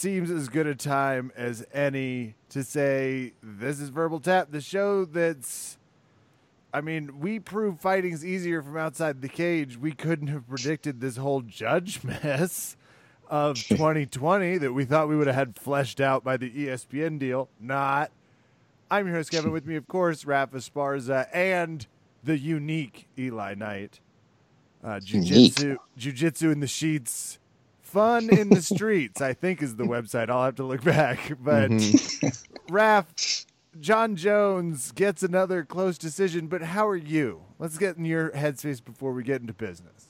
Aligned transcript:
seems 0.00 0.30
as 0.30 0.48
good 0.48 0.66
a 0.66 0.74
time 0.74 1.30
as 1.36 1.64
any 1.74 2.34
to 2.48 2.64
say 2.64 3.34
this 3.42 3.80
is 3.80 3.90
Verbal 3.90 4.18
Tap, 4.18 4.50
the 4.50 4.60
show 4.60 5.04
that's. 5.04 5.76
I 6.72 6.80
mean, 6.80 7.18
we 7.18 7.40
prove 7.40 7.80
fighting's 7.80 8.24
easier 8.24 8.62
from 8.62 8.76
outside 8.76 9.22
the 9.22 9.28
cage. 9.28 9.76
We 9.76 9.90
couldn't 9.92 10.28
have 10.28 10.48
predicted 10.48 11.00
this 11.00 11.16
whole 11.16 11.42
judge 11.42 12.02
mess 12.04 12.76
of 13.28 13.56
2020 13.56 14.58
that 14.58 14.72
we 14.72 14.84
thought 14.84 15.08
we 15.08 15.16
would 15.16 15.26
have 15.26 15.36
had 15.36 15.56
fleshed 15.56 16.00
out 16.00 16.24
by 16.24 16.36
the 16.36 16.50
ESPN 16.50 17.18
deal. 17.18 17.48
Not. 17.60 18.10
I'm 18.90 19.06
your 19.06 19.16
host, 19.16 19.32
Kevin. 19.32 19.50
With 19.50 19.66
me, 19.66 19.76
of 19.76 19.86
course, 19.86 20.24
Rafa 20.24 20.58
Sparza 20.58 21.28
and 21.32 21.86
the 22.24 22.38
unique 22.38 23.06
Eli 23.18 23.54
Knight. 23.54 24.00
Uh, 24.82 24.98
jiu-jitsu, 24.98 25.76
jiu-jitsu 25.98 26.50
in 26.50 26.60
the 26.60 26.66
sheets, 26.66 27.38
fun 27.90 28.30
in 28.30 28.48
the 28.50 28.62
streets. 28.62 29.20
I 29.20 29.32
think 29.32 29.62
is 29.62 29.76
the 29.76 29.84
website. 29.84 30.30
I'll 30.30 30.44
have 30.44 30.56
to 30.56 30.64
look 30.64 30.82
back. 30.82 31.32
But 31.42 31.70
Raph, 32.70 33.46
Jon 33.80 34.16
Jones 34.16 34.92
gets 34.92 35.22
another 35.22 35.64
close 35.64 35.98
decision. 35.98 36.46
But 36.46 36.62
how 36.62 36.86
are 36.88 36.96
you? 36.96 37.42
Let's 37.58 37.78
get 37.78 37.96
in 37.96 38.04
your 38.04 38.30
headspace 38.30 38.84
before 38.84 39.12
we 39.12 39.22
get 39.22 39.40
into 39.40 39.52
business. 39.52 40.06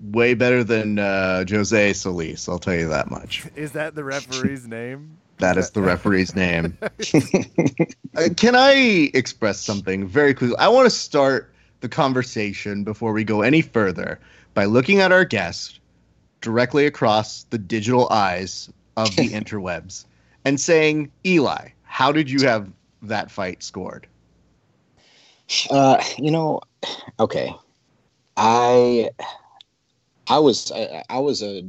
Way 0.00 0.34
better 0.34 0.62
than 0.62 0.98
uh, 0.98 1.44
Jose 1.48 1.92
Solis, 1.94 2.48
I'll 2.48 2.58
tell 2.58 2.74
you 2.74 2.88
that 2.88 3.10
much. 3.10 3.46
Is 3.56 3.72
that 3.72 3.94
the 3.94 4.04
referee's 4.04 4.66
name? 4.66 5.16
That 5.38 5.56
is 5.56 5.70
the 5.70 5.80
referee's 5.92 6.34
name. 6.34 6.76
Uh, 8.16 8.30
Can 8.34 8.54
I 8.56 9.10
express 9.12 9.60
something 9.60 10.08
very 10.08 10.32
quickly? 10.32 10.56
I 10.56 10.68
want 10.68 10.86
to 10.86 10.90
start 10.90 11.52
the 11.80 11.88
conversation 11.90 12.82
before 12.82 13.12
we 13.12 13.24
go 13.24 13.42
any 13.42 13.60
further 13.60 14.18
by 14.54 14.64
looking 14.64 15.00
at 15.00 15.12
our 15.12 15.26
guest 15.26 15.80
directly 16.46 16.86
across 16.86 17.42
the 17.50 17.58
digital 17.58 18.08
eyes 18.08 18.70
of 18.96 19.16
the 19.16 19.28
interwebs 19.40 20.04
and 20.44 20.60
saying, 20.60 21.10
Eli, 21.26 21.70
how 21.82 22.12
did 22.12 22.30
you 22.30 22.46
have 22.46 22.70
that 23.02 23.32
fight 23.32 23.64
scored? 23.64 24.06
Uh, 25.70 26.00
you 26.16 26.30
know, 26.30 26.60
okay. 27.18 27.52
I 28.36 29.10
I 30.28 30.38
was 30.38 30.70
I, 30.70 31.02
I 31.10 31.18
was 31.18 31.42
a 31.42 31.64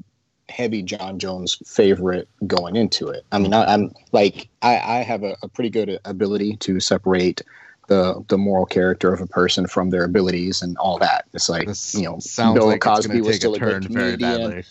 heavy 0.47 0.83
Jon 0.83 1.17
Jones 1.17 1.57
favorite 1.65 2.29
going 2.45 2.75
into 2.75 3.07
it. 3.07 3.25
I 3.31 3.39
mean, 3.39 3.55
I, 3.55 3.73
I'm 3.73 3.91
like 4.11 4.47
I, 4.61 4.77
I 4.77 4.95
have 4.97 5.23
a, 5.23 5.35
a 5.41 5.47
pretty 5.47 5.71
good 5.71 5.99
ability 6.05 6.57
to 6.57 6.79
separate 6.79 7.41
the 7.87 8.23
the 8.27 8.37
moral 8.37 8.65
character 8.65 9.13
of 9.13 9.21
a 9.21 9.27
person 9.27 9.65
from 9.67 9.89
their 9.89 10.03
abilities 10.03 10.61
and 10.61 10.77
all 10.77 10.97
that. 10.99 11.25
It's 11.33 11.49
like 11.49 11.67
This 11.67 11.95
you 11.95 12.03
know, 12.03 12.19
Bill 12.53 12.67
like 12.67 12.81
Cosby 12.81 13.21
was 13.21 13.37
still 13.37 13.55
a 13.55 13.59
turn 13.59 13.81
very 13.83 14.17
comedian. 14.17 14.49
badly. 14.49 14.63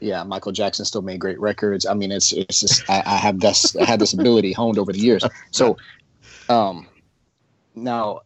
Yeah, 0.00 0.24
Michael 0.24 0.52
Jackson 0.52 0.84
still 0.84 1.02
made 1.02 1.20
great 1.20 1.40
records. 1.40 1.86
I 1.86 1.94
mean, 1.94 2.12
it's 2.12 2.32
it's 2.32 2.60
just 2.60 2.88
I, 2.90 3.02
I 3.06 3.16
have 3.16 3.40
this 3.40 3.74
I 3.76 3.84
had 3.84 4.00
this 4.00 4.12
ability 4.12 4.52
honed 4.52 4.78
over 4.78 4.92
the 4.92 4.98
years. 4.98 5.24
So, 5.52 5.78
um, 6.48 6.86
now 7.74 8.22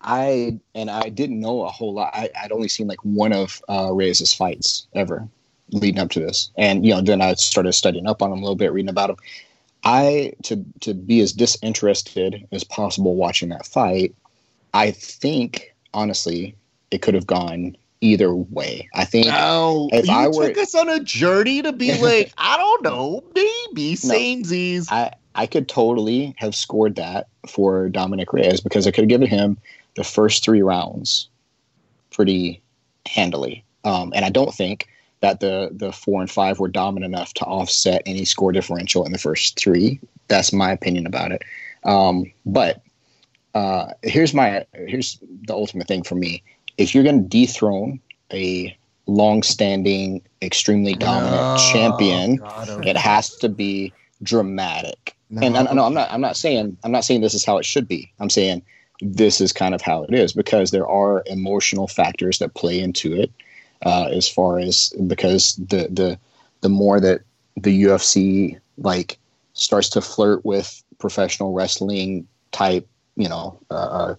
I 0.00 0.58
and 0.74 0.90
I 0.90 1.08
didn't 1.10 1.40
know 1.40 1.62
a 1.62 1.70
whole 1.70 1.94
lot. 1.94 2.10
I, 2.14 2.30
I'd 2.42 2.52
only 2.52 2.68
seen 2.68 2.88
like 2.88 3.02
one 3.04 3.32
of 3.32 3.62
uh, 3.68 3.90
Reyes's 3.92 4.34
fights 4.34 4.86
ever 4.94 5.28
leading 5.70 6.00
up 6.00 6.10
to 6.10 6.20
this, 6.20 6.50
and 6.56 6.84
you 6.84 6.94
know, 6.94 7.00
then 7.00 7.20
I 7.20 7.34
started 7.34 7.72
studying 7.74 8.06
up 8.06 8.20
on 8.22 8.32
him 8.32 8.38
a 8.38 8.40
little 8.42 8.56
bit, 8.56 8.72
reading 8.72 8.90
about 8.90 9.10
him. 9.10 9.16
I 9.84 10.32
to 10.44 10.64
to 10.80 10.94
be 10.94 11.20
as 11.20 11.32
disinterested 11.32 12.46
as 12.52 12.64
possible 12.64 13.16
watching 13.16 13.50
that 13.50 13.66
fight. 13.66 14.14
I 14.72 14.90
think 14.90 15.74
honestly, 15.92 16.56
it 16.90 17.02
could 17.02 17.14
have 17.14 17.26
gone 17.26 17.76
either 18.00 18.34
way. 18.34 18.88
I 18.94 19.04
think 19.04 19.26
No, 19.28 19.88
If 19.92 20.06
you 20.06 20.12
I 20.12 20.28
were- 20.28 20.48
took 20.48 20.58
us 20.58 20.74
on 20.74 20.88
a 20.88 21.00
journey 21.00 21.62
to 21.62 21.72
be 21.72 21.96
like, 22.02 22.32
I 22.36 22.56
don't 22.56 22.82
know, 22.82 23.22
maybe 23.34 23.94
samesies. 23.94 24.88
I 24.90 25.12
I 25.36 25.46
could 25.46 25.68
totally 25.68 26.34
have 26.38 26.54
scored 26.54 26.96
that 26.96 27.26
for 27.48 27.88
Dominick 27.88 28.32
Reyes 28.32 28.60
because 28.60 28.86
I 28.86 28.90
could 28.92 29.02
have 29.02 29.08
given 29.08 29.26
him 29.28 29.58
the 29.96 30.04
first 30.04 30.44
three 30.44 30.62
rounds 30.62 31.28
pretty 32.10 32.62
handily. 33.06 33.64
Um, 33.84 34.12
and 34.14 34.24
I 34.24 34.30
don't 34.30 34.54
think 34.54 34.86
that 35.24 35.40
the 35.40 35.70
the 35.72 35.90
four 35.90 36.20
and 36.20 36.30
five 36.30 36.58
were 36.58 36.68
dominant 36.68 37.14
enough 37.14 37.32
to 37.32 37.44
offset 37.46 38.02
any 38.04 38.26
score 38.26 38.52
differential 38.52 39.06
in 39.06 39.12
the 39.12 39.18
first 39.18 39.58
three. 39.58 39.98
That's 40.28 40.52
my 40.52 40.70
opinion 40.70 41.06
about 41.06 41.32
it. 41.32 41.42
Um, 41.84 42.30
but 42.44 42.82
uh, 43.54 43.86
here's 44.02 44.34
my 44.34 44.66
here's 44.74 45.18
the 45.46 45.54
ultimate 45.54 45.88
thing 45.88 46.02
for 46.02 46.14
me. 46.14 46.42
If 46.76 46.94
you're 46.94 47.04
going 47.04 47.22
to 47.22 47.28
dethrone 47.28 48.00
a 48.32 48.76
long-standing, 49.06 50.20
extremely 50.42 50.94
dominant 50.94 51.46
champion, 51.56 52.36
God, 52.36 52.68
oh, 52.68 52.80
it 52.82 52.96
has 52.96 53.34
to 53.36 53.48
be 53.48 53.94
dramatic. 54.22 55.16
And 55.40 55.56
I, 55.56 55.62
no. 55.62 55.72
no, 55.72 55.84
I'm 55.86 55.94
not. 55.94 56.12
I'm 56.12 56.20
not 56.20 56.36
saying. 56.36 56.76
I'm 56.84 56.92
not 56.92 57.06
saying 57.06 57.22
this 57.22 57.34
is 57.34 57.46
how 57.46 57.56
it 57.56 57.64
should 57.64 57.88
be. 57.88 58.12
I'm 58.20 58.30
saying 58.30 58.62
this 59.00 59.40
is 59.40 59.54
kind 59.54 59.74
of 59.74 59.80
how 59.80 60.04
it 60.04 60.12
is 60.12 60.34
because 60.34 60.70
there 60.70 60.86
are 60.86 61.22
emotional 61.26 61.88
factors 61.88 62.40
that 62.40 62.52
play 62.52 62.78
into 62.78 63.14
it. 63.14 63.32
Uh, 63.84 64.08
as 64.12 64.28
far 64.28 64.58
as 64.58 64.94
because 65.06 65.56
the 65.56 65.88
the 65.90 66.18
the 66.62 66.68
more 66.68 67.00
that 67.00 67.20
the 67.56 67.84
UFC 67.84 68.58
like 68.78 69.18
starts 69.52 69.88
to 69.90 70.00
flirt 70.00 70.44
with 70.44 70.82
professional 70.98 71.52
wrestling 71.52 72.26
type, 72.50 72.88
you 73.16 73.28
know, 73.28 73.58
uh, 73.70 74.14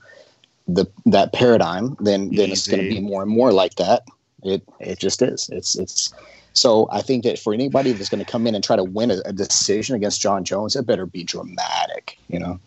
the 0.67 0.85
that 1.05 1.33
paradigm, 1.33 1.95
then 1.99 2.29
then 2.35 2.51
it's 2.51 2.67
going 2.67 2.83
to 2.83 2.89
be 2.89 3.01
more 3.01 3.21
and 3.21 3.31
more 3.31 3.51
like 3.51 3.75
that. 3.75 4.03
It 4.43 4.63
it 4.79 4.99
just 4.99 5.21
is. 5.21 5.49
It's 5.51 5.75
it's 5.77 6.13
so 6.53 6.87
I 6.91 7.01
think 7.01 7.23
that 7.23 7.37
for 7.37 7.53
anybody 7.53 7.91
that's 7.91 8.09
going 8.09 8.23
to 8.23 8.31
come 8.31 8.47
in 8.47 8.55
and 8.55 8.63
try 8.63 8.75
to 8.75 8.83
win 8.83 9.11
a, 9.11 9.17
a 9.25 9.33
decision 9.33 9.95
against 9.95 10.21
Jon 10.21 10.43
Jones, 10.43 10.75
it 10.75 10.85
better 10.85 11.05
be 11.05 11.23
dramatic. 11.23 12.17
You 12.29 12.39
know, 12.39 12.59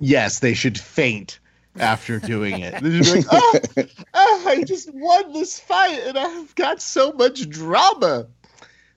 yes, 0.00 0.40
they 0.40 0.54
should 0.54 0.78
faint 0.78 1.38
after 1.78 2.18
doing 2.18 2.60
it. 2.60 2.82
They 2.82 3.02
should 3.02 3.14
be 3.14 3.20
like, 3.22 3.26
oh, 3.30 3.60
oh, 4.14 4.44
I 4.46 4.62
just 4.64 4.92
won 4.92 5.32
this 5.32 5.58
fight 5.60 6.00
and 6.06 6.18
I've 6.18 6.54
got 6.54 6.80
so 6.80 7.12
much 7.12 7.48
drama. 7.48 8.26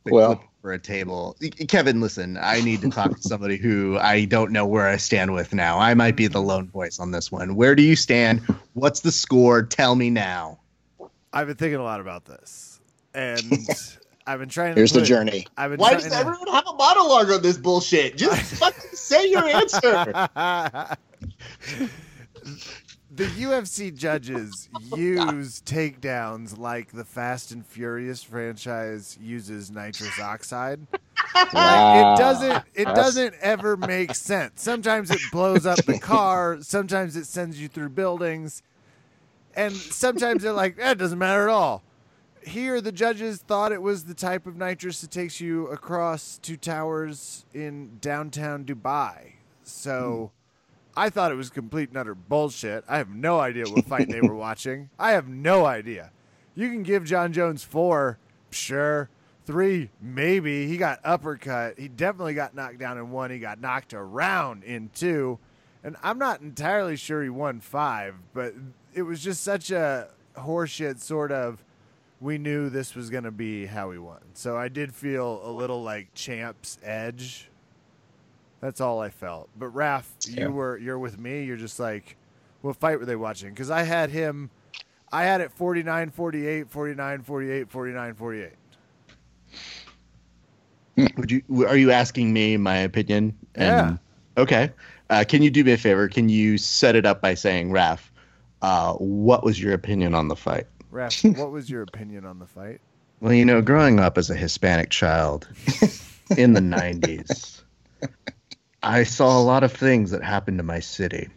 They 0.06 0.12
Well- 0.12 0.44
for 0.62 0.73
a 0.73 0.78
table. 0.79 1.38
Kevin, 1.69 2.01
listen, 2.01 2.38
I 2.41 2.59
need 2.59 2.81
to 2.81 2.90
talk 2.90 3.16
to 3.16 3.22
somebody 3.22 3.56
who 3.56 3.97
I 3.97 4.25
don't 4.25 4.51
know 4.51 4.66
where 4.66 4.88
I 4.88 4.97
stand 4.97 5.34
with 5.34 5.53
now. 5.53 5.79
I 5.79 5.94
might 5.94 6.17
be 6.17 6.28
the 6.28 6.41
lone 6.41 6.67
voice 6.67 7.00
on 7.00 7.12
this 7.12 7.31
one. 7.31 7.56
Where 7.56 7.75
do 7.75 7.81
you 7.81 7.95
stand? 7.95 8.41
What's 8.73 9.00
the 9.00 9.11
score? 9.13 9.63
Tell 9.63 9.96
me 9.96 10.09
now. 10.09 10.59
I've 11.31 11.47
been 11.47 11.56
thinking 11.56 11.79
a 11.79 11.84
lot 11.84 12.01
about 12.01 12.25
this, 12.25 12.81
and 13.13 13.40
I've 14.28 14.40
been 14.40 14.50
trying. 14.50 14.75
here's 14.75 14.91
to 14.91 15.00
the 15.00 15.06
journey. 15.06 15.47
I've 15.56 15.72
been 15.72 15.79
Why 15.79 15.91
trying 15.91 16.03
does 16.03 16.11
to- 16.11 16.17
everyone 16.17 16.47
have 16.50 16.67
a 16.67 16.73
monologue 16.73 17.31
on 17.31 17.41
this 17.41 17.56
bullshit? 17.57 18.17
Just 18.17 18.56
fucking 18.59 18.81
say 18.91 19.29
your 19.31 19.46
answer. 19.46 20.28
The 23.12 23.25
UFC 23.25 23.96
judges 23.96 24.70
oh, 24.92 24.96
use 24.96 25.62
takedowns 25.62 26.58
like 26.58 26.92
the 26.92 27.03
Fast 27.06 27.52
and 27.52 27.66
Furious 27.66 28.24
franchise 28.24 29.18
uses 29.22 29.72
nitrous 29.72 30.20
oxide. 30.20 30.81
Wow. 31.53 32.16
It 32.16 32.18
doesn't. 32.18 32.64
It 32.74 32.86
That's- 32.86 32.96
doesn't 32.97 33.36
ever 33.40 33.78
make 33.78 34.16
sense. 34.16 34.62
Sometimes 34.64 35.12
it 35.12 35.20
blows 35.31 35.66
up 35.66 35.78
the 35.86 36.00
car. 36.00 36.58
Sometimes 36.62 37.16
it 37.16 37.25
sends 37.25 37.62
you 37.62 37.68
through 37.68 37.90
buildings, 37.90 38.64
and 39.56 39.72
sometimes 39.74 40.41
they're 40.41 40.53
like, 40.53 40.78
"That 40.78 40.97
doesn't 40.97 41.20
matter 41.20 41.47
at 41.47 41.53
all." 41.53 41.84
Here, 42.41 42.82
the 42.82 42.91
judges 42.91 43.38
thought 43.38 43.72
it 43.72 43.82
was 43.82 44.06
the 44.06 44.16
type 44.16 44.47
of 44.47 44.58
nitrous 44.58 45.02
that 45.02 45.11
takes 45.11 45.40
you 45.40 45.67
across 45.67 46.40
two 46.40 46.58
towers 46.58 47.46
in 47.53 48.00
downtown 48.02 48.66
Dubai. 48.66 49.34
So, 49.64 50.32
hmm. 50.34 50.39
I 50.99 51.09
thought 51.09 51.31
it 51.31 51.35
was 51.35 51.49
complete 51.49 51.87
and 51.87 51.97
utter 51.97 52.13
bullshit. 52.13 52.84
I 52.85 52.97
have 52.97 53.09
no 53.09 53.40
idea 53.40 53.63
what 53.69 53.85
fight 53.85 54.09
they 54.09 54.19
were 54.19 54.35
watching. 54.35 54.90
I 54.99 55.11
have 55.11 55.29
no 55.29 55.66
idea. 55.66 56.11
You 56.55 56.67
can 56.67 56.84
give 56.84 57.05
Jon 57.05 57.31
Jones 57.31 57.63
four, 57.63 58.19
sure. 58.51 59.09
Three, 59.46 59.91
maybe. 60.01 60.67
He 60.67 60.75
got 60.75 60.99
uppercut. 61.05 61.79
He 61.79 61.87
definitely 61.87 62.34
got 62.34 62.53
knocked 62.53 62.79
down 62.79 62.97
in 62.97 63.11
one. 63.11 63.31
He 63.31 63.40
got 63.40 63.61
knocked 63.61 63.93
around 63.93 64.66
in 64.66 64.90
two. 64.93 65.40
And 65.85 65.96
I'm 66.03 66.19
not 66.19 66.41
entirely 66.41 66.97
sure 66.97 67.23
he 67.23 67.29
won 67.29 67.61
five, 67.61 68.16
but 68.34 68.53
it 68.93 69.03
was 69.03 69.23
just 69.23 69.41
such 69.41 69.72
a 69.72 70.09
horseshit 70.35 70.99
sort 70.99 71.31
of. 71.31 71.63
We 72.19 72.37
knew 72.37 72.69
this 72.69 72.93
was 72.93 73.09
going 73.09 73.23
to 73.23 73.31
be 73.31 73.67
how 73.67 73.91
he 73.91 73.97
won. 73.97 74.19
So 74.34 74.57
I 74.57 74.67
did 74.67 74.93
feel 74.93 75.40
a 75.46 75.49
little 75.49 75.81
like 75.81 76.13
champ's 76.13 76.78
edge. 76.84 77.48
That's 78.61 78.82
all 78.82 79.00
I 79.00 79.09
felt. 79.09 79.50
But 79.58 79.73
Raph, 79.73 80.06
Yeah. 80.28 80.44
you 80.46 80.52
were 80.52 80.78
you're 80.78 81.00
with 81.00 81.17
me. 81.20 81.44
You're 81.44 81.58
just 81.58 81.79
like, 81.79 82.17
what 82.61 82.76
fight 82.76 83.00
were 83.00 83.06
they 83.06 83.16
watching? 83.16 83.50
Because 83.50 83.70
I 83.72 83.84
had 83.84 84.09
him, 84.09 84.50
I 85.11 85.23
had 85.23 85.41
it 85.41 85.52
49 85.52 86.09
48, 86.09 86.70
49 86.70 87.22
48, 87.23 87.70
49 87.70 88.14
48. 88.16 88.50
Would 91.17 91.32
you? 91.32 91.41
Are 91.66 91.78
you 91.78 91.91
asking 91.91 92.34
me 92.34 92.58
my 92.58 92.78
opinion? 92.78 93.35
Yeah. 93.58 93.97
Okay. 94.38 94.72
Uh, 95.09 95.23
can 95.28 95.41
you 95.41 95.50
do 95.50 95.64
me 95.64 95.72
a 95.72 95.78
favor? 95.78 96.08
Can 96.09 96.29
you 96.29 96.58
set 96.58 96.96
it 96.96 97.06
up 97.06 97.22
by 97.22 97.34
saying, 97.34 97.72
Raf, 97.72 98.11
uh, 98.61 98.94
what 98.96 99.44
was 99.44 99.61
your 99.61 99.73
opinion 99.73 100.14
on 100.14 100.28
the 100.28 100.35
fight? 100.35 100.67
Raph, 100.91 101.38
what 101.38 101.52
was 101.52 101.70
your 101.70 101.82
opinion 101.84 102.26
on 102.26 102.40
the 102.40 102.46
fight? 102.46 102.82
Well, 103.22 103.34
you 103.34 103.46
know, 103.46 103.61
growing 103.61 104.00
up 104.00 104.17
as 104.17 104.29
a 104.29 104.35
Hispanic 104.35 104.90
child 104.91 105.47
in 106.38 106.53
the 106.53 106.61
90s, 106.61 107.59
I 108.81 109.03
saw 109.03 109.40
a 109.40 109.43
lot 109.43 109.64
of 109.64 109.73
things 109.73 110.11
that 110.11 110.23
happened 110.23 110.58
to 110.59 110.64
my 110.64 110.79
city. 110.79 111.29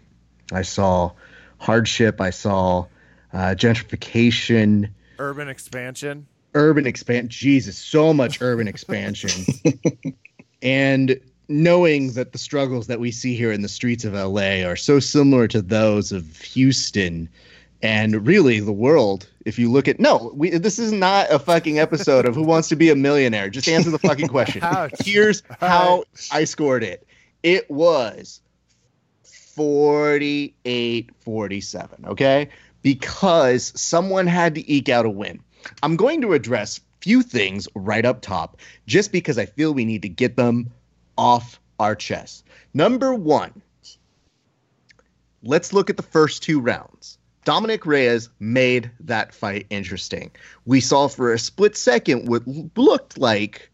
I 0.53 0.63
saw 0.63 1.13
hardship, 1.59 2.21
I 2.21 2.31
saw 2.31 2.87
uh, 3.33 3.55
gentrification, 3.57 4.91
Urban 5.19 5.49
expansion. 5.49 6.27
urban 6.55 6.87
expansion. 6.87 7.29
Jesus, 7.29 7.79
so 7.79 8.13
much 8.13 8.41
urban 8.41 8.69
expansion. 8.69 9.45
and 10.63 11.21
knowing 11.49 12.13
that 12.13 12.33
the 12.33 12.39
struggles 12.39 12.87
that 12.87 13.01
we 13.01 13.11
see 13.11 13.35
here 13.37 13.53
in 13.53 13.63
the 13.63 13.69
streets 13.69 14.05
of 14.05 14.15
LA 14.15 14.65
are 14.65 14.77
so 14.77 14.99
similar 14.99 15.49
to 15.49 15.63
those 15.63 16.13
of 16.13 16.41
Houston 16.41 17.29
and 17.83 18.27
really 18.27 18.61
the 18.61 18.73
world. 18.73 19.29
If 19.45 19.59
you 19.59 19.71
look 19.71 19.89
at 19.89 19.99
no, 19.99 20.31
we, 20.35 20.51
this 20.51 20.79
is 20.79 20.93
not 20.93 21.31
a 21.31 21.39
fucking 21.39 21.79
episode 21.79 22.27
of 22.27 22.35
Who 22.35 22.43
Wants 22.43 22.69
to 22.69 22.77
Be 22.77 22.91
a 22.91 22.97
Millionaire. 22.97 23.51
Just 23.51 23.69
answer 23.69 23.91
the 23.91 23.99
fucking 23.99 24.29
question. 24.29 24.63
Ouch. 24.65 24.93
Here's 25.01 25.43
how 25.61 26.05
I 26.31 26.45
scored 26.45 26.85
it. 26.85 27.07
It 27.43 27.71
was 27.71 28.41
48 29.25 31.11
47, 31.21 32.05
okay? 32.07 32.49
Because 32.83 33.73
someone 33.81 34.27
had 34.27 34.55
to 34.55 34.73
eke 34.73 34.89
out 34.89 35.07
a 35.07 35.11
win. 35.11 35.41
I'm 35.83 35.97
going 35.97 36.21
to 36.23 36.33
address 36.33 36.81
few 37.01 37.23
things 37.23 37.67
right 37.75 38.05
up 38.05 38.21
top 38.21 38.59
just 38.87 39.11
because 39.13 39.39
I 39.39 39.47
feel 39.47 39.75
we 39.75 39.85
need 39.85 40.03
to 40.03 40.09
get 40.09 40.37
them 40.37 40.71
off 41.19 41.61
our 41.79 41.95
chest. 41.95 42.45
Number 42.73 43.15
1. 43.15 43.61
Let's 45.43 45.73
look 45.73 45.91
at 45.91 45.97
the 45.97 46.05
first 46.05 46.45
two 46.45 46.61
rounds. 46.61 47.19
Dominick 47.45 47.85
Reyes 47.85 48.29
made 48.39 48.93
that 49.01 49.35
fight 49.35 49.67
interesting. 49.69 50.31
We 50.65 50.81
saw 50.81 51.09
for 51.09 51.33
a 51.33 51.39
split 51.41 51.77
second 51.77 52.29
what 52.29 52.47
looked 52.77 53.19
like 53.19 53.72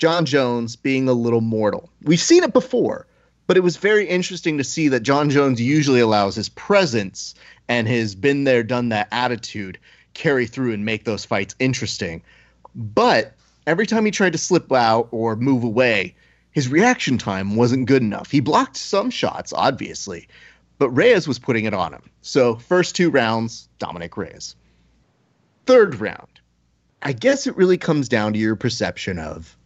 Jon 0.00 0.24
Jones 0.24 0.76
being 0.76 1.10
a 1.10 1.12
little 1.12 1.42
mortal. 1.42 1.90
We've 2.02 2.18
seen 2.18 2.42
it 2.42 2.54
before, 2.54 3.06
but 3.46 3.58
it 3.58 3.60
was 3.60 3.76
very 3.76 4.08
interesting 4.08 4.56
to 4.56 4.64
see 4.64 4.88
that 4.88 5.00
Jon 5.02 5.28
Jones 5.28 5.60
usually 5.60 6.00
allows 6.00 6.34
his 6.34 6.48
presence 6.48 7.34
and 7.68 7.86
his 7.86 8.14
been 8.14 8.44
there, 8.44 8.62
done 8.62 8.88
that 8.88 9.08
attitude 9.12 9.78
carry 10.14 10.46
through 10.46 10.72
and 10.72 10.86
make 10.86 11.04
those 11.04 11.26
fights 11.26 11.54
interesting. 11.58 12.22
But 12.74 13.34
every 13.66 13.86
time 13.86 14.06
he 14.06 14.10
tried 14.10 14.32
to 14.32 14.38
slip 14.38 14.72
out 14.72 15.08
or 15.10 15.36
move 15.36 15.64
away, 15.64 16.14
his 16.50 16.68
reaction 16.68 17.18
time 17.18 17.54
wasn't 17.54 17.86
good 17.86 18.02
enough. 18.02 18.30
He 18.30 18.40
blocked 18.40 18.78
some 18.78 19.10
shots, 19.10 19.52
obviously, 19.52 20.28
but 20.78 20.88
Reyes 20.90 21.28
was 21.28 21.38
putting 21.38 21.66
it 21.66 21.74
on 21.74 21.92
him. 21.92 22.08
So, 22.22 22.56
first 22.56 22.96
two 22.96 23.10
rounds, 23.10 23.68
Dominick 23.78 24.16
Reyes. 24.16 24.56
Third 25.66 26.00
round, 26.00 26.40
I 27.02 27.12
guess 27.12 27.46
it 27.46 27.56
really 27.56 27.76
comes 27.76 28.08
down 28.08 28.32
to 28.32 28.38
your 28.38 28.56
perception 28.56 29.18
of 29.18 29.58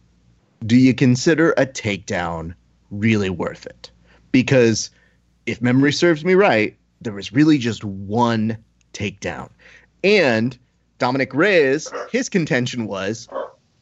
do 0.65 0.75
you 0.77 0.93
consider 0.93 1.51
a 1.51 1.65
takedown 1.65 2.53
really 2.91 3.29
worth 3.29 3.65
it? 3.65 3.91
Because 4.31 4.89
if 5.45 5.61
memory 5.61 5.93
serves 5.93 6.25
me 6.25 6.33
right, 6.33 6.75
there 7.01 7.13
was 7.13 7.33
really 7.33 7.57
just 7.57 7.83
one 7.83 8.57
takedown. 8.93 9.49
And 10.03 10.57
Dominick 10.97 11.33
Reyes, 11.33 11.91
his 12.11 12.29
contention 12.29 12.87
was 12.87 13.27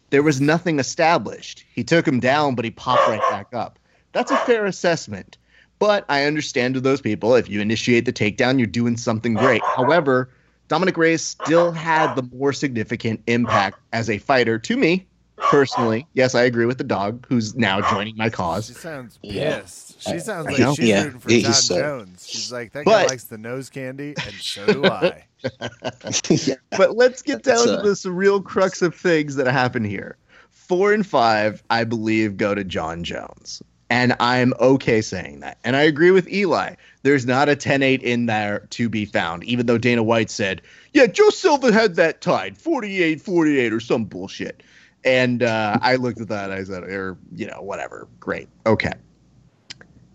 there 0.10 0.24
was 0.24 0.42
nothing 0.42 0.80
established. 0.80 1.64
He 1.74 1.84
took 1.84 2.08
him 2.08 2.20
down, 2.20 2.56
but 2.56 2.66
he 2.66 2.72
popped 2.72 3.08
right 3.08 3.22
back 3.30 3.54
up. 3.54 3.80
That's 4.12 4.32
a 4.32 4.38
fair 4.38 4.66
assessment. 4.66 5.38
But 5.80 6.06
I 6.08 6.26
understand 6.26 6.76
to 6.76 6.80
those 6.80 7.02
people, 7.02 7.36
if 7.36 7.50
you 7.50 7.60
initiate 7.62 8.06
the 8.06 8.14
takedown, 8.14 8.58
you're 8.58 8.68
doing 8.68 8.96
something 8.96 9.34
great. 9.34 9.62
However, 9.76 10.30
Dominick 10.68 10.98
Reyes 10.98 11.24
still 11.24 11.72
had 11.72 12.16
the 12.16 12.24
more 12.36 12.54
significant 12.54 13.22
impact 13.28 13.80
as 13.92 14.10
a 14.10 14.18
fighter 14.18 14.60
to 14.60 14.78
me 14.78 15.08
personally. 15.38 16.08
Yes, 16.14 16.36
I 16.36 16.44
agree 16.44 16.66
with 16.66 16.78
the 16.78 16.84
dog 16.84 17.26
who's 17.28 17.56
now 17.56 17.82
joining 17.90 18.16
my 18.18 18.30
cause. 18.30 18.68
She 18.68 18.74
cause. 18.74 18.82
sounds 18.82 19.20
Yeah. 19.22 19.60
pissed. 19.62 20.02
She 20.02 20.20
sounds 20.20 20.46
like 20.48 20.56
she's 20.58 20.80
Yeah, 20.80 21.04
rooting 21.06 21.20
for 21.20 21.30
he's 21.30 21.44
John 21.44 21.54
so- 21.54 21.80
Jones. 21.80 22.28
She's 22.28 22.52
like, 22.52 22.74
that 22.74 22.86
guy 22.86 22.92
But- 23.04 23.10
likes 23.10 23.24
the 23.26 23.38
nose 23.38 23.70
candy, 23.70 24.14
and 24.26 24.36
so 24.36 24.66
do 24.66 24.86
I. 24.86 25.24
yeah. 26.30 26.56
But 26.78 26.96
let's 26.98 27.22
get 27.22 27.44
down 27.44 27.66
That's, 27.68 27.82
to 27.84 27.88
this 27.88 28.06
real 28.06 28.42
crux 28.42 28.82
of 28.82 28.96
things 28.96 29.36
that 29.36 29.48
happen 29.48 29.84
here. 29.84 30.18
Four 30.52 30.94
and 30.94 31.06
five, 31.06 31.62
I 31.70 31.84
believe, 31.84 32.38
go 32.38 32.56
to 32.56 32.64
Jon 32.64 33.04
Jones. 33.04 33.62
And 33.90 34.16
I'm 34.20 34.54
okay 34.60 35.02
saying 35.02 35.42
that. 35.42 35.60
And 35.64 35.76
I 35.76 35.82
agree 35.82 36.10
with 36.12 36.28
Eli. 36.32 36.76
There's 37.04 37.26
not 37.28 37.48
a 37.50 37.56
10 37.56 37.84
8 37.84 38.02
in 38.02 38.26
there 38.26 38.66
to 38.72 38.90
be 38.90 39.06
found, 39.06 39.44
even 39.44 39.66
though 39.68 39.78
Dana 39.78 40.02
White 40.02 40.32
said, 40.32 40.62
yeah, 40.94 41.06
Joe 41.06 41.30
Silva 41.30 41.72
had 41.72 41.96
that 41.96 42.22
tied 42.22 42.58
48 42.58 43.22
48 43.22 43.72
or 43.74 43.80
some 43.80 44.06
bullshit. 44.06 44.64
And 45.06 45.44
uh, 45.44 45.78
I 45.82 45.96
looked 45.96 46.22
at 46.22 46.30
that 46.30 46.52
I 46.52 46.64
said, 46.64 46.84
or, 46.84 47.18
you 47.36 47.48
know, 47.48 47.62
whatever. 47.62 48.08
Great. 48.20 48.48
Okay. 48.66 48.94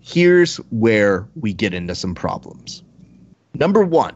Here's 0.01 0.57
where 0.71 1.29
we 1.35 1.53
get 1.53 1.75
into 1.75 1.95
some 1.95 2.15
problems. 2.15 2.83
Number 3.55 3.83
one, 3.85 4.15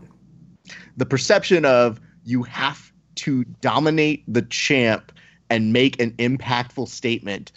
the 0.96 1.04
perception 1.04 1.64
of 1.64 2.00
you 2.24 2.42
have 2.44 2.92
to 3.16 3.44
dominate 3.60 4.24
the 4.26 4.42
champ 4.42 5.12
and 5.50 5.72
make 5.72 6.00
an 6.00 6.12
impactful 6.12 6.88
statement 6.88 7.52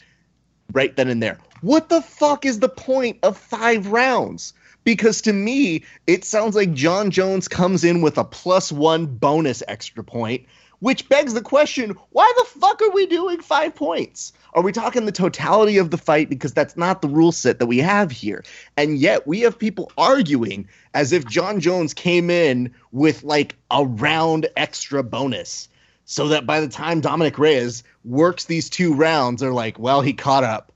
right 0.74 0.96
then 0.98 1.08
and 1.08 1.24
there. 1.24 1.38
What 1.62 1.90
the 1.90 2.02
fuck 2.02 2.46
is 2.46 2.60
the 2.60 2.70
point 2.70 3.18
of 3.24 3.38
five 3.38 3.88
rounds? 3.88 4.54
Because 4.84 5.22
to 5.22 5.34
me, 5.34 5.84
it 6.06 6.26
sounds 6.26 6.56
like 6.56 6.74
Jon 6.74 7.10
Jones 7.12 7.48
comes 7.48 7.84
in 7.84 8.02
with 8.02 8.18
a 8.18 8.24
plus 8.24 8.72
one 8.72 9.06
bonus 9.06 9.64
extra 9.68 10.04
point, 10.04 10.46
which 10.86 11.10
begs 11.10 11.34
the 11.34 11.42
question 11.42 11.98
why 12.12 12.32
the 12.38 12.60
fuck 12.60 12.80
are 12.80 12.92
we 12.92 13.08
doing 13.08 13.42
five 13.42 13.74
points? 13.74 14.32
Are 14.54 14.62
we 14.62 14.72
talking 14.72 15.08
the 15.08 15.12
totality 15.12 15.80
of 15.80 15.90
the 15.90 15.98
fight? 15.98 16.30
Because 16.30 16.54
that's 16.54 16.78
not 16.78 17.02
the 17.02 17.08
rule 17.08 17.32
set 17.32 17.58
that 17.58 17.66
we 17.66 17.80
have 17.80 18.12
here. 18.12 18.44
And 18.78 19.00
yet 19.00 19.26
we 19.26 19.40
have 19.40 19.58
people 19.58 19.92
arguing 19.98 20.70
as 20.94 21.12
if 21.12 21.26
Jon 21.26 21.60
Jones 21.60 21.96
came 21.96 22.30
in 22.30 22.72
with 22.92 23.24
like 23.24 23.56
a 23.72 23.84
round 23.84 24.48
extra 24.58 25.02
bonus. 25.02 25.70
So 26.06 26.28
that 26.28 26.46
by 26.46 26.60
the 26.60 26.68
time 26.68 27.02
Dominick 27.02 27.40
Reyes 27.40 27.84
works 28.04 28.46
these 28.46 28.70
two 28.70 28.94
rounds, 28.94 29.42
they're 29.42 29.52
like, 29.52 29.80
well, 29.80 30.02
he 30.02 30.14
caught 30.14 30.44
up. 30.44 30.72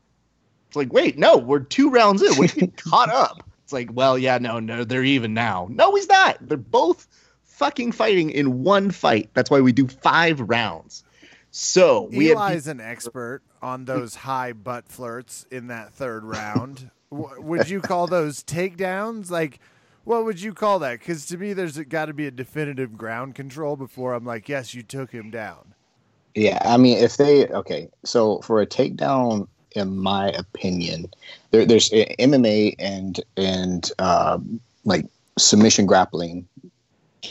It's 0.70 0.76
like, 0.76 0.92
wait, 0.92 1.20
no, 1.20 1.38
we're 1.38 1.60
two 1.60 1.92
rounds 1.92 2.24
in. 2.24 2.34
What 2.34 2.58
you 2.58 2.66
caught 2.78 3.10
up? 3.10 3.44
It's 3.64 3.74
like, 3.74 3.92
well, 3.94 4.18
yeah, 4.18 4.40
no, 4.40 4.60
no, 4.60 4.84
they're 4.84 5.04
even 5.04 5.36
now. 5.36 5.68
No, 5.70 5.94
he's 5.94 6.10
not. 6.10 6.38
They're 6.42 6.58
both 6.58 7.08
fucking 7.60 7.92
fighting 7.92 8.30
in 8.32 8.64
one 8.64 8.90
fight. 8.90 9.30
That's 9.34 9.52
why 9.52 9.60
we 9.60 9.74
do 9.74 9.86
five 9.86 10.40
rounds. 10.40 11.04
So 11.52 12.10
we 12.12 12.28
have 12.28 12.38
Eli's 12.38 12.68
an 12.68 12.80
expert 12.80 13.42
on 13.62 13.84
those 13.84 14.16
high 14.16 14.54
butt 14.54 14.88
flirts 14.88 15.46
in 15.52 15.68
that 15.68 15.94
third 15.94 16.24
round. 16.24 16.90
Would 17.12 17.70
you 17.70 17.82
call 17.82 18.08
those 18.08 18.44
takedowns? 18.44 19.30
Like, 19.30 19.60
what 20.06 20.24
would 20.24 20.42
you 20.42 20.54
call 20.54 20.80
that? 20.80 21.00
Because 21.00 21.26
to 21.28 21.38
me, 21.38 21.52
there's 21.52 21.78
got 21.78 22.06
to 22.06 22.14
be 22.14 22.28
a 22.28 22.32
definitive 22.32 22.98
ground 22.98 23.36
control 23.36 23.76
before 23.76 24.14
I'm 24.14 24.26
like, 24.26 24.48
yes, 24.48 24.74
you 24.74 24.82
took 24.82 25.12
him 25.12 25.30
down. 25.30 25.74
Yeah, 26.36 26.60
I 26.64 26.78
mean, 26.78 26.98
if 27.00 27.18
they 27.18 27.48
okay, 27.48 27.90
so 28.06 28.40
for 28.40 28.62
a 28.62 28.68
takedown, 28.68 29.48
in 29.72 29.98
my 29.98 30.30
opinion, 30.30 31.12
there, 31.52 31.66
there's 31.66 31.92
uh, 31.92 32.06
MMA 32.20 32.76
and 32.80 33.20
and 33.36 33.92
uh, 34.00 34.38
like 34.86 35.06
submission 35.38 35.88
grappling 35.88 36.48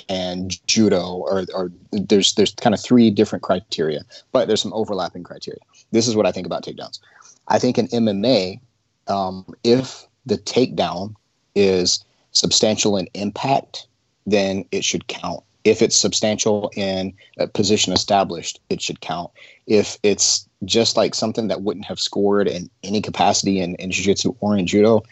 and 0.08 0.64
judo, 0.66 1.24
or 1.28 1.44
there's 1.92 2.34
there's 2.34 2.54
kind 2.54 2.74
of 2.74 2.80
three 2.80 3.10
different 3.10 3.42
criteria, 3.42 4.02
but 4.32 4.48
there's 4.48 4.62
some 4.62 4.72
overlapping 4.72 5.22
criteria. 5.22 5.60
This 5.92 6.08
is 6.08 6.16
what 6.16 6.26
I 6.26 6.32
think 6.32 6.46
about 6.46 6.64
takedowns. 6.64 7.00
I 7.48 7.58
think 7.58 7.78
in 7.78 7.88
MMA, 7.88 8.60
um, 9.08 9.46
if 9.64 10.06
the 10.26 10.38
takedown 10.38 11.14
is 11.54 12.04
substantial 12.32 12.96
in 12.96 13.08
impact, 13.14 13.86
then 14.26 14.64
it 14.70 14.84
should 14.84 15.06
count. 15.06 15.42
If 15.64 15.82
it's 15.82 15.96
substantial 15.96 16.70
in 16.76 17.14
a 17.38 17.46
position 17.46 17.92
established, 17.92 18.60
it 18.70 18.80
should 18.80 19.00
count. 19.00 19.30
If 19.66 19.98
it's 20.02 20.48
just 20.64 20.96
like 20.96 21.14
something 21.14 21.48
that 21.48 21.62
wouldn't 21.62 21.86
have 21.86 22.00
scored 22.00 22.48
in 22.48 22.70
any 22.82 23.00
capacity 23.00 23.60
in, 23.60 23.74
in 23.76 23.90
jiu-jitsu 23.90 24.34
or 24.40 24.56
in 24.56 24.66
judo, 24.66 25.02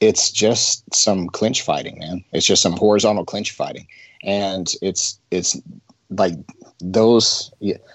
it's 0.00 0.30
just 0.30 0.94
some 0.94 1.28
clinch 1.28 1.62
fighting, 1.62 1.98
man. 1.98 2.24
It's 2.32 2.46
just 2.46 2.62
some 2.62 2.76
horizontal 2.76 3.24
clinch 3.24 3.52
fighting. 3.52 3.86
And 4.22 4.72
it's 4.82 5.18
it's 5.30 5.60
like 6.10 6.34
those 6.80 7.52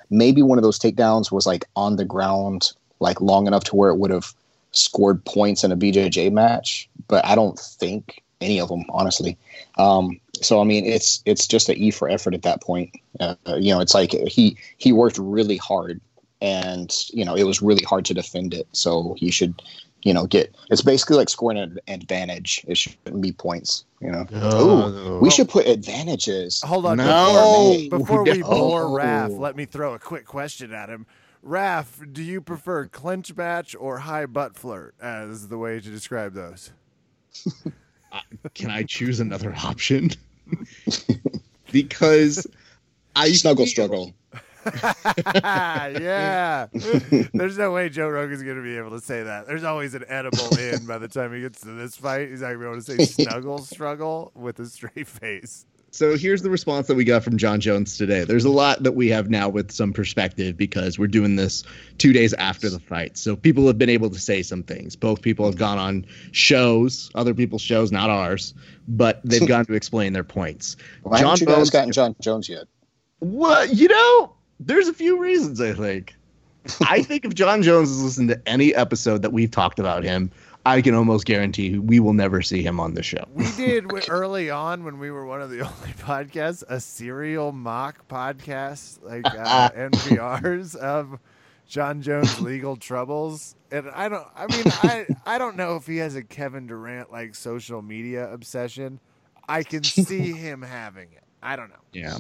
maybe 0.10 0.42
one 0.42 0.58
of 0.58 0.64
those 0.64 0.80
takedowns 0.80 1.32
was 1.32 1.46
like 1.46 1.66
on 1.76 1.96
the 1.96 2.06
ground 2.06 2.72
like 3.00 3.20
long 3.22 3.48
enough 3.48 3.64
to 3.66 3.76
where 3.76 3.90
it 3.90 3.98
would 3.98 4.12
have 4.12 4.34
scored 4.72 5.24
points 5.26 5.64
in 5.64 5.72
a 5.72 5.78
BJJ 5.78 6.32
match, 6.32 6.90
but 7.08 7.26
I 7.26 7.36
don't 7.36 7.60
think 7.60 8.24
any 8.42 8.60
of 8.60 8.70
them 8.70 8.84
honestly. 8.90 9.38
Um, 9.78 10.20
so 10.42 10.60
I 10.60 10.64
mean, 10.64 10.86
it's 10.86 11.22
it's 11.26 11.48
just 11.48 11.70
an 11.70 11.78
E 11.78 11.92
for 11.92 12.10
effort 12.10 12.34
at 12.34 12.42
that 12.44 12.62
point. 12.62 12.96
Uh, 13.20 13.36
you 13.58 13.74
know, 13.74 13.80
it's 13.80 13.94
like 13.94 14.12
he 14.12 14.58
he 14.78 14.92
worked 14.92 15.18
really 15.18 15.58
hard, 15.58 16.02
and 16.42 16.94
you 17.10 17.24
know 17.24 17.36
it 17.36 17.44
was 17.44 17.62
really 17.62 17.84
hard 17.84 18.06
to 18.06 18.14
defend 18.14 18.54
it. 18.54 18.68
So 18.74 19.16
he 19.18 19.32
should, 19.32 19.62
you 20.04 20.14
know, 20.14 20.26
get. 20.28 20.56
It's 20.70 20.82
basically 20.82 21.18
like 21.18 21.30
scoring 21.30 21.58
an 21.58 21.80
advantage. 21.88 22.64
It 22.68 22.78
shouldn't 22.78 23.22
be 23.22 23.32
points. 23.32 23.86
You 24.02 24.12
know, 24.12 24.26
Oh. 24.34 25.20
we 25.22 25.30
should 25.30 25.50
put 25.50 25.66
advantages. 25.66 26.62
Hold 26.66 26.86
on. 26.86 26.98
No. 26.98 27.78
Before, 27.90 28.00
before 28.00 28.24
we 28.24 28.38
No. 28.40 28.48
bore 28.50 28.84
Raph, 28.86 29.38
let 29.40 29.56
me 29.56 29.66
throw 29.66 29.94
a 29.94 30.00
quick 30.00 30.26
question 30.26 30.74
at 30.74 30.90
him. 30.90 31.06
Raph, 31.46 32.12
do 32.14 32.24
you 32.24 32.40
prefer 32.42 32.86
clinch 32.88 33.36
match 33.36 33.76
or 33.78 34.00
high 34.00 34.26
butt 34.26 34.56
flirt 34.56 34.96
as 35.02 35.48
the 35.50 35.58
way 35.58 35.80
to 35.80 35.90
describe 35.90 36.34
those? 36.34 36.72
Can 38.54 38.70
I 38.72 38.84
choose 38.84 39.20
another 39.20 39.54
option? 39.64 40.12
because 41.72 42.46
I 43.16 43.32
Snuggle 43.32 43.66
feel- 43.66 43.72
struggle. 43.72 44.14
yeah. 45.36 46.68
There's 47.34 47.58
no 47.58 47.72
way 47.72 47.90
Joe 47.90 48.10
Rogan's 48.10 48.44
going 48.44 48.58
to 48.58 48.64
be 48.64 48.78
able 48.78 48.92
to 48.92 49.02
say 49.02 49.24
that. 49.24 49.48
There's 49.48 49.64
always 49.64 49.94
an 49.94 50.06
edible 50.08 50.58
in 50.60 50.86
by 50.86 50.98
the 50.98 51.08
time 51.08 51.34
he 51.34 51.42
gets 51.42 51.62
to 51.62 51.72
this 51.72 51.96
fight. 51.96 52.30
He's 52.30 52.42
not 52.42 52.54
going 52.54 52.60
to 52.60 52.66
be 52.66 52.72
able 52.72 52.82
to 52.82 53.06
say 53.06 53.06
snuggle 53.26 53.60
struggle 53.60 54.32
with 54.36 54.60
a 54.60 54.66
straight 54.66 55.08
face. 55.08 55.66
So 55.94 56.18
here's 56.18 56.42
the 56.42 56.50
response 56.50 56.88
that 56.88 56.96
we 56.96 57.04
got 57.04 57.24
from 57.24 57.38
Jon 57.38 57.60
Jones 57.60 57.98
today. 57.98 58.24
There's 58.24 58.46
a 58.46 58.50
lot 58.50 58.82
that 58.82 58.94
we 58.94 59.10
have 59.10 59.30
now 59.30 59.48
with 59.48 59.72
some 59.72 59.94
perspective 59.94 60.58
because 60.58 60.98
we're 60.98 61.06
doing 61.06 61.36
this 61.36 61.64
two 62.00 62.12
days 62.14 62.34
after 62.34 62.68
the 62.68 62.80
fight. 62.80 63.16
So 63.16 63.36
people 63.36 63.68
have 63.68 63.78
been 63.78 63.92
able 63.92 64.10
to 64.10 64.20
say 64.20 64.42
some 64.42 64.64
things. 64.64 64.96
Both 64.96 65.22
people 65.22 65.46
have 65.46 65.56
gone 65.56 65.78
on 65.78 66.08
shows, 66.32 67.12
other 67.14 67.36
people's 67.36 67.62
shows, 67.62 67.92
not 67.92 68.10
ours, 68.10 68.56
but 68.88 69.22
they've 69.24 69.48
gone 69.48 69.66
to 69.66 69.74
explain 69.74 70.14
their 70.14 70.24
points. 70.24 70.78
Why 71.04 71.20
John 71.20 71.30
haven't 71.30 71.42
you 71.42 71.46
guys 71.46 71.56
Bones- 71.58 71.70
gotten 71.70 71.92
Jon 71.92 72.16
Jones 72.20 72.50
yet? 72.50 72.66
What 73.20 73.76
you 73.76 73.88
know? 73.88 74.34
There's 74.66 74.88
a 74.88 74.94
few 74.94 75.20
reasons. 75.20 75.62
I 75.62 75.74
think. 75.74 76.16
I 76.88 77.02
think 77.04 77.26
if 77.26 77.34
Jon 77.34 77.62
Jones 77.62 77.90
has 77.90 78.04
listened 78.04 78.30
to 78.30 78.42
any 78.48 78.74
episode 78.74 79.22
that 79.22 79.34
we've 79.34 79.52
talked 79.52 79.80
about 79.80 80.04
him, 80.04 80.32
I 80.66 80.82
can 80.82 80.96
almost 80.96 81.26
guarantee 81.26 81.78
we 81.78 82.00
will 82.00 82.14
never 82.14 82.42
see 82.42 82.64
him 82.64 82.80
on 82.80 82.94
the 82.94 83.04
show. 83.04 83.26
We 83.34 83.52
did 83.58 83.86
early 84.10 84.50
on 84.50 84.84
when 84.86 84.98
we 84.98 85.12
were 85.12 85.26
one 85.26 85.42
of 85.42 85.50
the 85.50 85.60
only 85.68 85.94
podcasts, 86.00 86.64
a 86.68 86.80
serial 86.80 87.52
mock 87.52 88.08
podcast, 88.08 89.04
like 89.04 89.26
uh, 89.26 89.70
NPR's 89.72 90.76
of 90.76 91.20
Jon 91.68 92.02
Jones' 92.02 92.40
legal 92.40 92.78
troubles. 92.78 93.56
And 93.72 93.90
I 93.90 94.08
don't, 94.08 94.28
I 94.36 94.48
mean, 94.48 94.64
I, 94.84 95.06
I 95.26 95.38
don't 95.38 95.58
know 95.58 95.76
if 95.76 95.86
he 95.86 95.98
has 95.98 96.16
a 96.16 96.24
Kevin 96.24 96.68
Durant 96.68 97.12
like 97.12 97.36
social 97.36 97.82
media 97.82 98.32
obsession. 98.32 99.00
I 99.50 99.64
can 99.64 99.84
see 99.84 100.32
him 100.32 100.62
having 100.62 101.12
it. 101.12 101.24
I 101.42 101.58
don't 101.58 101.70
know. 101.70 101.76
Yeah. 101.92 102.18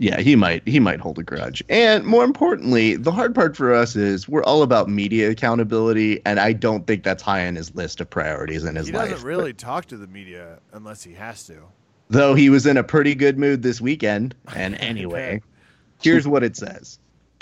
Yeah, 0.00 0.18
he 0.20 0.34
might 0.34 0.66
he 0.66 0.80
might 0.80 0.98
hold 0.98 1.18
a 1.18 1.22
grudge. 1.22 1.62
And 1.68 2.06
more 2.06 2.24
importantly, 2.24 2.96
the 2.96 3.12
hard 3.12 3.34
part 3.34 3.54
for 3.54 3.74
us 3.74 3.96
is 3.96 4.26
we're 4.26 4.42
all 4.44 4.62
about 4.62 4.88
media 4.88 5.28
accountability 5.28 6.22
and 6.24 6.40
I 6.40 6.54
don't 6.54 6.86
think 6.86 7.04
that's 7.04 7.22
high 7.22 7.46
on 7.46 7.54
his 7.54 7.74
list 7.74 8.00
of 8.00 8.08
priorities 8.08 8.64
in 8.64 8.76
his 8.76 8.86
he 8.86 8.94
life. 8.94 9.08
He 9.08 9.12
doesn't 9.12 9.28
really 9.28 9.52
talk 9.52 9.84
to 9.86 9.98
the 9.98 10.06
media 10.06 10.58
unless 10.72 11.02
he 11.02 11.12
has 11.12 11.46
to. 11.48 11.64
Though 12.08 12.34
he 12.34 12.48
was 12.48 12.64
in 12.64 12.78
a 12.78 12.82
pretty 12.82 13.14
good 13.14 13.38
mood 13.38 13.62
this 13.62 13.78
weekend. 13.78 14.34
And 14.56 14.74
anyway, 14.80 15.42
here's 16.00 16.26
what 16.26 16.42
it 16.42 16.56
says. 16.56 16.98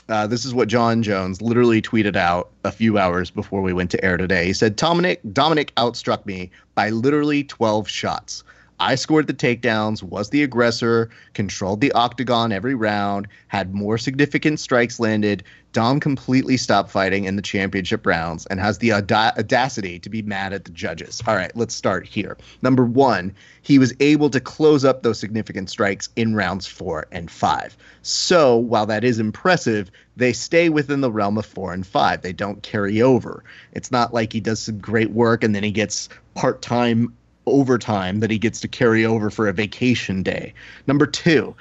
Uh, 0.08 0.26
this 0.26 0.44
is 0.44 0.52
what 0.52 0.66
Jon 0.66 1.04
Jones 1.04 1.40
literally 1.40 1.80
tweeted 1.80 2.16
out 2.16 2.50
a 2.64 2.72
few 2.72 2.98
hours 2.98 3.30
before 3.30 3.62
we 3.62 3.72
went 3.72 3.92
to 3.92 4.04
air 4.04 4.16
today. 4.16 4.46
He 4.46 4.52
said, 4.52 4.74
Dominic, 4.74 5.20
Dominic 5.32 5.72
outstruck 5.76 6.26
me 6.26 6.50
by 6.74 6.90
literally 6.90 7.44
12 7.44 7.88
shots. 7.88 8.42
I 8.80 8.94
scored 8.94 9.26
the 9.26 9.35
takedowns, 9.35 10.02
was 10.02 10.30
the 10.30 10.42
aggressor, 10.42 11.11
controlled 11.35 11.80
the 11.80 11.92
octagon 11.92 12.52
every 12.52 12.75
round, 12.75 13.26
had 13.49 13.75
more 13.75 13.99
significant 13.99 14.61
strikes 14.61 15.00
landed. 15.00 15.42
Dom 15.73 16.00
completely 16.00 16.56
stopped 16.56 16.90
fighting 16.90 17.25
in 17.25 17.37
the 17.37 17.42
championship 17.42 18.06
rounds 18.06 18.47
and 18.47 18.61
has 18.61 18.78
the 18.78 18.92
auda- 18.92 19.35
audacity 19.37 19.99
to 19.99 20.08
be 20.08 20.23
mad 20.23 20.52
at 20.52 20.64
the 20.64 20.70
judges. 20.70 21.20
All 21.26 21.35
right, 21.35 21.54
let's 21.56 21.75
start 21.75 22.06
here. 22.06 22.38
Number 22.62 22.85
one, 22.85 23.35
he 23.62 23.78
was 23.78 23.92
able 24.00 24.30
to 24.30 24.40
close 24.40 24.85
up 24.85 25.02
those 25.02 25.18
significant 25.18 25.68
strikes 25.68 26.08
in 26.16 26.35
rounds 26.35 26.66
four 26.66 27.06
and 27.11 27.30
five. 27.30 27.76
So 28.02 28.56
while 28.56 28.87
that 28.87 29.04
is 29.04 29.18
impressive, 29.18 29.90
they 30.16 30.32
stay 30.32 30.68
within 30.68 31.00
the 31.00 31.12
realm 31.12 31.37
of 31.37 31.47
four 31.47 31.73
and 31.73 31.87
five. 31.87 32.23
They 32.23 32.32
don't 32.32 32.62
carry 32.62 33.02
over. 33.02 33.44
It's 33.73 33.90
not 33.90 34.14
like 34.14 34.32
he 34.32 34.40
does 34.40 34.61
some 34.61 34.78
great 34.78 35.11
work 35.11 35.44
and 35.44 35.54
then 35.54 35.64
he 35.64 35.70
gets 35.70 36.08
part 36.35 36.62
time 36.62 37.12
overtime 37.50 38.21
that 38.21 38.31
he 38.31 38.38
gets 38.38 38.61
to 38.61 38.69
carry 38.69 39.05
over 39.05 39.31
for 39.31 39.49
a 39.49 39.52
vacation 39.52 40.23
day. 40.23 40.55
Number 40.87 41.07
two, 41.07 41.55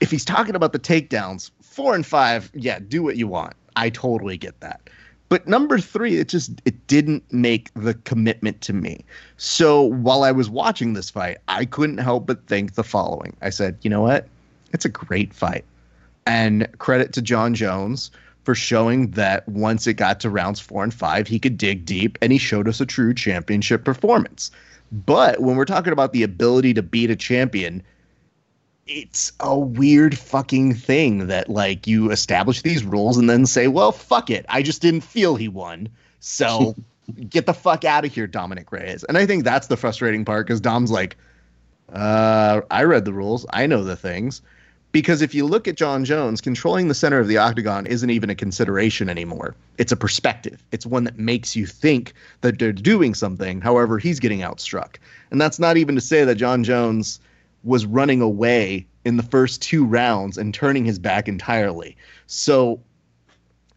if 0.00 0.10
he's 0.10 0.24
talking 0.24 0.54
about 0.54 0.72
the 0.72 0.78
takedowns, 0.78 1.50
four 1.60 1.94
and 1.94 2.04
five, 2.04 2.50
yeah, 2.54 2.78
do 2.80 3.02
what 3.02 3.16
you 3.16 3.28
want. 3.28 3.54
I 3.76 3.90
totally 3.90 4.36
get 4.36 4.58
that. 4.60 4.90
But 5.28 5.48
number 5.48 5.78
three, 5.78 6.18
it 6.18 6.28
just 6.28 6.60
it 6.66 6.86
didn't 6.88 7.24
make 7.32 7.70
the 7.74 7.94
commitment 7.94 8.60
to 8.62 8.74
me. 8.74 9.02
So 9.38 9.80
while 9.80 10.24
I 10.24 10.30
was 10.30 10.50
watching 10.50 10.92
this 10.92 11.08
fight, 11.08 11.38
I 11.48 11.64
couldn't 11.64 11.98
help 11.98 12.26
but 12.26 12.46
think 12.46 12.74
the 12.74 12.84
following. 12.84 13.34
I 13.40 13.48
said, 13.48 13.78
you 13.80 13.88
know 13.88 14.02
what? 14.02 14.28
It's 14.74 14.84
a 14.84 14.90
great 14.90 15.32
fight. 15.32 15.64
And 16.26 16.68
credit 16.78 17.14
to 17.14 17.22
Jon 17.22 17.54
Jones 17.54 18.10
for 18.44 18.54
showing 18.54 19.12
that 19.12 19.48
once 19.48 19.86
it 19.86 19.94
got 19.94 20.20
to 20.20 20.28
rounds 20.28 20.60
four 20.60 20.82
and 20.82 20.92
five, 20.92 21.26
he 21.28 21.38
could 21.38 21.56
dig 21.56 21.86
deep 21.86 22.18
and 22.20 22.30
he 22.30 22.38
showed 22.38 22.68
us 22.68 22.80
a 22.80 22.86
true 22.86 23.14
championship 23.14 23.84
performance. 23.84 24.50
But 24.92 25.40
when 25.40 25.56
we're 25.56 25.64
talking 25.64 25.92
about 25.92 26.12
the 26.12 26.22
ability 26.22 26.74
to 26.74 26.82
beat 26.82 27.10
a 27.10 27.16
champion, 27.16 27.82
it's 28.86 29.32
a 29.40 29.58
weird 29.58 30.18
fucking 30.18 30.74
thing 30.74 31.28
that 31.28 31.48
like 31.48 31.86
you 31.86 32.10
establish 32.10 32.60
these 32.60 32.84
rules 32.84 33.16
and 33.16 33.28
then 33.28 33.46
say, 33.46 33.68
well, 33.68 33.90
fuck 33.90 34.28
it. 34.28 34.44
I 34.50 34.62
just 34.62 34.82
didn't 34.82 35.00
feel 35.00 35.36
he 35.36 35.48
won. 35.48 35.88
So 36.20 36.74
get 37.28 37.46
the 37.46 37.54
fuck 37.54 37.84
out 37.84 38.04
of 38.04 38.12
here, 38.12 38.26
Dominick 38.26 38.70
Reyes. 38.70 39.02
And 39.04 39.16
I 39.16 39.24
think 39.24 39.44
that's 39.44 39.68
the 39.68 39.78
frustrating 39.78 40.26
part 40.26 40.46
because 40.46 40.60
Dom's 40.60 40.90
like, 40.90 41.16
uh, 41.90 42.60
I 42.70 42.84
read 42.84 43.06
the 43.06 43.12
rules. 43.14 43.46
I 43.50 43.66
know 43.66 43.84
the 43.84 43.96
things. 43.96 44.42
Because 44.92 45.22
if 45.22 45.34
you 45.34 45.46
look 45.46 45.66
at 45.66 45.76
Jon 45.76 46.04
Jones, 46.04 46.42
controlling 46.42 46.88
the 46.88 46.94
center 46.94 47.18
of 47.18 47.26
the 47.26 47.38
octagon 47.38 47.86
isn't 47.86 48.10
even 48.10 48.28
a 48.28 48.34
consideration 48.34 49.08
anymore. 49.08 49.56
It's 49.78 49.90
a 49.90 49.96
perspective. 49.96 50.62
It's 50.70 50.84
one 50.84 51.04
that 51.04 51.18
makes 51.18 51.56
you 51.56 51.66
think 51.66 52.12
that 52.42 52.58
they're 52.58 52.74
doing 52.74 53.14
something. 53.14 53.62
However, 53.62 53.98
he's 53.98 54.20
getting 54.20 54.40
outstruck. 54.40 54.96
And 55.30 55.40
that's 55.40 55.58
not 55.58 55.78
even 55.78 55.94
to 55.94 56.00
say 56.00 56.24
that 56.24 56.34
Jon 56.34 56.62
Jones 56.62 57.20
was 57.64 57.86
running 57.86 58.20
away 58.20 58.86
in 59.04 59.16
the 59.16 59.22
first 59.22 59.62
two 59.62 59.84
rounds 59.84 60.36
and 60.36 60.52
turning 60.52 60.84
his 60.84 60.98
back 60.98 61.26
entirely. 61.26 61.96
So 62.26 62.78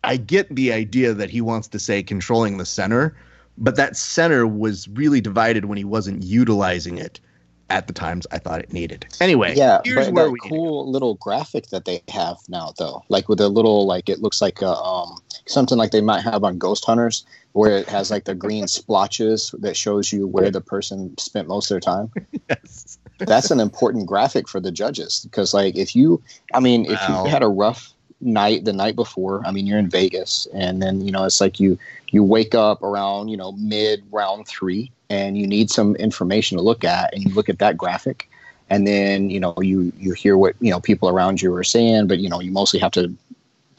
I 0.03 0.17
get 0.17 0.53
the 0.53 0.73
idea 0.73 1.13
that 1.13 1.29
he 1.29 1.39
wants 1.39 1.69
to 1.69 1.79
say 1.79 2.03
controlling 2.03 2.57
the 2.57 2.65
center, 2.65 3.15
but 3.57 3.77
that 3.77 3.95
center 3.95 4.45
was 4.45 4.87
really 4.89 5.21
divided 5.21 5.65
when 5.65 5.77
he 5.77 5.85
wasn't 5.85 6.23
utilizing 6.23 6.97
it 6.97 7.21
at 7.69 7.87
the 7.87 7.93
times 7.93 8.27
I 8.31 8.37
thought 8.37 8.61
it 8.61 8.71
needed. 8.71 9.05
Anyway, 9.19 9.55
yeah, 9.55 9.81
here's 9.83 10.05
but 10.05 10.13
where 10.13 10.29
we 10.29 10.39
cool 10.39 10.89
little 10.89 11.15
graphic 11.15 11.67
that 11.67 11.85
they 11.85 12.01
have 12.09 12.37
now, 12.47 12.73
though, 12.77 13.03
like 13.09 13.27
with 13.29 13.39
a 13.41 13.49
little, 13.49 13.85
like 13.85 14.09
it 14.09 14.21
looks 14.21 14.41
like 14.41 14.61
a, 14.61 14.73
um 14.75 15.17
something 15.47 15.77
like 15.77 15.91
they 15.91 16.01
might 16.01 16.21
have 16.21 16.43
on 16.43 16.57
Ghost 16.57 16.85
Hunters, 16.85 17.25
where 17.53 17.77
it 17.77 17.87
has 17.89 18.11
like 18.11 18.25
the 18.25 18.35
green 18.35 18.67
splotches 18.67 19.53
that 19.59 19.77
shows 19.77 20.11
you 20.11 20.27
where 20.27 20.49
the 20.51 20.61
person 20.61 21.17
spent 21.17 21.47
most 21.47 21.69
of 21.71 21.75
their 21.75 21.79
time. 21.79 22.11
yes. 22.49 22.97
That's 23.19 23.49
an 23.49 23.59
important 23.59 24.07
graphic 24.07 24.47
for 24.49 24.59
the 24.59 24.71
judges 24.71 25.21
because, 25.23 25.53
like, 25.53 25.77
if 25.77 25.95
you, 25.95 26.21
I 26.53 26.59
mean, 26.59 26.85
if 26.85 26.99
Wow. 27.07 27.23
you 27.23 27.29
had 27.31 27.43
a 27.43 27.47
rough 27.47 27.93
night 28.19 28.65
the 28.65 28.73
night 28.73 28.95
before, 28.95 29.41
I 29.45 29.51
mean, 29.51 29.65
you're 29.65 29.79
in 29.79 29.89
Vegas, 29.89 30.47
and 30.53 30.81
then 30.81 31.01
you 31.01 31.11
know 31.11 31.23
it's 31.23 31.39
like 31.39 31.59
you 31.59 31.77
you 32.11 32.23
wake 32.23 32.55
up 32.55 32.83
around 32.83 33.29
you 33.29 33.37
know 33.37 33.53
mid 33.53 34.03
round 34.11 34.47
three, 34.47 34.91
and 35.09 35.37
you 35.37 35.47
need 35.47 35.69
some 35.69 35.95
information 35.97 36.57
to 36.57 36.63
look 36.63 36.83
at, 36.83 37.13
and 37.13 37.23
you 37.23 37.33
look 37.33 37.49
at 37.49 37.59
that 37.59 37.77
graphic, 37.77 38.29
and 38.69 38.87
then 38.87 39.29
you 39.29 39.39
know 39.39 39.55
you 39.61 39.91
you 39.97 40.13
hear 40.13 40.37
what 40.37 40.55
you 40.59 40.71
know 40.71 40.79
people 40.79 41.09
around 41.09 41.41
you 41.41 41.53
are 41.53 41.63
saying, 41.63 42.07
but 42.07 42.19
you 42.19 42.29
know 42.29 42.39
you 42.41 42.51
mostly 42.51 42.79
have 42.79 42.91
to 42.91 43.13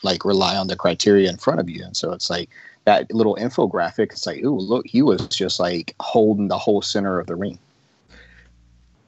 like 0.03 0.25
rely 0.25 0.57
on 0.57 0.69
the 0.69 0.77
criteria 0.77 1.29
in 1.29 1.37
front 1.37 1.61
of 1.61 1.69
you, 1.69 1.85
and 1.85 1.97
so 1.97 2.13
it's 2.13 2.31
like 2.31 2.51
that 2.85 3.13
little 3.13 3.37
infographic. 3.37 4.13
It's 4.13 4.27
like, 4.27 4.43
ooh, 4.45 4.59
look, 4.59 4.87
he 4.87 5.03
was 5.03 5.27
just 5.29 5.59
like 5.59 5.95
holding 6.01 6.49
the 6.49 6.59
whole 6.59 6.83
center 6.83 7.19
of 7.19 7.27
the 7.27 7.35
ring. 7.35 7.59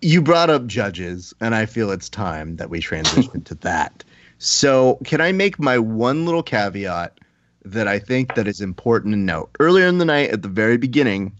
you 0.00 0.22
brought 0.22 0.50
up 0.50 0.66
judges, 0.66 1.34
and 1.40 1.54
I 1.54 1.66
feel 1.66 1.90
it's 1.90 2.08
time 2.08 2.56
that 2.56 2.70
we 2.70 2.80
transition 2.80 3.42
to 3.44 3.54
that. 3.56 4.04
So, 4.38 4.98
can 5.04 5.20
I 5.20 5.32
make 5.32 5.58
my 5.58 5.78
one 5.78 6.24
little 6.24 6.42
caveat 6.42 7.18
that 7.64 7.88
I 7.88 7.98
think 7.98 8.34
that 8.34 8.46
is 8.48 8.60
important 8.60 9.12
to 9.12 9.18
note? 9.18 9.50
Earlier 9.58 9.86
in 9.86 9.98
the 9.98 10.04
night, 10.04 10.30
at 10.30 10.42
the 10.42 10.48
very 10.48 10.76
beginning, 10.76 11.32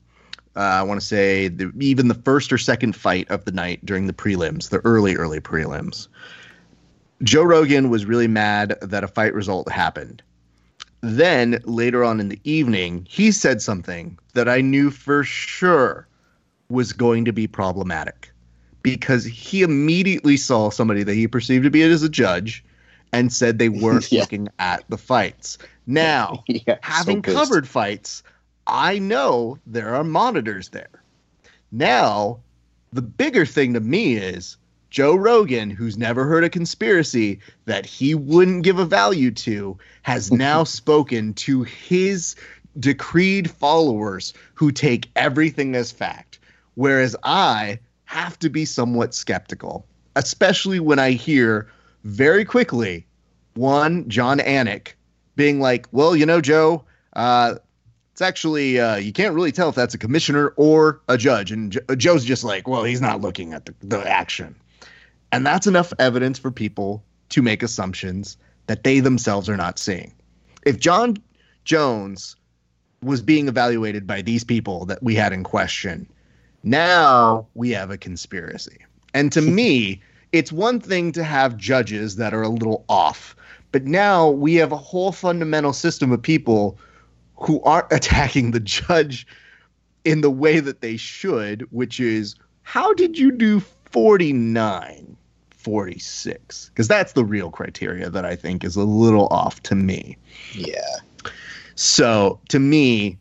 uh, 0.59 0.61
I 0.61 0.83
want 0.83 1.01
to 1.01 1.07
say 1.07 1.49
the, 1.49 1.73
even 1.81 2.09
the 2.09 2.15
first 2.15 2.53
or 2.53 2.59
second 2.59 2.95
fight 2.97 3.31
of 3.31 3.45
the 3.45 3.53
night 3.53 3.85
during 3.87 4.07
the 4.09 4.13
prelims, 4.13 4.71
the 4.71 4.79
early 4.81 5.15
early 5.17 5.41
prelims, 5.41 6.09
Joe 7.23 7.43
Rogan 7.45 7.91
was 7.91 8.05
really 8.05 8.29
mad 8.29 8.77
that 8.83 9.05
a 9.05 9.09
fight 9.09 9.35
result 9.35 9.71
happened. 9.71 10.23
Then 11.01 11.61
later 11.65 12.03
on 12.05 12.19
in 12.21 12.29
the 12.29 12.41
evening, 12.45 13.07
he 13.09 13.31
said 13.31 13.63
something 13.63 14.19
that 14.35 14.49
I 14.49 14.61
knew 14.61 14.91
for 14.91 15.23
sure 15.25 16.07
was 16.69 16.93
going 16.93 17.25
to 17.25 17.33
be 17.33 17.47
problematic 17.47 18.31
because 18.83 19.25
he 19.25 19.63
immediately 19.63 20.37
saw 20.37 20.71
somebody 20.71 21.03
that 21.05 21.15
he 21.15 21.29
perceived 21.29 21.65
to 21.65 21.71
be 21.71 21.83
as 21.83 22.03
a 22.03 22.09
judge 22.09 22.65
and 23.13 23.33
said 23.33 23.59
they 23.59 23.69
weren't 23.69 24.11
Yeah. 24.13 24.23
looking 24.23 24.49
at 24.59 24.85
the 24.89 24.99
fights. 24.99 25.57
Now, 25.87 26.43
yeah, 26.49 26.79
having 26.83 27.23
pissed. 27.23 27.37
covered 27.37 27.69
fights, 27.69 28.23
I 28.69 28.99
know 28.99 29.59
there 29.67 29.95
are 29.95 30.05
monitors 30.05 30.69
there. 30.71 31.03
Now, 31.73 32.41
The 32.93 33.03
bigger 33.03 33.45
thing 33.45 33.75
to 33.75 33.81
me 33.81 34.15
is 34.15 34.57
Joe 34.91 35.15
Rogan, 35.15 35.71
who's 35.71 35.99
never 35.99 36.25
heard 36.25 36.45
a 36.45 36.49
conspiracy 36.51 37.41
that 37.67 37.85
he 37.85 38.15
wouldn't 38.15 38.63
give 38.65 38.79
a 38.79 38.87
value 38.87 39.31
to, 39.33 39.77
has 40.03 40.33
now 40.33 40.65
spoken 40.65 41.35
to 41.35 41.65
his 41.65 42.35
decreed 42.79 43.51
followers 43.51 44.33
who 44.55 44.73
take 44.73 45.11
everything 45.17 45.75
as 45.75 45.93
fact. 45.93 46.39
Whereas 46.75 47.17
I 47.25 47.79
have 48.05 48.39
to 48.39 48.49
be 48.49 48.65
somewhat 48.65 49.15
skeptical, 49.15 49.87
especially 50.17 50.81
when 50.81 50.99
I 50.99 51.11
hear 51.13 51.69
very 52.05 52.45
quickly 52.45 53.07
one, 53.55 54.09
Jon 54.09 54.39
Anik, 54.39 54.95
being 55.37 55.61
like, 55.61 55.87
well, 55.93 56.17
you 56.17 56.25
know, 56.25 56.41
Joe, 56.41 56.85
uh, 57.15 57.57
it's 58.19 58.23
actually 58.25 58.81
uh, 58.81 58.97
you 58.97 59.13
can't 59.13 59.33
really 59.33 59.53
tell 59.53 59.69
if 59.69 59.77
that's 59.77 59.95
a 59.95 59.99
commissioner 59.99 60.53
or 60.57 61.01
a 61.07 61.17
judge. 61.17 61.53
And 61.53 61.71
jo- 61.71 61.95
Joe's 61.97 62.25
just 62.25 62.43
like, 62.43 62.67
well, 62.67 62.83
he's 62.83 63.01
not 63.01 63.21
looking 63.21 63.53
at 63.53 63.67
the, 63.67 63.75
the 63.81 64.11
action, 64.11 64.57
and 65.31 65.47
that's 65.47 65.69
enough 65.69 65.93
evidence 66.01 66.37
for 66.37 66.51
people 66.51 67.05
to 67.29 67.43
make 67.43 67.63
assumptions 67.63 68.37
that 68.67 68.83
they 68.83 68.99
themselves 68.99 69.49
are 69.49 69.57
not 69.57 69.79
seeing. 69.79 70.13
If 70.65 70.81
jon 70.81 71.19
Jones 71.65 72.35
was 73.05 73.23
being 73.23 73.47
evaluated 73.47 74.05
by 74.05 74.23
these 74.23 74.43
people 74.43 74.85
that 74.87 75.01
we 75.01 75.15
had 75.15 75.33
in 75.33 75.45
question, 75.45 76.05
now 76.65 77.47
we 77.55 77.71
have 77.71 77.93
a 77.93 77.97
conspiracy. 77.97 78.79
And 79.15 79.31
to 79.31 79.41
me, 79.59 80.03
it's 80.33 80.51
one 80.51 80.81
thing 80.81 81.13
to 81.13 81.23
have 81.23 81.57
judges 81.57 82.17
that 82.17 82.35
are 82.35 82.43
a 82.43 82.49
little 82.49 82.85
off, 82.89 83.37
but 83.71 83.85
now 83.85 84.29
we 84.29 84.57
have 84.57 84.73
a 84.73 84.77
whole 84.77 85.13
fundamental 85.13 85.73
system 85.73 86.11
of 86.11 86.21
people 86.21 86.77
who 87.39 87.63
aren't 87.63 87.87
attacking 87.93 88.51
the 88.51 88.61
judge 88.61 89.27
in 90.05 90.21
the 90.21 90.31
way 90.31 90.61
that 90.61 90.81
they 90.81 90.97
should, 90.97 91.63
which 91.71 92.01
is 92.01 92.35
how 92.63 92.93
did 92.95 93.19
you 93.19 93.33
do 93.33 93.61
49 93.61 95.17
46? 95.51 96.71
Because 96.71 96.89
that's 96.89 97.13
the 97.13 97.25
real 97.25 97.51
criteria 97.51 98.09
that 98.11 98.25
I 98.25 98.37
think 98.37 98.65
is 98.65 98.77
a 98.77 98.85
little 98.85 99.27
off 99.27 99.63
to 99.65 99.75
me. 99.75 100.17
Yeah. 100.55 100.97
So 101.75 102.41
to 102.49 102.59
me, 102.59 103.19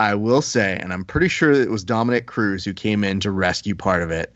I 0.00 0.14
will 0.14 0.42
say, 0.42 0.78
and 0.80 0.92
I'm 0.92 1.04
pretty 1.04 1.28
sure 1.28 1.52
it 1.52 1.70
was 1.70 1.84
Dominick 1.84 2.26
Cruz 2.26 2.64
who 2.64 2.72
came 2.72 3.04
in 3.04 3.20
to 3.20 3.30
rescue 3.30 3.74
part 3.74 4.02
of 4.02 4.10
it. 4.10 4.32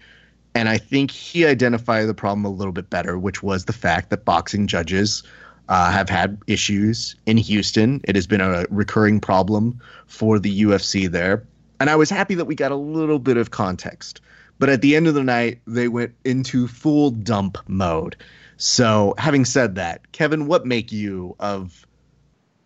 And 0.55 0.69
I 0.69 0.79
think 0.79 1.11
he 1.11 1.47
identified 1.47 2.09
the 2.09 2.15
problem 2.15 2.45
a 2.45 2.51
little 2.51 2.73
bit 2.73 2.91
better, 2.91 3.19
which 3.19 3.43
was 3.43 3.65
the 3.65 3.73
fact 3.73 4.11
that 4.11 4.25
boxing 4.25 4.67
judges 4.67 5.23
uh, 5.69 5.91
have 5.91 6.09
had 6.09 6.39
issues 6.47 7.15
in 7.27 7.37
Houston. 7.37 8.01
It 8.05 8.17
has 8.17 8.27
been 8.27 8.41
a 8.41 8.67
recurring 8.71 9.21
problem 9.21 9.81
for 10.07 10.39
the 10.39 10.63
UFC 10.63 11.11
there. 11.11 11.45
And 11.81 11.91
I 11.91 11.97
was 11.97 12.11
happy 12.11 12.35
that 12.37 12.47
we 12.47 12.55
got 12.55 12.73
a 12.73 12.77
little 12.77 13.19
bit 13.19 13.37
of 13.37 13.51
context. 13.51 14.21
But 14.59 14.69
at 14.69 14.83
the 14.83 14.97
end 14.97 15.07
of 15.07 15.15
the 15.15 15.23
night, 15.23 15.61
they 15.67 15.89
went 15.89 16.15
into 16.25 16.67
full 16.67 17.11
dump 17.11 17.59
mode. 17.69 18.17
So, 18.57 19.15
having 19.19 19.45
said 19.45 19.77
that, 19.77 20.11
Kevin, 20.11 20.47
what 20.47 20.67
make 20.67 20.91
you 20.91 21.37
of 21.39 21.87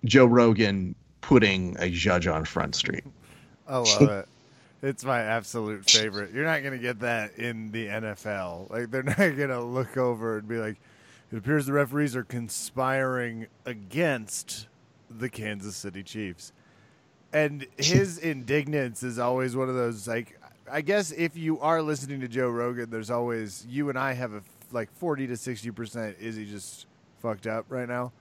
Joe 0.06 0.24
Rogan 0.24 0.94
putting 1.20 1.76
a 1.78 1.90
judge 1.90 2.26
on 2.26 2.46
Front 2.46 2.76
Street? 2.76 3.04
I 3.68 3.78
love 3.78 4.02
it. 4.10 4.28
It's 4.82 5.04
my 5.04 5.20
absolute 5.20 5.88
favorite. 5.88 6.32
You're 6.32 6.46
not 6.46 6.62
going 6.62 6.72
to 6.72 6.78
get 6.78 7.00
that 7.00 7.36
in 7.36 7.70
the 7.70 7.86
NFL. 7.86 8.70
Like 8.70 8.90
they're 8.90 9.02
not 9.02 9.16
going 9.16 9.50
to 9.50 9.60
look 9.60 9.96
over 9.98 10.38
and 10.38 10.48
be 10.48 10.56
like, 10.56 10.80
"It 11.32 11.38
appears 11.38 11.66
the 11.66 11.72
referees 11.72 12.14
are 12.14 12.24
conspiring 12.24 13.46
against 13.64 14.68
the 15.10 15.28
Kansas 15.28 15.74
City 15.74 16.02
Chiefs." 16.02 16.52
And 17.32 17.66
his 17.76 18.18
indignance 18.32 19.02
is 19.02 19.18
always 19.18 19.56
one 19.56 19.68
of 19.68 19.74
those 19.74 20.06
like 20.06 20.38
I 20.70 20.80
guess 20.80 21.10
if 21.10 21.36
you 21.36 21.58
are 21.60 21.82
listening 21.82 22.20
to 22.20 22.28
Joe 22.28 22.48
Rogan, 22.48 22.90
there's 22.90 23.10
always 23.10 23.66
you 23.68 23.88
and 23.88 23.98
I 23.98 24.12
have 24.12 24.32
a 24.32 24.42
like 24.70 24.90
40 24.92 25.26
to 25.26 25.34
60% 25.34 26.18
is 26.18 26.36
he 26.36 26.46
just 26.46 26.86
fucked 27.20 27.46
up 27.46 27.66
right 27.68 27.88
now? 27.88 28.12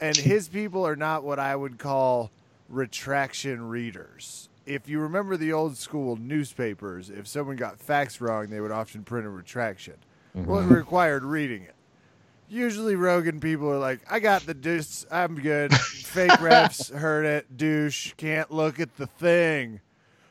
And 0.00 0.16
his 0.16 0.48
people 0.48 0.86
are 0.86 0.96
not 0.96 1.24
what 1.24 1.38
I 1.38 1.56
would 1.56 1.78
call 1.78 2.30
retraction 2.68 3.68
readers. 3.68 4.48
If 4.66 4.88
you 4.88 5.00
remember 5.00 5.36
the 5.36 5.52
old 5.52 5.76
school 5.76 6.16
newspapers, 6.16 7.10
if 7.10 7.26
someone 7.26 7.56
got 7.56 7.78
facts 7.78 8.20
wrong, 8.20 8.46
they 8.46 8.60
would 8.60 8.70
often 8.70 9.02
print 9.02 9.26
a 9.26 9.30
retraction. 9.30 9.94
Well, 10.34 10.60
it 10.60 10.62
mm-hmm. 10.62 10.74
required 10.74 11.22
reading 11.22 11.62
it. 11.62 11.74
Usually, 12.48 12.94
Rogan 12.94 13.40
people 13.40 13.70
are 13.70 13.78
like, 13.78 14.00
I 14.10 14.20
got 14.20 14.42
the 14.42 14.54
deuce, 14.54 15.06
I'm 15.10 15.36
good. 15.36 15.74
Fake 15.74 16.30
refs 16.32 16.92
heard 16.94 17.24
it, 17.24 17.56
douche, 17.56 18.12
can't 18.16 18.50
look 18.50 18.78
at 18.78 18.96
the 18.96 19.06
thing. 19.06 19.80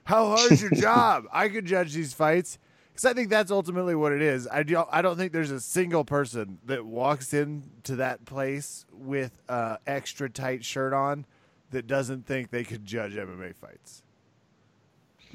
How 0.06 0.28
hard's 0.28 0.62
your 0.62 0.72
job? 0.72 1.26
I 1.34 1.50
could 1.50 1.66
judge 1.66 1.94
these 1.94 2.14
fights 2.14 2.60
because 2.92 3.06
I 3.06 3.14
think 3.14 3.30
that's 3.30 3.52
ultimately 3.52 3.96
what 3.96 4.12
it 4.12 4.22
is. 4.22 4.48
I 4.48 4.64
do, 4.64 4.84
I 4.92 5.02
don't 5.02 5.18
think 5.18 5.32
there's 5.32 5.52
a 5.52 5.60
single 5.60 6.06
person 6.06 6.60
that 6.66 6.86
walks 6.86 7.34
into 7.34 7.96
that 7.96 8.24
place 8.26 8.86
with 8.92 9.42
a 9.50 9.80
extra 9.88 10.30
tight 10.30 10.64
shirt 10.64 10.94
on 10.94 11.26
that 11.72 11.88
doesn't 11.88 12.26
think 12.26 12.52
they 12.52 12.64
could 12.64 12.86
judge 12.86 13.14
MMA 13.14 13.56
fights. 13.56 14.04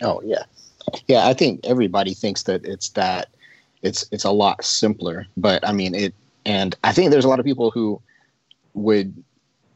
Oh 0.01 0.21
yeah, 0.25 0.45
yeah. 1.09 1.27
I 1.27 1.35
think 1.35 1.61
everybody 1.64 2.14
thinks 2.14 2.45
that 2.45 2.64
it's 2.64 2.91
that 2.91 3.31
it's 3.83 4.07
it's 4.12 4.25
a 4.25 4.31
lot 4.31 4.64
simpler, 4.64 5.27
but 5.37 5.67
I 5.67 5.73
mean 5.73 5.95
it, 5.95 6.14
and 6.49 6.75
I 6.83 6.93
think 6.93 7.11
there's 7.11 7.27
a 7.27 7.29
lot 7.29 7.39
of 7.39 7.45
people 7.45 7.71
who 7.71 8.01
would 8.73 9.23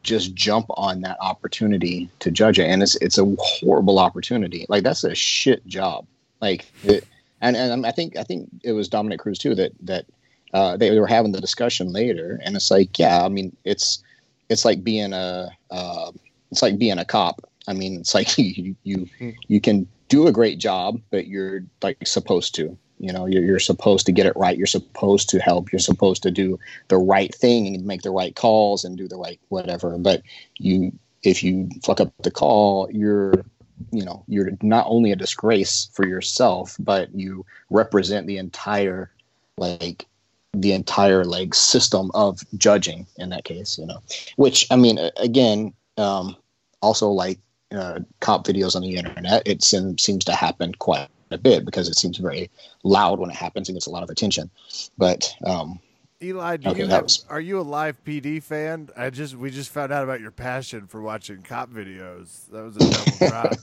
just 0.02 0.34
jump 0.34 0.66
on 0.70 1.02
that 1.02 1.18
opportunity 1.20 2.08
to 2.20 2.30
judge 2.30 2.58
it, 2.58 2.64
and 2.64 2.82
it's 2.82 2.96
it's 2.96 3.18
a 3.18 3.36
horrible 3.38 3.98
opportunity. 3.98 4.64
Like 4.70 4.82
that's 4.82 5.04
a 5.04 5.14
shit 5.14 5.64
job. 5.66 6.06
Like, 6.40 6.64
it, 6.82 7.06
and 7.42 7.56
and 7.56 7.86
I 7.86 7.92
think 7.92 8.16
I 8.16 8.24
think 8.24 8.48
it 8.64 8.72
was 8.72 8.88
Dominick 8.88 9.20
Cruz 9.20 9.38
too 9.38 9.54
that 9.54 9.72
that 9.82 10.06
uh, 10.54 10.78
they 10.78 10.98
were 10.98 11.06
having 11.06 11.32
the 11.32 11.42
discussion 11.42 11.92
later, 11.92 12.40
and 12.42 12.56
it's 12.56 12.70
like, 12.70 12.98
yeah, 12.98 13.22
I 13.22 13.28
mean, 13.28 13.54
it's 13.64 14.02
it's 14.48 14.64
like 14.64 14.82
being 14.82 15.12
a 15.12 15.50
uh, 15.70 16.10
it's 16.50 16.62
like 16.62 16.78
being 16.78 16.98
a 16.98 17.04
cop. 17.04 17.46
I 17.68 17.74
mean, 17.74 18.00
it's 18.00 18.14
like 18.14 18.38
you 18.38 18.74
you 18.82 19.08
you 19.46 19.60
can 19.60 19.86
do 20.08 20.26
a 20.26 20.32
great 20.32 20.56
job, 20.56 21.02
but 21.10 21.26
you're 21.26 21.64
like 21.82 21.98
supposed 22.06 22.54
to. 22.54 22.78
You 23.02 23.12
know, 23.12 23.26
you're, 23.26 23.42
you're 23.42 23.58
supposed 23.58 24.06
to 24.06 24.12
get 24.12 24.26
it 24.26 24.36
right. 24.36 24.56
You're 24.56 24.66
supposed 24.78 25.28
to 25.30 25.40
help. 25.40 25.72
You're 25.72 25.80
supposed 25.90 26.22
to 26.22 26.30
do 26.30 26.58
the 26.88 26.98
right 26.98 27.34
thing 27.34 27.74
and 27.74 27.84
make 27.84 28.02
the 28.02 28.12
right 28.12 28.34
calls 28.34 28.84
and 28.84 28.96
do 28.96 29.08
the 29.08 29.16
right 29.16 29.40
whatever. 29.48 29.98
But 29.98 30.22
you, 30.58 30.92
if 31.22 31.42
you 31.42 31.68
fuck 31.84 32.00
up 32.00 32.12
the 32.22 32.30
call, 32.30 32.88
you're, 32.92 33.44
you 33.90 34.04
know, 34.04 34.22
you're 34.28 34.52
not 34.62 34.86
only 34.88 35.10
a 35.10 35.16
disgrace 35.16 35.90
for 35.92 36.06
yourself, 36.06 36.76
but 36.78 37.12
you 37.12 37.44
represent 37.70 38.28
the 38.28 38.38
entire, 38.38 39.10
like, 39.58 40.06
the 40.54 40.72
entire 40.72 41.24
like 41.24 41.54
system 41.54 42.10
of 42.12 42.42
judging 42.58 43.06
in 43.16 43.30
that 43.30 43.44
case. 43.44 43.78
You 43.78 43.86
know, 43.86 44.02
which 44.36 44.66
I 44.70 44.76
mean, 44.76 44.98
again, 45.16 45.72
um, 45.96 46.36
also 46.82 47.08
like 47.08 47.38
uh, 47.74 48.00
cop 48.20 48.46
videos 48.46 48.76
on 48.76 48.82
the 48.82 48.96
internet, 48.96 49.42
it 49.46 49.64
seems 49.64 50.02
seems 50.02 50.24
to 50.26 50.34
happen 50.34 50.74
quite 50.74 51.08
a 51.34 51.38
bit 51.38 51.64
because 51.64 51.88
it 51.88 51.96
seems 51.96 52.18
very 52.18 52.50
loud 52.84 53.18
when 53.18 53.30
it 53.30 53.36
happens 53.36 53.68
and 53.68 53.76
gets 53.76 53.86
a 53.86 53.90
lot 53.90 54.02
of 54.02 54.10
attention. 54.10 54.50
But 54.98 55.34
um, 55.44 55.80
Eli, 56.22 56.56
do 56.58 56.70
Okay, 56.70 56.82
you 56.82 56.88
have, 56.88 57.02
was- 57.04 57.24
are 57.28 57.40
you 57.40 57.60
a 57.60 57.62
live 57.62 58.02
PD 58.04 58.42
fan? 58.42 58.90
I 58.96 59.10
just 59.10 59.34
we 59.36 59.50
just 59.50 59.70
found 59.70 59.92
out 59.92 60.04
about 60.04 60.20
your 60.20 60.30
passion 60.30 60.86
for 60.86 61.02
watching 61.02 61.42
cop 61.42 61.70
videos. 61.70 62.46
That 62.50 62.62
was 62.62 62.76
a 62.76 62.84
double 62.84 63.18
drop. 63.26 63.54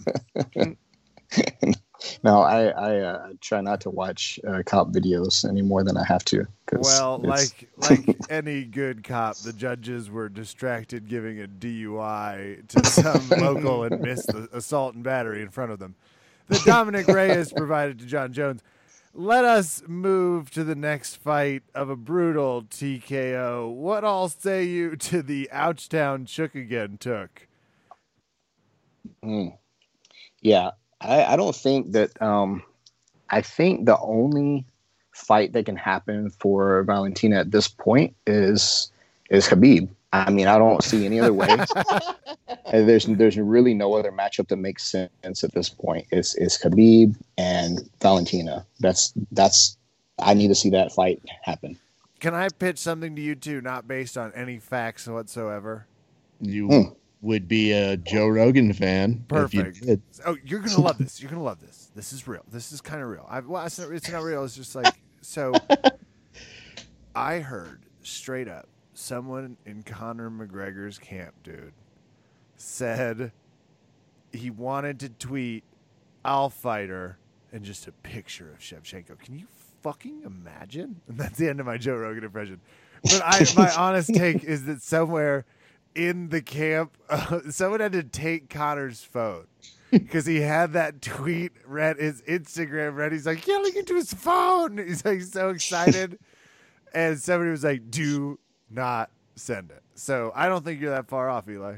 no, 2.23 2.41
I 2.41 2.67
I 2.67 2.97
uh, 2.99 3.29
try 3.41 3.62
not 3.62 3.82
to 3.82 3.89
watch 3.89 4.39
uh, 4.47 4.63
cop 4.65 4.89
videos 4.91 5.47
any 5.47 5.62
more 5.62 5.84
than 5.84 5.97
I 5.97 6.03
have 6.05 6.25
to. 6.25 6.45
Well, 6.71 7.19
like 7.19 7.69
like 7.77 8.17
any 8.29 8.65
good 8.65 9.03
cop, 9.03 9.38
the 9.38 9.53
judges 9.53 10.10
were 10.10 10.29
distracted 10.29 11.08
giving 11.08 11.41
a 11.41 11.47
DUI 11.47 12.67
to 12.69 12.86
some 12.86 13.29
local 13.29 13.84
and 13.84 14.01
missed 14.01 14.27
the 14.27 14.49
assault 14.53 14.95
and 14.95 15.03
battery 15.03 15.41
in 15.41 15.49
front 15.49 15.71
of 15.71 15.79
them. 15.79 15.95
The 16.49 16.62
Dominick 16.65 17.07
Reyes 17.07 17.53
provided 17.53 17.99
to 17.99 18.05
Jon 18.05 18.33
Jones. 18.33 18.62
Let 19.13 19.45
us 19.45 19.83
move 19.88 20.51
to 20.51 20.63
the 20.63 20.75
next 20.75 21.15
fight 21.15 21.63
of 21.73 21.89
a 21.89 21.95
brutal 21.95 22.63
TKO. 22.63 23.73
What 23.73 24.03
all 24.03 24.29
say 24.29 24.63
you 24.65 24.95
to 24.97 25.21
the 25.21 25.49
Ouchtown 25.53 26.25
Chookagian 26.25 26.99
took? 26.99 27.47
Mm. 29.23 29.57
Yeah, 30.41 30.71
I, 30.99 31.23
I 31.23 31.35
don't 31.35 31.55
think 31.55 31.93
that. 31.93 32.21
Um, 32.21 32.63
I 33.29 33.41
think 33.41 33.85
the 33.85 33.99
only 33.99 34.65
fight 35.12 35.53
that 35.53 35.65
can 35.65 35.75
happen 35.75 36.31
for 36.31 36.83
Valentina 36.83 37.39
at 37.39 37.51
this 37.51 37.67
point 37.67 38.15
is 38.25 38.91
is 39.29 39.47
Khabib. 39.47 39.89
I 40.12 40.30
mean, 40.32 40.48
I 40.48 40.58
don't 40.58 40.84
see 40.84 41.06
any 41.06 41.19
other 41.19 41.34
way. 41.34 41.48
There's 42.72 43.06
there's 43.06 43.38
really 43.38 43.74
no 43.74 43.93
other 43.95 44.12
matchup 44.12 44.48
that 44.50 44.58
makes 44.58 44.84
sense 44.84 45.43
at 45.43 45.52
this 45.54 45.69
point. 45.69 46.06
It's 46.12 46.36
it's 46.36 46.58
Khabib 46.58 47.15
and 47.38 47.89
Valentina. 48.02 48.65
That's 48.80 49.13
that's 49.32 49.78
I 50.19 50.34
need 50.36 50.50
to 50.50 50.56
see 50.56 50.69
that 50.72 50.91
fight 50.91 51.22
happen. 51.43 51.78
Can 52.19 52.36
I 52.36 52.50
pitch 52.50 52.78
something 52.78 53.15
to 53.15 53.22
you 53.22 53.34
too, 53.36 53.62
not 53.62 53.88
based 53.88 54.17
on 54.17 54.32
any 54.34 54.60
facts 54.60 55.08
whatsoever? 55.08 55.88
You 56.41 56.67
Hmm. 56.67 56.93
would 57.22 57.48
be 57.48 57.72
a 57.72 57.98
Joe 57.98 58.28
Rogan 58.28 58.74
fan. 58.74 59.26
if 59.32 59.54
you 59.54 59.63
Perfect. 59.63 60.02
Oh, 60.26 60.38
you're 60.43 60.60
gonna 60.60 60.80
love 60.82 60.98
this. 61.00 61.22
You're 61.22 61.32
gonna 61.32 61.43
love 61.43 61.60
this. 61.62 61.89
This 61.95 62.13
is 62.13 62.28
real. 62.28 62.43
This 62.52 62.72
is 62.72 62.82
kind 62.82 63.02
of 63.02 63.10
real. 63.10 63.26
I, 63.30 63.39
well, 63.39 63.65
it's 63.65 63.80
not, 63.80 63.91
it's 63.91 64.10
not 64.10 64.24
real. 64.24 64.43
It's 64.43 64.56
just 64.56 64.76
like 64.76 64.93
so. 65.22 65.62
I 67.15 67.39
heard 67.39 67.82
straight 68.04 68.48
up 68.48 68.67
someone 68.99 69.57
in 69.65 69.83
Conor 69.83 70.29
McGregor's 70.29 70.99
camp, 70.99 71.33
dude, 71.43 71.73
said 72.57 73.31
he 74.31 74.49
wanted 74.49 74.99
to 74.99 75.09
tweet 75.09 75.63
"I'll 76.23 76.49
fight 76.49 76.89
her" 76.89 77.17
and 77.51 77.63
just 77.63 77.88
a 77.88 77.91
picture 77.91 78.51
of 78.51 78.59
Shevchenko. 78.59 79.19
Can 79.19 79.39
you 79.39 79.47
fucking 79.81 80.23
imagine? 80.25 81.01
And 81.07 81.17
that's 81.19 81.38
the 81.38 81.49
end 81.49 81.59
of 81.59 81.65
my 81.65 81.77
Joe 81.77 81.95
Rogan 81.95 82.23
impression. 82.23 82.59
But 83.03 83.21
I, 83.23 83.45
my 83.55 83.73
honest 83.77 84.13
take 84.13 84.43
is 84.43 84.65
that 84.65 84.81
somewhere 84.81 85.45
in 85.95 86.29
the 86.29 86.41
camp, 86.41 86.97
uh, 87.09 87.39
someone 87.49 87.79
had 87.79 87.93
to 87.93 88.03
take 88.03 88.49
Conor's 88.49 89.03
phone 89.03 89.47
because 89.91 90.25
he 90.25 90.41
had 90.41 90.73
that 90.73 91.01
tweet 91.01 91.53
read 91.65 91.97
his 91.97 92.21
Instagram 92.23 92.95
read. 92.95 93.12
He's 93.12 93.25
like 93.25 93.47
yelling 93.47 93.75
into 93.75 93.95
his 93.95 94.13
phone. 94.13 94.77
He's 94.77 95.03
like 95.05 95.21
so 95.21 95.49
excited, 95.49 96.19
and 96.93 97.17
somebody 97.17 97.49
was 97.49 97.63
like, 97.63 97.89
"Do 97.89 98.38
not 98.69 99.10
send 99.36 99.71
it." 99.71 99.82
So 99.95 100.32
I 100.36 100.47
don't 100.47 100.63
think 100.63 100.79
you're 100.82 100.91
that 100.91 101.08
far 101.08 101.29
off, 101.29 101.47
Eli. 101.49 101.75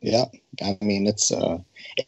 Yeah, 0.00 0.24
I 0.62 0.78
mean 0.80 1.06
it's 1.06 1.32
uh, 1.32 1.58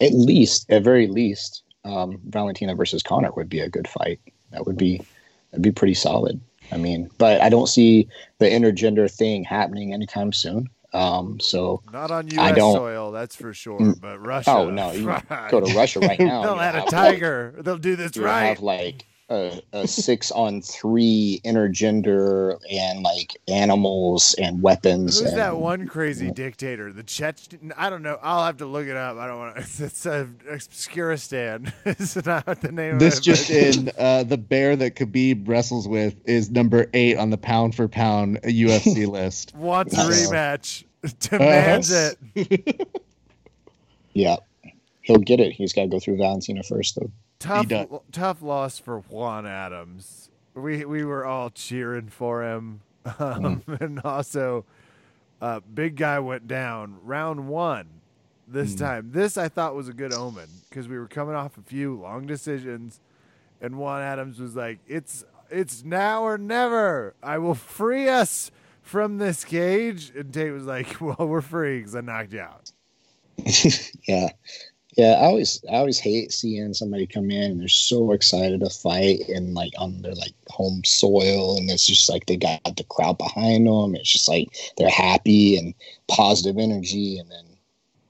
at 0.00 0.12
least, 0.12 0.70
at 0.70 0.82
very 0.84 1.08
least, 1.08 1.64
um, 1.84 2.20
Valentina 2.28 2.74
versus 2.74 3.02
Conor 3.02 3.32
would 3.32 3.48
be 3.48 3.60
a 3.60 3.68
good 3.68 3.88
fight. 3.88 4.20
That 4.52 4.66
would 4.66 4.76
be 4.76 5.02
that'd 5.50 5.62
be 5.62 5.72
pretty 5.72 5.94
solid. 5.94 6.40
I 6.72 6.76
mean, 6.76 7.10
but 7.18 7.40
I 7.40 7.48
don't 7.48 7.66
see 7.66 8.06
the 8.38 8.46
intergender 8.46 9.10
thing 9.10 9.42
happening 9.42 9.92
anytime 9.92 10.32
soon. 10.32 10.68
Um, 10.92 11.38
so 11.40 11.82
Not 11.92 12.10
on 12.10 12.26
I 12.38 12.48
U.S. 12.48 12.56
don't- 12.56 12.74
soil, 12.76 13.10
that's 13.12 13.34
for 13.36 13.52
sure. 13.54 13.78
Mm. 13.78 14.00
But 14.00 14.24
Russia. 14.24 14.50
oh 14.50 14.70
no, 14.70 14.92
you 14.92 15.04
go 15.50 15.60
to 15.60 15.74
Russia 15.74 16.00
right 16.00 16.18
now. 16.20 16.42
They'll 16.42 16.60
add 16.60 16.74
a 16.76 16.80
have, 16.80 16.92
like, 16.92 17.12
tiger. 17.14 17.54
They'll 17.58 17.76
do 17.78 17.96
this 17.96 18.16
right. 18.16 18.46
have 18.46 18.60
like 18.60 19.04
a, 19.30 19.62
a 19.72 19.86
six 19.88 20.30
on 20.32 20.60
three 20.60 21.40
intergender 21.44 22.58
and 22.70 23.02
like 23.02 23.36
animals 23.48 24.34
and 24.38 24.60
weapons. 24.60 25.20
Who's 25.20 25.30
and, 25.30 25.38
that 25.38 25.56
one 25.56 25.86
crazy 25.86 26.30
dictator? 26.30 26.92
The 26.92 27.02
Chechen? 27.04 27.72
I 27.76 27.88
don't 27.88 28.02
know. 28.02 28.18
I'll 28.22 28.44
have 28.44 28.58
to 28.58 28.66
look 28.66 28.86
it 28.86 28.96
up. 28.96 29.16
I 29.16 29.26
don't 29.26 29.38
want 29.38 29.54
to. 29.56 29.60
It's, 29.62 29.80
it's 29.80 30.06
uh, 30.06 30.26
Obscuristan. 30.50 31.72
it's 31.84 32.16
not 32.26 32.60
the 32.60 32.72
name 32.72 32.98
This 32.98 33.14
of 33.14 33.20
it. 33.20 33.22
just 33.24 33.50
in: 33.50 33.90
uh, 33.98 34.24
the 34.24 34.36
bear 34.38 34.74
that 34.76 34.96
Khabib 34.96 35.46
wrestles 35.48 35.86
with 35.88 36.16
is 36.26 36.50
number 36.50 36.86
eight 36.92 37.16
on 37.16 37.30
the 37.30 37.38
pound 37.38 37.74
for 37.74 37.86
pound 37.88 38.40
UFC 38.42 39.06
list. 39.10 39.54
wants 39.54 39.94
a 39.94 40.02
rematch. 40.02 40.84
Demands 41.20 41.92
Uh-huh. 41.92 42.14
it. 42.34 42.90
Yeah, 44.12 44.36
he'll 45.10 45.20
get 45.20 45.40
it. 45.40 45.52
He's 45.52 45.72
got 45.72 45.82
to 45.82 45.88
go 45.88 45.98
through 45.98 46.16
Valentina 46.16 46.62
first, 46.62 46.94
though. 46.96 47.10
Tough, 47.38 47.66
tough 48.12 48.42
loss 48.42 48.78
for 48.78 49.00
Juan 49.00 49.46
Adams. 49.46 50.30
We 50.54 50.84
we 50.84 51.04
were 51.04 51.24
all 51.24 51.50
cheering 51.50 52.08
for 52.08 52.42
him, 52.44 52.80
um, 53.18 53.62
Mm. 53.66 53.80
and 53.80 54.00
also, 54.00 54.64
uh, 55.40 55.60
big 55.72 55.96
guy 55.96 56.18
went 56.18 56.46
down 56.48 56.98
round 57.02 57.48
one. 57.48 57.86
This 58.46 58.74
Mm. 58.74 58.78
time, 58.78 59.10
this 59.12 59.36
I 59.38 59.48
thought 59.48 59.74
was 59.74 59.88
a 59.88 59.92
good 59.92 60.12
omen 60.12 60.48
because 60.68 60.86
we 60.88 60.98
were 60.98 61.06
coming 61.06 61.34
off 61.34 61.56
a 61.56 61.62
few 61.62 61.94
long 61.98 62.26
decisions, 62.26 63.00
and 63.60 63.78
Juan 63.78 64.02
Adams 64.02 64.38
was 64.40 64.54
like, 64.56 64.78
"It's 64.88 65.24
it's 65.50 65.84
now 65.84 66.22
or 66.24 66.36
never. 66.36 67.14
I 67.22 67.38
will 67.38 67.54
free 67.54 68.08
us 68.08 68.50
from 68.82 69.18
this 69.18 69.44
cage." 69.44 70.12
And 70.14 70.32
Tate 70.34 70.52
was 70.52 70.64
like, 70.66 71.00
"Well, 71.00 71.26
we're 71.28 71.40
free 71.40 71.78
because 71.78 71.94
I 71.94 72.00
knocked 72.02 72.32
you 72.32 72.40
out." 72.40 72.72
yeah 74.08 74.28
yeah 75.00 75.12
i 75.14 75.24
always 75.24 75.62
i 75.72 75.76
always 75.76 75.98
hate 75.98 76.30
seeing 76.32 76.74
somebody 76.74 77.06
come 77.06 77.30
in 77.30 77.50
and 77.52 77.60
they're 77.60 77.68
so 77.68 78.12
excited 78.12 78.60
to 78.60 78.70
fight 78.70 79.20
and 79.28 79.54
like 79.54 79.72
on 79.78 80.02
their 80.02 80.14
like 80.14 80.34
home 80.48 80.82
soil 80.84 81.56
and 81.56 81.70
it's 81.70 81.86
just 81.86 82.08
like 82.10 82.26
they 82.26 82.36
got 82.36 82.62
the 82.76 82.84
crowd 82.90 83.16
behind 83.18 83.66
them 83.66 83.94
it's 83.94 84.12
just 84.12 84.28
like 84.28 84.48
they're 84.76 84.90
happy 84.90 85.56
and 85.56 85.74
positive 86.08 86.58
energy 86.58 87.18
and 87.18 87.30
then 87.30 87.44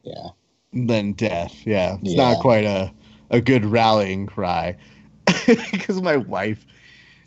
yeah 0.02 0.28
Then 0.72 1.12
death. 1.14 1.54
Yeah, 1.66 1.96
it's 2.00 2.14
Yeah. 2.14 2.30
not 2.30 2.40
quite 2.40 2.64
a 2.64 2.92
a 3.30 3.40
good 3.40 3.64
rallying 3.64 4.26
cry. 4.26 4.76
Because 5.72 6.00
my 6.00 6.16
wife, 6.16 6.64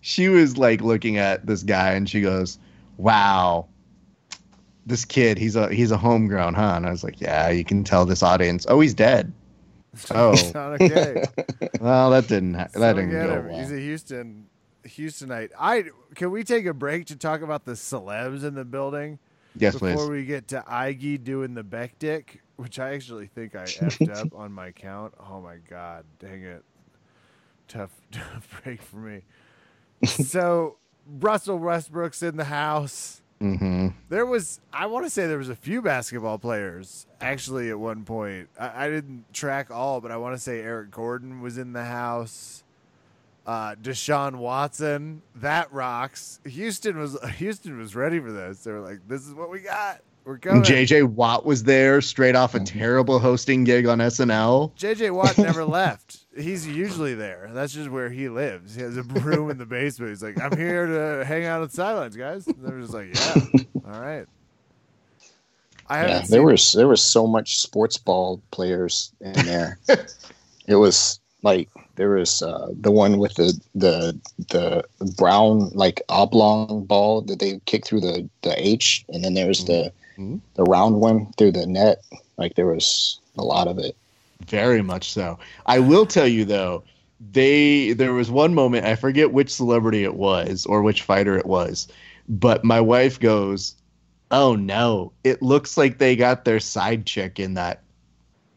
she 0.02 0.30
was 0.30 0.58
like 0.58 0.82
looking 0.82 1.17
at 1.17 1.45
this 1.45 1.63
guy 1.63 1.91
and 1.93 2.10
she 2.10 2.21
goes, 2.21 2.58
"Wow." 2.97 3.67
This 4.86 5.06
kid, 5.06 5.38
he's 5.38 5.56
a 5.56 5.67
he's 5.73 5.91
a 5.91 5.97
homegrown, 5.97 6.54
huh? 6.56 6.73
And 6.76 6.86
I 6.88 6.91
was 6.91 7.04
like, 7.04 7.21
yeah, 7.21 7.49
you 7.49 7.63
can 7.63 7.84
tell 7.84 8.06
this 8.06 8.23
audience. 8.23 8.65
Oh, 8.69 8.80
he's 8.82 8.93
dead. 8.93 9.32
Oh. 10.12 10.34
Not 10.53 10.82
okay. 10.82 11.23
Well, 11.79 12.10
that 12.12 12.27
didn't 12.27 12.53
ha- 12.56 12.67
that 12.73 12.93
didn't 12.95 13.12
go 13.12 13.39
him. 13.39 13.47
well. 13.49 13.60
He's 13.60 13.71
a 13.71 13.79
Houston 13.79 14.47
Houstonite. 14.86 15.51
I 15.60 15.86
can 16.15 16.32
we 16.32 16.43
take 16.43 16.65
a 16.65 16.73
break 16.73 17.06
to 17.08 17.15
talk 17.15 17.41
about 17.41 17.65
the 17.65 17.73
celebs 17.73 18.43
in 18.43 18.56
the 18.56 18.65
building 18.65 19.19
Yes, 19.56 19.73
before 19.73 19.95
please. 19.95 20.10
we 20.10 20.25
get 20.25 20.47
to 20.49 20.62
Iggy 20.67 21.23
doing 21.23 21.53
the 21.53 21.63
Beck 21.63 21.99
dick, 21.99 22.41
which 22.56 22.79
I 22.79 22.93
actually 22.95 23.27
think 23.27 23.56
I 23.56 23.63
effed 23.65 24.10
up 24.21 24.34
on 24.36 24.51
my 24.51 24.71
count. 24.71 25.13
Oh 25.29 25.41
my 25.41 25.58
god, 25.69 26.06
dang 26.19 26.43
it. 26.43 26.63
Tough 27.67 27.91
tough 28.12 28.62
break 28.63 28.82
for 28.82 28.97
me. 28.97 29.21
So 30.06 30.77
Russell 31.19 31.58
Westbrook's 31.60 32.23
in 32.23 32.38
the 32.38 32.45
house. 32.45 33.21
Hmm 33.39 33.89
There 34.10 34.26
was, 34.26 34.60
I 34.72 34.86
want 34.86 35.06
to 35.06 35.10
say 35.10 35.28
there 35.28 35.38
was 35.38 35.50
a 35.50 35.56
few 35.56 35.82
basketball 35.82 36.38
players 36.38 37.08
actually 37.19 37.69
at 37.69 37.80
one 37.80 38.04
point. 38.06 38.50
I, 38.60 38.86
I 38.86 38.89
didn't 38.89 39.34
track 39.34 39.69
all, 39.72 40.02
but 40.02 40.12
I 40.12 40.17
want 40.17 40.36
to 40.36 40.39
say 40.41 40.62
Eric 40.62 40.91
Gordon 40.91 41.41
was 41.41 41.58
in 41.58 41.74
the 41.74 41.86
house. 41.86 42.63
Uh, 43.46 43.76
Deshaun 43.76 44.36
Watson, 44.36 45.22
that 45.36 45.72
rocks. 45.74 46.39
Houston 46.46 46.98
was 46.98 47.17
Houston 47.36 47.78
was 47.78 47.93
ready 47.96 48.19
for 48.19 48.32
this. 48.32 48.63
They 48.63 48.72
were 48.72 48.80
like, 48.80 49.00
"This 49.08 49.28
is 49.28 49.34
what 49.34 49.50
we 49.50 49.60
got. 49.60 50.00
We're 50.25 50.38
coming." 50.38 50.63
JJ 50.63 51.09
Watt 51.09 51.45
was 51.45 51.63
there, 51.63 52.01
straight 52.01 52.36
off 52.36 52.55
a 52.55 52.59
terrible 52.59 53.19
hosting 53.19 53.63
gig 53.63 53.86
on 53.86 53.99
SNL. 53.99 54.75
JJ 54.77 55.12
Watt 55.12 55.38
never 55.38 55.65
left. 55.81 56.19
He's 56.36 56.67
usually 56.67 57.13
there. 57.13 57.49
That's 57.53 57.73
just 57.73 57.89
where 57.89 58.09
he 58.09 58.29
lives. 58.29 58.75
He 58.75 58.81
has 58.81 58.97
a 58.97 59.03
room 59.03 59.49
in 59.51 59.57
the 59.57 59.65
basement. 59.65 60.09
He's 60.09 60.23
like, 60.23 60.39
I'm 60.41 60.57
here 60.57 60.88
to 60.88 61.25
hang 61.25 61.45
out 61.45 61.62
in 61.62 61.69
sidelines, 61.69 62.15
guys. 62.15 62.47
And 62.47 62.57
they're 62.62 62.79
just 62.79 62.93
like, 62.93 63.13
Yeah, 63.13 63.63
all 63.93 64.01
right. 64.01 64.25
I 65.89 65.97
haven't 65.97 66.15
yeah 66.15 66.25
there 66.29 66.43
was 66.43 66.71
there 66.71 66.88
was 66.88 67.03
so 67.03 67.27
much 67.27 67.57
sports 67.59 67.97
ball 67.97 68.41
players 68.51 69.12
in 69.19 69.33
there 69.45 69.77
it 70.67 70.75
was 70.75 71.19
like 71.43 71.69
there 71.95 72.09
was 72.12 72.41
uh, 72.41 72.69
the 72.79 72.91
one 72.91 73.19
with 73.19 73.36
the 73.36 73.59
the 73.75 74.17
the 74.49 74.83
brown 75.15 75.69
like 75.73 76.01
oblong 76.09 76.86
ball 76.86 77.21
that 77.21 77.39
they 77.39 77.59
kick 77.65 77.86
through 77.86 78.01
the 78.01 78.27
the 78.41 78.67
H, 78.67 79.05
and 79.09 79.23
then 79.23 79.33
there's 79.36 79.65
the 79.65 79.91
Mhm. 80.17 80.41
the 80.56 80.63
round 80.63 80.95
one 80.99 81.32
through 81.38 81.54
the 81.54 81.65
net. 81.65 82.02
Like 82.38 82.56
there 82.56 82.67
was 82.67 83.19
a 83.38 83.43
lot 83.43 83.67
of 83.67 83.80
it. 83.80 83.95
Very 84.47 84.82
much 84.82 85.12
so. 85.12 85.39
I 85.65 85.80
will 85.80 86.06
tell 86.06 86.28
you 86.28 86.45
though, 86.45 86.84
they 87.32 87.93
there 87.93 88.13
was 88.13 88.30
one 88.30 88.54
moment 88.54 88.86
I 88.86 88.95
forget 88.95 89.32
which 89.32 89.54
celebrity 89.54 90.04
it 90.04 90.15
was 90.15 90.65
or 90.65 90.82
which 90.82 91.04
fighter 91.04 91.38
it 91.38 91.45
was, 91.45 91.88
but 92.28 92.63
my 92.63 92.82
wife 92.82 93.19
goes, 93.19 93.76
"Oh 94.32 94.56
no, 94.56 95.13
it 95.23 95.41
looks 95.41 95.78
like 95.78 95.97
they 95.97 96.15
got 96.15 96.43
their 96.45 96.60
side 96.60 97.06
chick 97.06 97.39
in 97.39 97.54
that." 97.54 97.82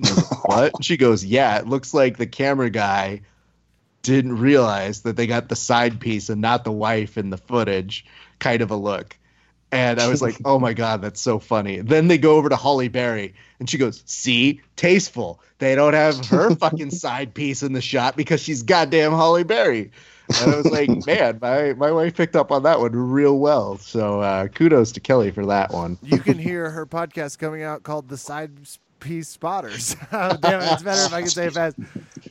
Like, 0.01 0.45
what? 0.49 0.85
She 0.85 0.97
goes, 0.97 1.25
"Yeah, 1.25 1.59
it 1.59 1.69
looks 1.69 1.95
like 1.95 2.17
the 2.17 2.27
camera 2.27 2.71
guy 2.71 3.21
didn't 4.03 4.39
realize 4.39 5.03
that 5.03 5.17
they 5.17 5.27
got 5.27 5.49
the 5.49 5.57
side 5.57 6.01
piece 6.01 6.29
and 6.29 6.41
not 6.41 6.65
the 6.65 6.73
wife 6.73 7.17
in 7.17 7.31
the 7.31 7.39
footage." 7.39 8.05
Kind 8.41 8.63
of 8.63 8.71
a 8.71 8.77
look. 8.77 9.17
And 9.77 10.01
I 10.01 10.09
was 10.09 10.23
like, 10.23 10.37
oh 10.45 10.59
my 10.59 10.73
God, 10.73 11.03
that's 11.03 11.21
so 11.21 11.39
funny. 11.39 11.81
Then 11.81 12.09
they 12.09 12.17
go 12.17 12.37
over 12.37 12.49
to 12.49 12.57
Halle 12.57 12.89
Berry 12.89 13.35
and 13.61 13.69
she 13.69 13.77
goes, 13.77 14.03
see, 14.07 14.61
tasteful. 14.77 15.41
They 15.59 15.75
don't 15.75 15.93
have 15.93 16.25
her 16.27 16.55
fucking 16.57 16.91
side 16.91 17.35
piece 17.35 17.63
in 17.63 17.73
the 17.75 17.83
shot 17.83 18.17
because 18.17 18.41
she's 18.41 18.63
goddamn 18.63 19.13
Halle 19.13 19.45
Berry. 19.45 19.91
And 20.41 20.55
I 20.55 20.57
was 20.57 20.71
like, 20.71 20.89
man, 21.07 21.39
my, 21.43 21.75
my 21.75 21.93
wife 21.93 22.17
picked 22.17 22.37
up 22.37 22.51
on 22.51 22.63
that 22.63 22.81
one 22.81 22.93
real 22.93 23.39
well. 23.39 23.77
So 23.79 24.21
uh, 24.21 24.49
kudos 24.49 24.93
to 24.93 25.01
Kelly 25.01 25.31
for 25.31 25.45
that 25.47 25.73
one. 25.73 25.99
you 26.03 26.19
can 26.19 26.39
hear 26.39 26.71
her 26.71 26.87
podcast 26.87 27.39
coming 27.39 27.63
out 27.63 27.83
called 27.83 28.09
The 28.09 28.17
Side 28.17 28.53
Piece 28.99 29.29
Spotters. 29.29 29.95
Oh, 30.11 30.37
Damn 30.41 30.63
it, 30.63 30.73
it's 30.73 30.83
better 30.83 31.05
if 31.05 31.13
I 31.13 31.21
can 31.21 31.31
say 31.31 31.47
it 31.47 31.53
fast. 31.53 31.77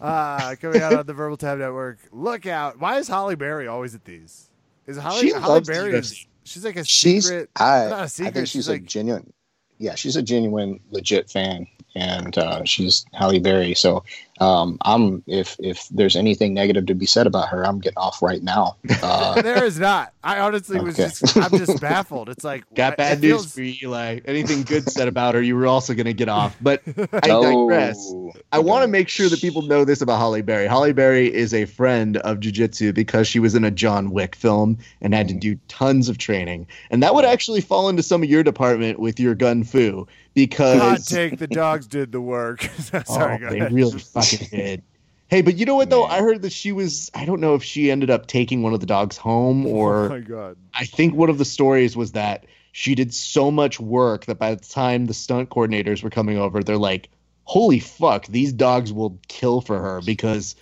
Uh, 0.02 0.56
coming 0.60 0.82
out 0.82 0.94
on 0.94 1.06
the 1.06 1.14
Verbal 1.14 1.38
Tap 1.38 1.60
Network. 1.60 2.00
Look 2.12 2.48
out. 2.48 2.80
Why 2.80 2.98
is 2.98 3.08
Halle 3.08 3.36
Berry 3.36 3.68
always 3.68 3.94
at 3.94 4.04
these? 4.04 4.50
Is 4.88 4.98
Halle, 4.98 5.22
She 5.22 5.32
Halle 5.32 5.62
Berry 5.62 5.94
is, 5.94 6.28
she's 6.46 6.64
like 6.64 6.78
a 6.78 6.86
She's 6.86 7.26
secret 7.26 7.50
I, 7.58 7.88
not 7.90 8.00
a 8.00 8.02
I 8.04 8.06
secret, 8.08 8.34
think 8.34 8.48
she's 8.48 8.52
she's, 8.52 8.70
like- 8.70 8.82
a 8.84 8.86
genuine. 8.86 9.34
Yeah, 9.78 9.96
she's 9.96 10.16
a 10.16 10.22
genuine, 10.22 10.80
legit 10.92 11.30
fan, 11.30 11.68
and 11.96 12.38
uh, 12.38 12.64
she's 12.64 13.06
Halle 13.14 13.40
Berry. 13.40 13.74
So 13.74 14.06
Um, 14.40 14.78
I'm 14.82 15.24
if 15.28 15.56
if 15.60 15.88
there's 15.90 16.16
anything 16.16 16.54
negative 16.54 16.88
to 16.88 16.96
be 16.96 17.06
said 17.06 17.26
about 17.26 17.50
her, 17.50 17.66
I'm 17.66 17.80
getting 17.80 17.98
off 17.98 18.22
right 18.22 18.44
now. 18.44 18.76
Uh, 19.02 19.42
there 19.42 19.64
is 19.64 19.80
not. 19.80 20.14
I 20.24 20.40
honestly 20.40 20.80
was 20.80 21.00
Okay. 21.00 21.10
just 21.10 21.38
I'm 21.38 21.52
just 21.58 21.80
baffled. 21.80 22.28
It's 22.30 22.44
like 22.44 22.64
Got 22.76 22.94
it 22.94 22.98
bad 22.98 23.22
news 23.22 23.32
feels- 23.32 23.54
for 23.54 23.62
you, 23.62 23.76
Eli. 23.90 24.20
Anything 24.26 24.64
good 24.64 24.90
said 24.90 25.08
about 25.08 25.36
her, 25.36 25.42
you 25.42 25.56
were 25.56 25.68
also 25.68 25.94
going 25.94 26.06
to 26.08 26.14
get 26.14 26.28
off. 26.28 26.58
But 26.62 26.82
I 27.14 27.30
oh, 27.30 27.70
digress. 27.70 28.14
I 28.52 28.60
want 28.60 28.84
to 28.84 28.88
make 28.88 29.08
sure 29.08 29.30
that 29.30 29.40
people 29.40 29.62
know 29.62 29.86
this 29.86 30.02
about 30.02 30.18
Halle 30.18 30.42
Berry. 30.42 30.68
Halle 30.68 30.92
Berry 30.92 31.34
is 31.34 31.54
a 31.54 31.66
friend 31.66 32.18
of 32.18 32.40
jujitsu 32.40 32.94
because 32.94 33.28
she 33.28 33.40
was 33.40 33.56
in 33.56 33.64
a 33.64 33.72
John 33.72 34.12
Wick 34.12 34.36
film 34.36 34.78
and 35.02 35.14
had 35.14 35.28
to 35.30 35.34
do 35.34 35.58
tons 35.68 36.10
of 36.10 36.18
training. 36.18 36.68
And 36.90 37.02
that 37.04 37.14
would 37.16 37.26
actually 37.26 37.62
fall 37.62 37.88
into 37.88 38.04
some 38.04 38.22
of 38.24 38.30
your 38.30 38.44
department 38.44 39.00
with 39.00 39.20
your 39.20 39.36
gun 39.36 39.64
fu 39.64 40.08
Hot 40.36 40.36
because 40.36 41.06
take. 41.06 41.38
The 41.40 41.48
dogs 41.48 41.88
did 41.88 42.12
the 42.12 42.20
work. 42.20 42.62
Sorry, 43.06 43.36
oh, 43.36 43.38
go 43.38 43.50
they 43.50 43.60
ahead. 43.60 43.72
really 43.72 44.00
fucking 44.32 44.48
did. 44.52 44.84
Hey, 45.28 45.42
but 45.42 45.56
you 45.56 45.66
know 45.66 45.76
what 45.76 45.90
though? 45.90 46.08
Man. 46.08 46.20
I 46.20 46.22
heard 46.22 46.42
that 46.44 46.52
she 46.52 46.72
was 46.72 47.10
I 47.16 47.26
don't 47.26 47.42
know 47.42 47.56
if 47.56 47.64
she 47.64 47.90
ended 47.90 48.10
up 48.10 48.28
taking 48.28 48.62
one 48.62 48.74
of 48.74 48.80
the 48.80 48.86
dogs 48.86 49.18
home 49.18 49.66
or 49.66 49.96
oh 49.96 50.06
or 50.06 50.10
my 50.10 50.20
god. 50.20 50.58
I 50.74 50.86
think 50.86 51.16
one 51.16 51.30
of 51.30 51.38
the 51.38 51.46
stories 51.46 51.98
was 51.98 52.12
that 52.12 52.46
she 52.72 52.94
did 52.94 53.14
so 53.14 53.52
much 53.52 53.80
work 53.80 54.26
that 54.26 54.38
by 54.38 54.54
the 54.54 54.64
time 54.66 55.06
the 55.06 55.14
stunt 55.14 55.50
coordinators 55.50 56.04
were 56.04 56.10
coming 56.10 56.38
over, 56.38 56.62
they're 56.62 56.78
like, 56.78 57.10
"Holy 57.46 57.80
fuck, 57.80 58.28
these 58.28 58.54
dogs 58.54 58.92
will 58.94 59.20
kill 59.28 59.62
for 59.62 59.80
her 59.80 60.02
because 60.06 60.56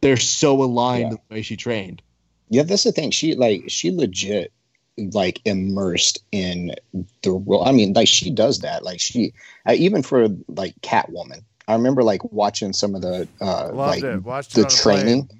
they're 0.00 0.16
so 0.16 0.62
aligned 0.62 1.10
Yeah. 1.10 1.16
the 1.28 1.34
way 1.34 1.42
she 1.42 1.56
trained." 1.56 2.00
Yeah, 2.48 2.62
that's 2.62 2.84
the 2.84 2.92
thing. 2.92 3.10
She 3.10 3.34
like 3.34 3.64
she 3.68 3.90
legit 3.90 4.52
like 4.96 5.40
immersed 5.44 6.22
in 6.32 6.74
the 7.22 7.34
world. 7.34 7.68
I 7.68 7.72
mean, 7.72 7.92
like 7.92 8.08
she 8.08 8.30
does 8.30 8.60
that. 8.60 8.84
Like 8.84 9.00
she 9.00 9.32
uh, 9.68 9.74
even 9.76 10.02
for 10.02 10.28
like 10.48 10.80
Catwoman. 10.80 11.42
I 11.68 11.74
remember 11.74 12.02
like 12.02 12.24
watching 12.32 12.72
some 12.72 12.94
of 12.96 13.02
the 13.02 13.28
uh 13.40 13.70
Loved 13.72 13.76
like. 13.76 14.00
The 14.00 14.08
it 14.14 14.24
on 14.58 14.64
a 14.64 14.68
plane. 14.68 14.68
training. 15.04 15.30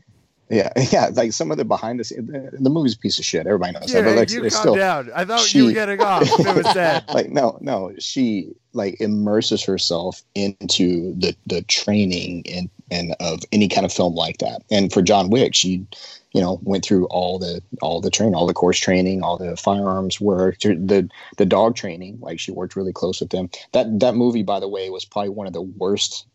Yeah, 0.51 0.73
yeah, 0.91 1.11
like 1.13 1.33
some 1.33 1.51
of 1.51 1.59
the 1.59 1.65
behind 1.65 2.01
the 2.01 2.05
scenes. 2.05 2.31
The, 2.31 2.51
the 2.59 2.71
movie's 2.71 2.95
a 2.95 2.99
piece 2.99 3.19
of 3.19 3.25
shit. 3.25 3.47
Everybody 3.47 3.73
knows 3.73 3.93
Yeah, 3.93 4.01
that, 4.01 4.11
but 4.11 4.17
like 4.17 4.31
you 4.31 4.41
calm 4.41 4.51
still 4.51 4.77
down. 4.77 5.11
I 5.15 5.25
thought 5.27 5.53
you 5.53 5.67
were 5.67 5.73
getting 5.73 6.01
off. 6.01 6.23
It 6.23 6.57
was 6.57 6.67
sad. 6.73 7.05
like 7.13 7.29
no, 7.31 7.59
no. 7.61 7.93
She 7.99 8.53
like 8.73 9.01
immerses 9.01 9.63
herself 9.65 10.23
into 10.35 11.15
the 11.19 11.37
the 11.47 11.63
training 11.63 12.45
and 12.51 12.71
and 12.91 13.15
of 13.21 13.43
any 13.53 13.69
kind 13.69 13.85
of 13.85 13.93
film 13.93 14.15
like 14.15 14.39
that. 14.39 14.63
And 14.71 14.91
for 14.93 15.03
John 15.03 15.29
Wick, 15.29 15.55
she 15.55 15.87
you 16.33 16.41
know 16.41 16.61
went 16.63 16.85
through 16.85 17.07
all 17.07 17.39
the 17.39 17.63
all 17.81 18.01
the 18.01 18.11
training 18.11 18.35
all 18.35 18.47
the 18.47 18.55
course 18.55 18.79
training 18.79 19.23
all 19.23 19.39
the 19.39 19.57
firearms 19.57 20.21
work 20.21 20.59
the 20.61 21.09
the 21.37 21.47
dog 21.47 21.75
training 21.75 22.19
like 22.21 22.39
she 22.39 22.53
worked 22.53 22.77
really 22.77 22.93
close 22.93 23.21
with 23.21 23.31
them. 23.31 23.49
That 23.73 24.01
that 24.01 24.15
movie 24.15 24.43
by 24.43 24.61
the 24.61 24.69
way 24.69 24.91
was 24.91 25.05
probably 25.05 25.31
one 25.31 25.47
of 25.47 25.53
the 25.53 25.63
worst 25.63 26.27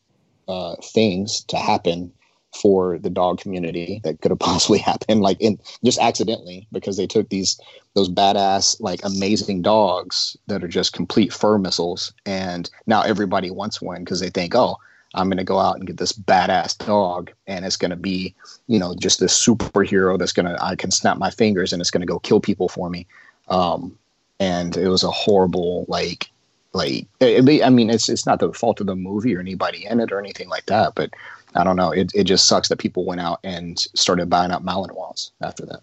uh 0.47 0.75
things 0.83 1.43
to 1.45 1.57
happen 1.57 2.11
for 2.53 2.99
the 2.99 3.09
dog 3.09 3.39
community 3.39 3.99
that 4.03 4.21
could 4.21 4.31
have 4.31 4.39
possibly 4.51 4.79
happened 4.79 5.21
like 5.21 5.39
in 5.39 5.59
just 5.83 5.99
accidentally 5.99 6.67
because 6.71 6.97
they 6.97 7.07
took 7.07 7.29
these 7.29 7.59
those 7.95 8.09
badass 8.09 8.79
like 8.79 8.99
amazing 9.03 9.61
dogs 9.61 10.37
that 10.47 10.63
are 10.63 10.67
just 10.67 10.93
complete 10.93 11.31
fur 11.33 11.57
missiles 11.57 12.13
and 12.25 12.69
now 12.87 13.01
everybody 13.01 13.49
wants 13.51 13.81
one 13.81 14.03
because 14.03 14.19
they 14.19 14.29
think 14.29 14.55
oh 14.55 14.77
i'm 15.13 15.27
going 15.27 15.37
to 15.37 15.43
go 15.43 15.59
out 15.59 15.77
and 15.77 15.87
get 15.87 15.97
this 15.97 16.13
badass 16.13 16.77
dog 16.85 17.31
and 17.47 17.65
it's 17.65 17.77
going 17.77 17.91
to 17.91 17.97
be 17.97 18.33
you 18.67 18.79
know 18.79 18.95
just 18.99 19.19
this 19.19 19.37
superhero 19.45 20.17
that's 20.17 20.33
gonna 20.33 20.57
i 20.61 20.75
can 20.75 20.91
snap 20.91 21.17
my 21.17 21.29
fingers 21.29 21.71
and 21.73 21.81
it's 21.81 21.91
gonna 21.91 22.05
go 22.05 22.19
kill 22.19 22.39
people 22.39 22.67
for 22.69 22.89
me. 22.89 23.05
Um 23.49 23.97
and 24.39 24.75
it 24.77 24.87
was 24.89 25.03
a 25.03 25.11
horrible 25.11 25.85
like 25.87 26.29
like 26.73 27.05
it, 27.19 27.47
it- 27.47 27.63
i 27.63 27.69
mean 27.69 27.89
it's 27.89 28.09
it's 28.09 28.25
not 28.25 28.39
the 28.39 28.51
fault 28.53 28.81
of 28.81 28.87
the 28.87 28.95
movie 28.95 29.35
or 29.35 29.39
anybody 29.39 29.85
in 29.85 29.99
it 29.99 30.11
or 30.11 30.19
anything 30.19 30.49
like 30.49 30.65
that 30.65 30.93
but 30.95 31.11
i 31.55 31.63
don't 31.63 31.75
know. 31.75 31.91
It, 31.91 32.11
it 32.15 32.23
just 32.23 32.47
sucks 32.47 32.69
that 32.69 32.79
people 32.79 33.05
went 33.05 33.21
out 33.21 33.39
and 33.43 33.77
started 33.95 34.29
buying 34.29 34.51
up 34.51 34.63
malinois 34.63 35.29
after 35.41 35.65
that. 35.67 35.81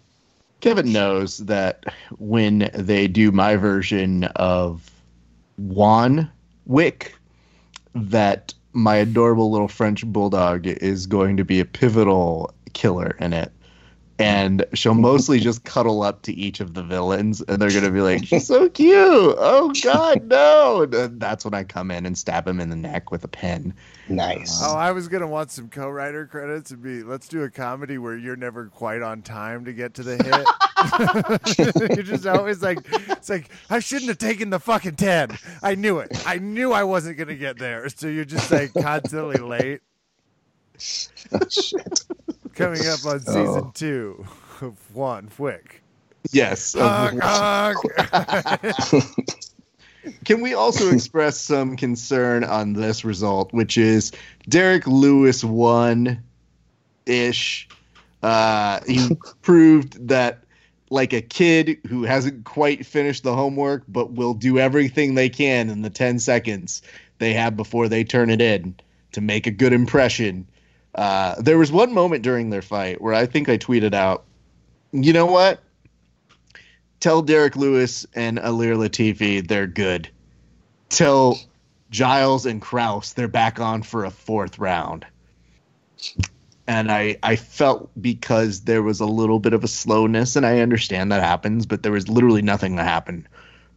Kevin 0.59 0.91
knows 0.91 1.37
that 1.37 1.85
when 2.19 2.69
they 2.73 3.07
do 3.07 3.31
my 3.31 3.55
version 3.55 4.25
of 4.35 4.91
Juan 5.57 6.29
Wick, 6.65 7.15
that 7.95 8.53
my 8.73 8.95
adorable 8.97 9.51
little 9.51 9.67
French 9.67 10.05
bulldog 10.05 10.67
is 10.67 11.07
going 11.07 11.37
to 11.37 11.45
be 11.45 11.59
a 11.59 11.65
pivotal 11.65 12.53
killer 12.73 13.15
in 13.19 13.33
it. 13.33 13.51
And 14.21 14.65
she'll 14.73 14.93
mostly 14.93 15.39
just 15.39 15.63
cuddle 15.65 16.03
up 16.03 16.21
to 16.23 16.33
each 16.33 16.59
of 16.59 16.73
the 16.73 16.83
villains, 16.83 17.41
and 17.41 17.61
they're 17.61 17.71
gonna 17.71 17.91
be 17.91 18.01
like, 18.01 18.25
"She's 18.25 18.47
so 18.51 18.69
cute! 18.69 18.93
Oh 19.37 19.73
God, 19.83 20.23
no!" 20.27 20.83
And 20.83 21.19
that's 21.19 21.43
when 21.43 21.53
I 21.53 21.63
come 21.63 21.91
in 21.91 22.05
and 22.05 22.17
stab 22.17 22.47
him 22.47 22.59
in 22.59 22.69
the 22.69 22.75
neck 22.75 23.11
with 23.11 23.23
a 23.23 23.27
pen. 23.27 23.73
nice 24.09 24.61
um, 24.61 24.71
Oh, 24.71 24.77
I 24.77 24.91
was 24.91 25.07
gonna 25.07 25.27
want 25.27 25.51
some 25.51 25.69
co-writer 25.69 26.27
credits 26.27 26.71
and 26.71 26.81
be 26.81 27.03
let's 27.03 27.27
do 27.27 27.43
a 27.43 27.49
comedy 27.49 27.97
where 27.97 28.17
you're 28.17 28.35
never 28.35 28.67
quite 28.67 29.01
on 29.01 29.21
time 29.21 29.65
to 29.65 29.73
get 29.73 29.93
to 29.95 30.03
the 30.03 30.17
hit. 30.17 30.47
you're 31.95 32.03
just 32.03 32.25
always 32.25 32.61
like 32.61 32.79
it's 33.09 33.29
like 33.29 33.49
I 33.69 33.79
shouldn't 33.79 34.09
have 34.09 34.17
taken 34.17 34.49
the 34.49 34.59
fucking 34.59 34.95
ten. 34.95 35.37
I 35.61 35.75
knew 35.75 35.99
it. 35.99 36.11
I 36.25 36.37
knew 36.39 36.71
I 36.71 36.83
wasn't 36.83 37.17
gonna 37.17 37.35
get 37.35 37.57
there. 37.57 37.87
So 37.89 38.07
you're 38.07 38.25
just 38.25 38.51
like 38.51 38.73
constantly 38.73 39.37
late. 39.37 39.81
Oh, 41.31 41.39
shit. 41.49 42.03
Coming 42.61 42.87
up 42.87 43.05
on 43.05 43.19
season 43.19 43.63
Oh. 43.65 43.71
two 43.73 44.25
of 44.61 44.77
Juan 44.93 45.29
Wick. 45.37 45.81
Yes. 46.31 46.75
Can 50.25 50.41
we 50.41 50.53
also 50.53 50.91
express 50.91 51.39
some 51.39 51.75
concern 51.75 52.43
on 52.43 52.73
this 52.73 53.05
result, 53.05 53.53
which 53.53 53.77
is 53.77 54.11
Derrick 54.49 54.87
Lewis 54.87 55.43
won 55.43 56.23
ish. 57.05 57.67
Uh, 58.23 58.79
he 58.87 59.15
proved 59.41 60.07
that, 60.07 60.43
like 60.89 61.13
a 61.13 61.21
kid 61.21 61.77
who 61.87 62.03
hasn't 62.03 62.43
quite 62.45 62.85
finished 62.85 63.23
the 63.23 63.35
homework, 63.35 63.83
but 63.87 64.11
will 64.13 64.33
do 64.33 64.57
everything 64.59 65.15
they 65.15 65.29
can 65.29 65.69
in 65.69 65.81
the 65.83 65.89
10 65.89 66.19
seconds 66.19 66.81
they 67.19 67.33
have 67.33 67.55
before 67.55 67.87
they 67.87 68.03
turn 68.03 68.29
it 68.29 68.41
in 68.41 68.75
to 69.13 69.21
make 69.21 69.47
a 69.47 69.51
good 69.51 69.73
impression. 69.73 70.45
Uh, 70.93 71.35
there 71.41 71.57
was 71.57 71.71
one 71.71 71.93
moment 71.93 72.23
during 72.23 72.49
their 72.49 72.61
fight 72.61 73.01
where 73.01 73.13
I 73.13 73.25
think 73.25 73.47
I 73.49 73.57
tweeted 73.57 73.93
out, 73.93 74.25
you 74.91 75.13
know 75.13 75.25
what? 75.25 75.61
Tell 76.99 77.21
Derrick 77.21 77.55
Lewis 77.55 78.05
and 78.13 78.37
Ilir 78.37 78.75
Latifi 78.75 79.47
they're 79.47 79.67
good. 79.67 80.09
Tell 80.89 81.39
Giles 81.89 82.45
and 82.45 82.61
Krause 82.61 83.13
they're 83.13 83.27
back 83.27 83.59
on 83.59 83.83
for 83.83 84.05
a 84.05 84.11
fourth 84.11 84.59
round. 84.59 85.05
And 86.67 86.91
I, 86.91 87.17
I 87.23 87.35
felt 87.35 87.89
because 88.01 88.61
there 88.61 88.83
was 88.83 88.99
a 88.99 89.05
little 89.05 89.39
bit 89.39 89.53
of 89.53 89.63
a 89.63 89.67
slowness, 89.67 90.35
and 90.35 90.45
I 90.45 90.59
understand 90.59 91.11
that 91.11 91.21
happens, 91.21 91.65
but 91.65 91.83
there 91.83 91.91
was 91.91 92.07
literally 92.07 92.41
nothing 92.41 92.75
that 92.75 92.83
happened 92.83 93.27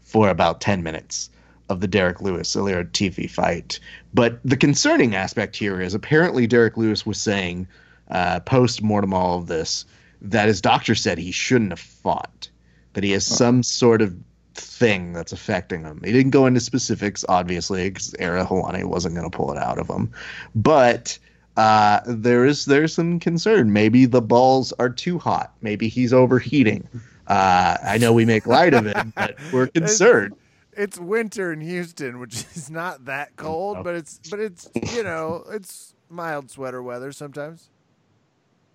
for 0.02 0.28
about 0.28 0.60
10 0.60 0.82
minutes 0.82 1.30
of 1.68 1.80
the 1.80 1.88
Derrick 1.88 2.20
Lewis 2.20 2.54
Ilir 2.54 2.84
Latifi 2.84 3.30
fight. 3.30 3.80
But 4.12 4.38
the 4.44 4.56
concerning 4.56 5.14
aspect 5.14 5.56
here 5.56 5.80
is 5.80 5.94
apparently 5.94 6.46
Derrick 6.46 6.76
Lewis 6.76 7.06
was 7.06 7.20
saying, 7.20 7.66
uh, 8.10 8.40
post 8.40 8.82
mortem 8.82 9.14
all 9.14 9.38
of 9.38 9.46
this, 9.46 9.84
that 10.20 10.48
his 10.48 10.60
doctor 10.60 10.94
said 10.94 11.18
he 11.18 11.32
shouldn't 11.32 11.72
have 11.72 11.80
fought 11.80 12.48
that 12.94 13.04
he 13.04 13.10
has 13.10 13.26
some 13.26 13.62
sort 13.62 14.00
of 14.00 14.14
thing 14.54 15.12
that's 15.12 15.32
affecting 15.32 15.82
him. 15.82 16.00
He 16.04 16.12
didn't 16.12 16.30
go 16.30 16.46
into 16.46 16.60
specifics, 16.60 17.24
obviously, 17.28 17.88
because 17.90 18.14
Ariel 18.18 18.46
Helwani 18.46 18.84
wasn't 18.84 19.14
going 19.14 19.28
to 19.28 19.36
pull 19.36 19.52
it 19.52 19.58
out 19.58 19.78
of 19.78 19.88
him. 19.88 20.12
But 20.54 21.18
uh, 21.56 22.00
there 22.06 22.44
is 22.46 22.64
there's 22.64 22.94
some 22.94 23.20
concern. 23.20 23.72
Maybe 23.72 24.06
the 24.06 24.22
balls 24.22 24.72
are 24.78 24.90
too 24.90 25.18
hot. 25.18 25.54
Maybe 25.60 25.88
he's 25.88 26.12
overheating. 26.12 26.88
Uh, 27.26 27.76
I 27.82 27.98
know 27.98 28.12
we 28.12 28.24
make 28.24 28.46
light 28.46 28.74
of 28.74 28.86
it, 28.86 28.96
but 29.14 29.36
we're 29.52 29.66
concerned. 29.74 30.34
It's 30.76 30.98
winter 30.98 31.52
in 31.52 31.60
Houston, 31.60 32.18
which 32.18 32.34
is 32.54 32.70
not 32.70 33.06
that 33.06 33.36
cold, 33.36 33.84
but 33.84 33.94
it's 33.94 34.20
but 34.30 34.40
it's 34.40 34.68
you 34.94 35.02
know 35.02 35.44
it's 35.50 35.94
mild 36.08 36.50
sweater 36.50 36.82
weather 36.82 37.12
sometimes. 37.12 37.70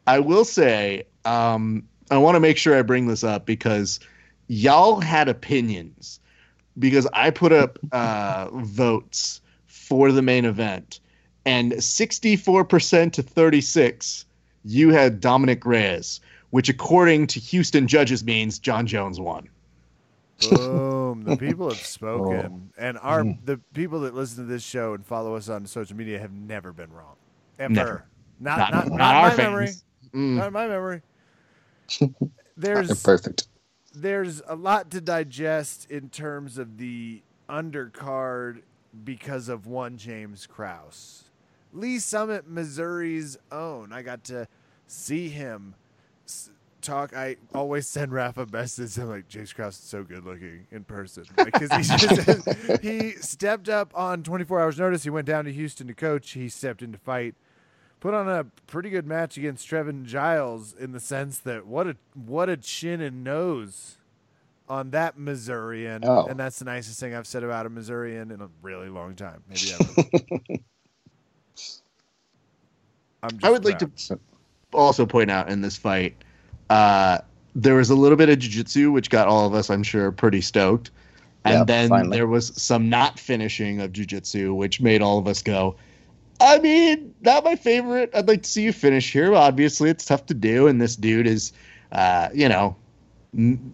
I 0.08 0.20
will 0.20 0.46
say, 0.46 1.04
um, 1.26 1.88
I 2.10 2.18
want 2.18 2.36
to 2.36 2.40
make 2.40 2.58
sure 2.58 2.76
I 2.76 2.82
bring 2.82 3.08
this 3.08 3.24
up 3.24 3.46
because 3.46 4.00
y'all 4.48 5.00
had 5.00 5.30
opinions. 5.30 6.20
Because 6.78 7.08
I 7.14 7.30
put 7.30 7.52
up 7.52 7.78
uh, 7.92 8.50
votes 8.54 9.42
for 9.68 10.12
the 10.12 10.22
main 10.22 10.46
event, 10.46 11.02
and 11.46 11.74
64% 11.74 13.12
to 13.14 13.24
36, 13.24 14.26
you 14.64 14.90
had 14.90 15.20
Dominick 15.20 15.66
Reyes, 15.66 16.22
which 16.52 16.70
according 16.70 17.28
to 17.28 17.40
Houston 17.40 17.88
judges 17.88 18.24
means 18.24 18.60
Jon 18.60 18.88
Jones 18.88 19.20
won. 19.20 19.50
Boom! 20.50 21.24
The 21.24 21.38
people 21.38 21.70
have 21.70 21.78
spoken, 21.86 22.72
Oh. 22.78 22.82
and 22.84 22.98
our 23.00 23.24
Mm. 23.24 23.46
the 23.46 23.58
people 23.74 24.02
that 24.02 24.14
listen 24.14 24.46
to 24.46 24.50
this 24.52 24.64
show 24.64 24.94
and 24.94 25.06
follow 25.06 25.36
us 25.36 25.50
on 25.50 25.66
social 25.66 25.96
media 25.98 26.20
have 26.20 26.32
never 26.32 26.72
been 26.72 26.92
wrong, 26.94 27.16
ever. 27.60 27.74
Never. 27.74 28.06
Not 28.40 28.58
Not- 28.58 28.72
not, 28.72 28.88
not 28.88 28.98
not 28.98 29.16
our 29.16 29.30
my 29.32 29.36
memory. 29.38 29.70
Mm. 30.14 30.36
Not 30.38 30.54
my 30.54 30.68
memory. 30.68 31.02
They're 32.58 32.84
There's 32.84 33.04
perfect 33.04 33.48
there's 33.94 34.42
a 34.48 34.56
lot 34.56 34.92
to 34.92 35.02
digest 35.02 35.90
in 35.90 36.10
terms 36.10 36.58
of 36.60 36.78
the 36.78 37.22
undercard 37.50 38.62
because 39.04 39.50
of 39.50 39.66
one 39.66 39.98
James 39.98 40.46
Krause. 40.46 41.24
Lee 41.74 41.98
Summit, 42.00 42.48
Missouri's 42.48 43.38
own. 43.52 43.92
I 43.92 44.04
got 44.04 44.24
to 44.26 44.48
see 44.88 45.30
him 45.30 45.74
s- 46.26 46.52
talk. 46.82 47.16
I 47.16 47.38
always 47.54 47.88
send 47.88 48.12
Rafa 48.12 48.48
messages. 48.52 48.98
I'm 48.98 49.10
like, 49.10 49.28
James 49.28 49.54
Krause 49.54 49.76
is 49.80 49.84
so 49.84 50.04
good 50.04 50.26
looking 50.26 50.68
in 50.72 50.84
person 50.84 51.26
because 51.44 51.72
he 51.72 51.84
just 51.98 52.82
he 52.82 53.12
stepped 53.14 53.70
up 53.70 53.92
on 53.96 54.24
24 54.24 54.60
hours 54.60 54.80
notice. 54.80 55.04
He 55.04 55.10
went 55.10 55.28
down 55.28 55.46
to 55.46 55.54
Houston 55.54 55.88
to 55.88 55.94
coach. 55.94 56.32
He 56.32 56.50
stepped 56.50 56.82
in 56.82 56.92
to 56.92 56.98
fight. 56.98 57.36
Put 58.00 58.14
on 58.14 58.30
a 58.30 58.46
pretty 58.68 58.90
good 58.90 59.06
match 59.06 59.38
against 59.38 59.68
Trevin 59.70 60.06
Giles 60.06 60.74
in 60.74 60.94
the 60.94 61.00
sense 61.02 61.40
that 61.40 61.66
what 61.68 61.86
a 61.88 61.98
what 62.14 62.48
a 62.50 62.56
chin 62.58 63.02
and 63.02 63.24
nose 63.24 63.98
on 64.70 64.92
that 64.92 65.18
Missourian, 65.18 66.04
Oh. 66.06 66.28
and 66.28 66.40
that's 66.40 66.60
the 66.60 66.66
nicest 66.66 67.00
thing 67.00 67.16
I've 67.16 67.26
said 67.28 67.44
about 67.44 67.66
a 67.66 67.70
Missourian 67.70 68.30
in 68.32 68.40
a 68.40 68.50
really 68.62 68.88
long 68.88 69.16
time, 69.16 69.42
maybe 69.50 69.74
ever. 69.74 70.40
I'm 73.24 73.32
just 73.32 73.44
I 73.46 73.50
would 73.50 73.66
like 73.66 73.80
to 73.80 73.90
also 74.72 75.06
point 75.06 75.30
out 75.32 75.50
in 75.50 75.62
this 75.62 75.76
fight, 75.76 76.16
uh, 76.70 77.20
there 77.56 77.76
was 77.76 77.90
a 77.90 77.96
little 77.96 78.18
bit 78.18 78.30
of 78.30 78.40
jiu-jitsu, 78.40 78.92
which 78.92 79.10
got 79.10 79.28
all 79.28 79.46
of 79.48 79.54
us, 79.54 79.70
I'm 79.70 79.84
sure, 79.84 80.12
pretty 80.12 80.42
stoked. 80.42 80.92
And 81.46 81.60
Yeah, 81.60 81.64
then 81.64 81.90
finally. 81.90 82.18
there 82.18 82.28
was 82.28 82.48
some 82.62 82.90
not 82.90 83.20
finishing 83.20 83.82
of 83.82 83.92
jiu-jitsu, 83.94 84.54
which 84.54 84.82
made 84.82 85.02
all 85.02 85.18
of 85.18 85.28
us 85.28 85.42
go, 85.42 85.76
I 86.42 86.60
mean, 86.60 87.14
not 87.22 87.44
my 87.44 87.56
favorite. 87.56 88.12
I'd 88.14 88.28
like 88.28 88.44
to 88.44 88.50
see 88.50 88.64
you 88.64 88.72
finish 88.74 89.12
here. 89.12 89.32
Well, 89.32 89.42
Obviously, 89.42 89.90
it's 89.90 90.06
tough 90.06 90.26
to 90.28 90.34
do, 90.34 90.68
and 90.68 90.80
this 90.82 90.96
dude 90.96 91.28
is, 91.28 91.52
uh, 91.92 92.30
you 92.34 92.48
know, 92.48 92.76
m- 93.36 93.74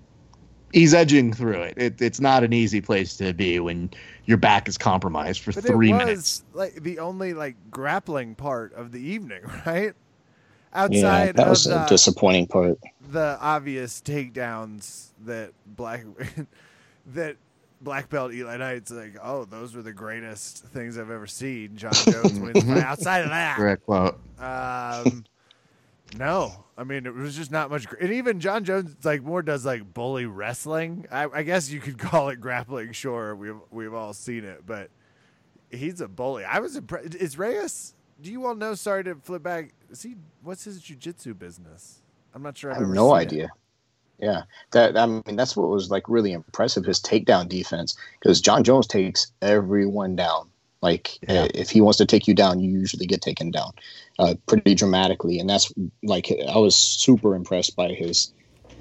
he's 0.74 0.94
edging 0.94 1.32
through 1.34 1.62
it. 1.62 1.78
it. 1.78 2.02
It's 2.02 2.20
not 2.20 2.44
an 2.44 2.54
easy 2.54 2.82
place 2.82 3.18
to 3.18 3.34
be 3.34 3.60
when 3.60 3.92
your 4.26 4.38
back 4.38 4.68
is 4.68 4.78
compromised 4.78 5.42
for 5.42 5.52
But 5.52 5.64
three 5.64 5.90
it 5.90 5.94
was 5.94 6.00
minutes. 6.00 6.44
like 6.54 6.82
the 6.82 7.00
only 7.00 7.34
like 7.34 7.56
grappling 7.70 8.36
part 8.36 8.74
of 8.74 8.92
the 8.92 9.00
evening, 9.02 9.42
right? 9.66 9.94
Yeah, 10.76 10.82
Outside 10.84 11.36
that 11.38 11.44
of 11.44 11.50
was 11.50 11.64
the, 11.66 11.86
a 11.86 11.88
disappointing 11.88 12.48
part. 12.48 12.78
the 13.10 13.38
obvious 13.40 14.02
takedowns 14.02 15.10
that 15.26 15.52
black 15.66 16.04
that 17.14 17.38
black 17.82 18.10
belt 18.10 18.34
Eli 18.34 18.58
Knight's 18.58 18.92
like, 18.92 19.16
oh, 19.22 19.46
those 19.46 19.76
were 19.76 19.82
the 19.82 19.94
greatest 19.94 20.66
things 20.66 20.98
I've 20.98 21.12
ever 21.12 21.28
seen. 21.28 21.76
Jon 21.78 21.94
Jones 22.12 22.40
wins. 22.40 22.66
the. 22.66 22.82
Outside 22.82 23.20
of 23.24 23.30
that, 23.30 23.56
Correct 23.58 23.86
quote. 23.86 24.20
um, 24.40 25.24
no, 26.18 26.66
I 26.78 26.84
mean 26.84 27.06
it 27.06 27.14
was 27.14 27.36
just 27.36 27.52
not 27.52 27.70
much. 27.70 27.86
And 28.02 28.12
even 28.12 28.40
Jon 28.40 28.64
Jones 28.64 28.96
like 29.04 29.24
more 29.24 29.42
does 29.42 29.66
like 29.66 29.94
bully 29.94 30.26
wrestling. 30.26 31.06
I, 31.12 31.26
I 31.26 31.44
guess 31.44 31.70
you 31.70 31.80
could 31.80 31.98
call 31.98 32.30
it 32.30 32.42
grappling. 32.42 32.92
Sure, 32.94 33.36
we've 33.36 33.60
we've 33.72 33.94
all 33.94 34.14
seen 34.14 34.44
it, 34.44 34.66
but 34.66 34.90
he's 35.70 36.02
a 36.02 36.08
bully. 36.08 36.44
I 36.44 36.60
was 36.60 36.76
impressed. 36.76 37.16
Is 37.16 37.38
Reyes? 37.38 37.94
Do 38.22 38.32
you 38.32 38.46
all 38.46 38.56
know? 38.56 38.76
Sorry 38.76 39.04
to 39.04 39.16
flip 39.16 39.44
back. 39.44 39.74
Is 39.92 40.02
he? 40.04 40.16
What's 40.44 40.64
his 40.64 40.82
jujitsu 40.82 41.38
business? 41.38 42.02
I'm 42.34 42.44
not 42.44 42.58
sure. 42.58 42.72
I 42.72 42.76
I've 42.76 42.84
ever 42.84 42.96
no 42.96 43.08
seen 43.10 43.18
it. 43.18 43.28
idea. 43.28 43.50
Yeah, 44.20 44.44
that 44.72 44.98
I 44.98 45.06
mean 45.06 45.36
that's 45.36 45.58
what 45.58 45.70
was 45.70 45.90
like 45.92 46.08
really 46.08 46.32
impressive 46.32 46.86
his 46.86 47.00
takedown 47.00 47.50
defense 47.50 47.98
because 48.20 48.40
Jon 48.42 48.64
Jones 48.64 48.88
takes 48.88 49.32
everyone 49.42 50.16
down. 50.16 50.50
Like 50.82 51.18
Yeah. 51.28 51.44
uh, 51.44 51.48
if 51.54 51.70
he 51.70 51.82
wants 51.82 51.98
to 51.98 52.06
take 52.06 52.28
you 52.28 52.34
down, 52.34 52.60
you 52.60 52.72
usually 52.72 53.08
get 53.08 53.22
taken 53.22 53.52
down 53.52 53.72
uh, 54.20 54.36
pretty 54.48 54.76
dramatically, 54.76 55.40
and 55.40 55.50
that's 55.50 55.74
like 56.04 56.32
I 56.32 56.58
was 56.58 56.76
super 56.76 57.36
impressed 57.36 57.76
by 57.76 57.90
his 57.90 58.34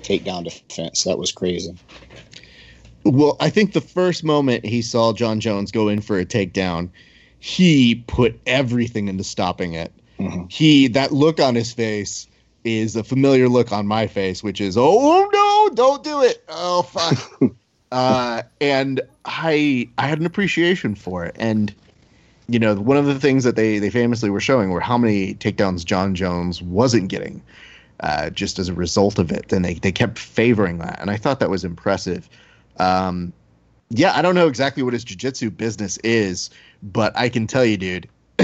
takedown 0.02 0.44
defense. 0.44 1.04
That 1.04 1.18
was 1.18 1.32
crazy. 1.32 1.76
Well, 3.04 3.36
I 3.40 3.50
think 3.50 3.72
the 3.72 3.80
first 3.80 4.24
moment 4.24 4.64
he 4.64 4.82
saw 4.82 5.12
Jon 5.12 5.40
Jones 5.40 5.70
go 5.70 5.88
in 5.88 6.00
for 6.00 6.18
a 6.18 6.24
takedown, 6.24 6.90
he 7.38 8.04
put 8.06 8.40
everything 8.46 9.08
into 9.08 9.24
stopping 9.24 9.74
it. 9.74 9.92
Mhm. 10.18 10.50
He 10.50 10.88
that 10.88 11.12
look 11.12 11.40
on 11.40 11.54
his 11.54 11.72
face 11.72 12.26
is 12.64 12.96
a 12.96 13.04
familiar 13.04 13.48
look 13.48 13.72
on 13.72 13.86
my 13.86 14.06
face, 14.06 14.42
which 14.42 14.60
is 14.60 14.76
oh 14.78 15.28
no, 15.32 15.74
don't 15.74 16.02
do 16.02 16.22
it. 16.22 16.44
Oh 16.48 16.82
fuck. 16.82 17.52
uh, 17.92 18.42
and 18.60 19.00
I 19.24 19.88
I 19.98 20.06
had 20.06 20.20
an 20.20 20.26
appreciation 20.26 20.94
for 20.94 21.24
it, 21.24 21.36
and 21.38 21.74
you 22.48 22.58
know 22.58 22.74
one 22.74 22.96
of 22.96 23.06
the 23.06 23.18
things 23.18 23.44
that 23.44 23.56
they 23.56 23.78
they 23.78 23.90
famously 23.90 24.30
were 24.30 24.40
showing 24.40 24.70
were 24.70 24.80
how 24.80 24.98
many 24.98 25.34
takedowns 25.34 25.84
Jon 25.84 26.14
Jones 26.14 26.62
wasn't 26.62 27.08
getting. 27.08 27.42
Uh, 28.00 28.28
just 28.28 28.58
as 28.58 28.68
a 28.68 28.74
result 28.74 29.20
of 29.20 29.30
it, 29.30 29.52
and 29.52 29.64
they, 29.64 29.74
they 29.74 29.92
kept 29.92 30.18
favoring 30.18 30.78
that, 30.78 30.98
and 31.00 31.10
I 31.12 31.16
thought 31.16 31.38
that 31.38 31.48
was 31.48 31.64
impressive. 31.64 32.28
Um, 32.78 33.32
yeah, 33.88 34.12
I 34.16 34.20
don't 34.20 34.34
know 34.34 34.48
exactly 34.48 34.82
what 34.82 34.92
his 34.92 35.04
jiu-jitsu 35.04 35.50
business 35.50 35.96
is, 35.98 36.50
but 36.82 37.16
I 37.16 37.28
can 37.28 37.46
tell 37.46 37.64
you, 37.64 37.76
dude, 37.76 38.08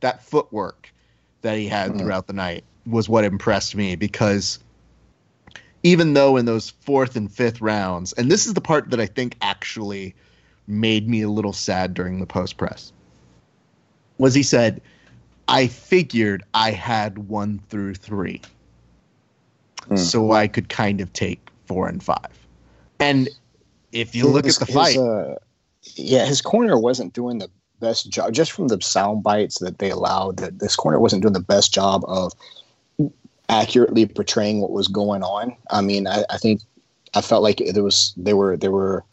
that 0.00 0.24
footwork 0.24 0.92
that 1.42 1.56
he 1.56 1.66
had 1.68 1.92
Mhm. 1.92 1.98
throughout 2.00 2.26
the 2.26 2.32
night 2.32 2.64
was 2.86 3.08
what 3.08 3.24
impressed 3.24 3.74
me 3.74 3.96
because 3.96 4.58
even 5.82 6.14
though 6.14 6.36
in 6.36 6.44
those 6.44 6.70
fourth 6.70 7.14
and 7.16 7.30
fifth 7.30 7.60
rounds, 7.60 8.12
and 8.14 8.30
this 8.30 8.46
is 8.46 8.54
the 8.54 8.60
part 8.60 8.90
that 8.90 9.00
I 9.00 9.06
think 9.06 9.36
actually 9.42 10.14
made 10.66 11.08
me 11.08 11.22
a 11.22 11.28
little 11.28 11.52
sad 11.52 11.94
during 11.94 12.18
the 12.20 12.26
post 12.26 12.56
press, 12.56 12.92
was 14.18 14.34
he 14.34 14.42
said, 14.42 14.80
I 15.46 15.66
figured 15.68 16.42
I 16.54 16.72
had 16.72 17.28
one 17.28 17.60
through 17.68 17.94
three. 17.94 18.42
Hmm. 19.86 19.96
So 19.96 20.32
I 20.32 20.48
could 20.48 20.68
kind 20.68 21.00
of 21.00 21.12
take 21.12 21.48
four 21.66 21.88
and 21.88 22.02
five. 22.02 22.46
And 23.00 23.28
if 23.92 24.14
you 24.14 24.26
look 24.26 24.44
His- 24.44 24.56
at 24.60 24.66
the 24.66 24.72
his, 24.72 24.74
fight, 24.74 24.98
uh, 24.98 25.36
yeah, 25.94 26.26
his 26.26 26.42
corner 26.42 26.78
wasn't 26.78 27.14
doing 27.14 27.38
the 27.38 27.48
best 27.80 28.10
job. 28.10 28.32
Just 28.32 28.52
from 28.52 28.68
the 28.68 28.80
sound 28.80 29.22
bites 29.22 29.58
that 29.60 29.78
they 29.78 29.90
allowed, 29.90 30.38
that 30.38 30.58
this 30.58 30.76
corner 30.76 30.98
wasn't 30.98 31.22
doing 31.22 31.34
the 31.34 31.40
best 31.40 31.72
job 31.72 32.04
of 32.06 32.32
accurately 33.48 34.06
portraying 34.06 34.60
what 34.60 34.70
was 34.70 34.88
going 34.88 35.22
on. 35.22 35.56
I 35.70 35.80
mean, 35.80 36.06
I, 36.06 36.24
I 36.30 36.38
think 36.38 36.60
I 37.14 37.20
felt 37.20 37.42
like 37.42 37.62
there 37.72 37.82
was 37.82 38.12
they 38.16 38.34
were 38.34 38.56
they 38.56 38.68
were 38.68 39.04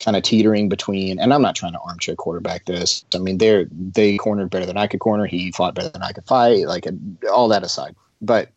kind 0.00 0.16
of 0.16 0.22
teetering 0.22 0.68
between. 0.68 1.18
And 1.18 1.32
I'm 1.32 1.42
not 1.42 1.54
trying 1.54 1.72
to 1.72 1.80
armchair 1.80 2.16
quarterback 2.16 2.64
this. 2.66 3.04
I 3.14 3.18
mean, 3.18 3.38
they're 3.38 3.66
they 3.70 4.16
cornered 4.16 4.50
better 4.50 4.66
than 4.66 4.76
I 4.76 4.86
could 4.86 5.00
corner. 5.00 5.26
He 5.26 5.52
fought 5.52 5.74
better 5.74 5.90
than 5.90 6.02
I 6.02 6.12
could 6.12 6.26
fight. 6.26 6.66
Like 6.66 6.86
all 7.32 7.48
that 7.48 7.62
aside, 7.62 7.94
but 8.20 8.50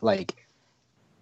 like 0.00 0.36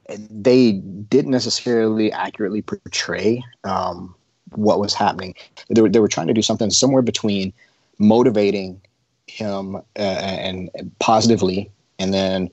they 0.09 0.73
didn't 0.73 1.31
necessarily 1.31 2.11
accurately 2.13 2.63
portray 2.63 3.45
um, 3.65 4.15
what 4.55 4.81
was 4.81 4.95
happening. 4.95 5.35
They 5.69 5.83
were, 5.83 5.89
they 5.89 6.01
were 6.01 6.09
trying 6.09 6.27
to 6.27 6.35
do 6.35 6.43
something 6.43 6.71
somewhere 6.71 7.03
between 7.03 7.53
motivating 8.01 8.81
him 9.29 9.77
uh, 9.77 9.81
and, 9.99 10.71
and 10.75 10.99
positively, 10.99 11.71
and 11.99 12.13
then 12.13 12.51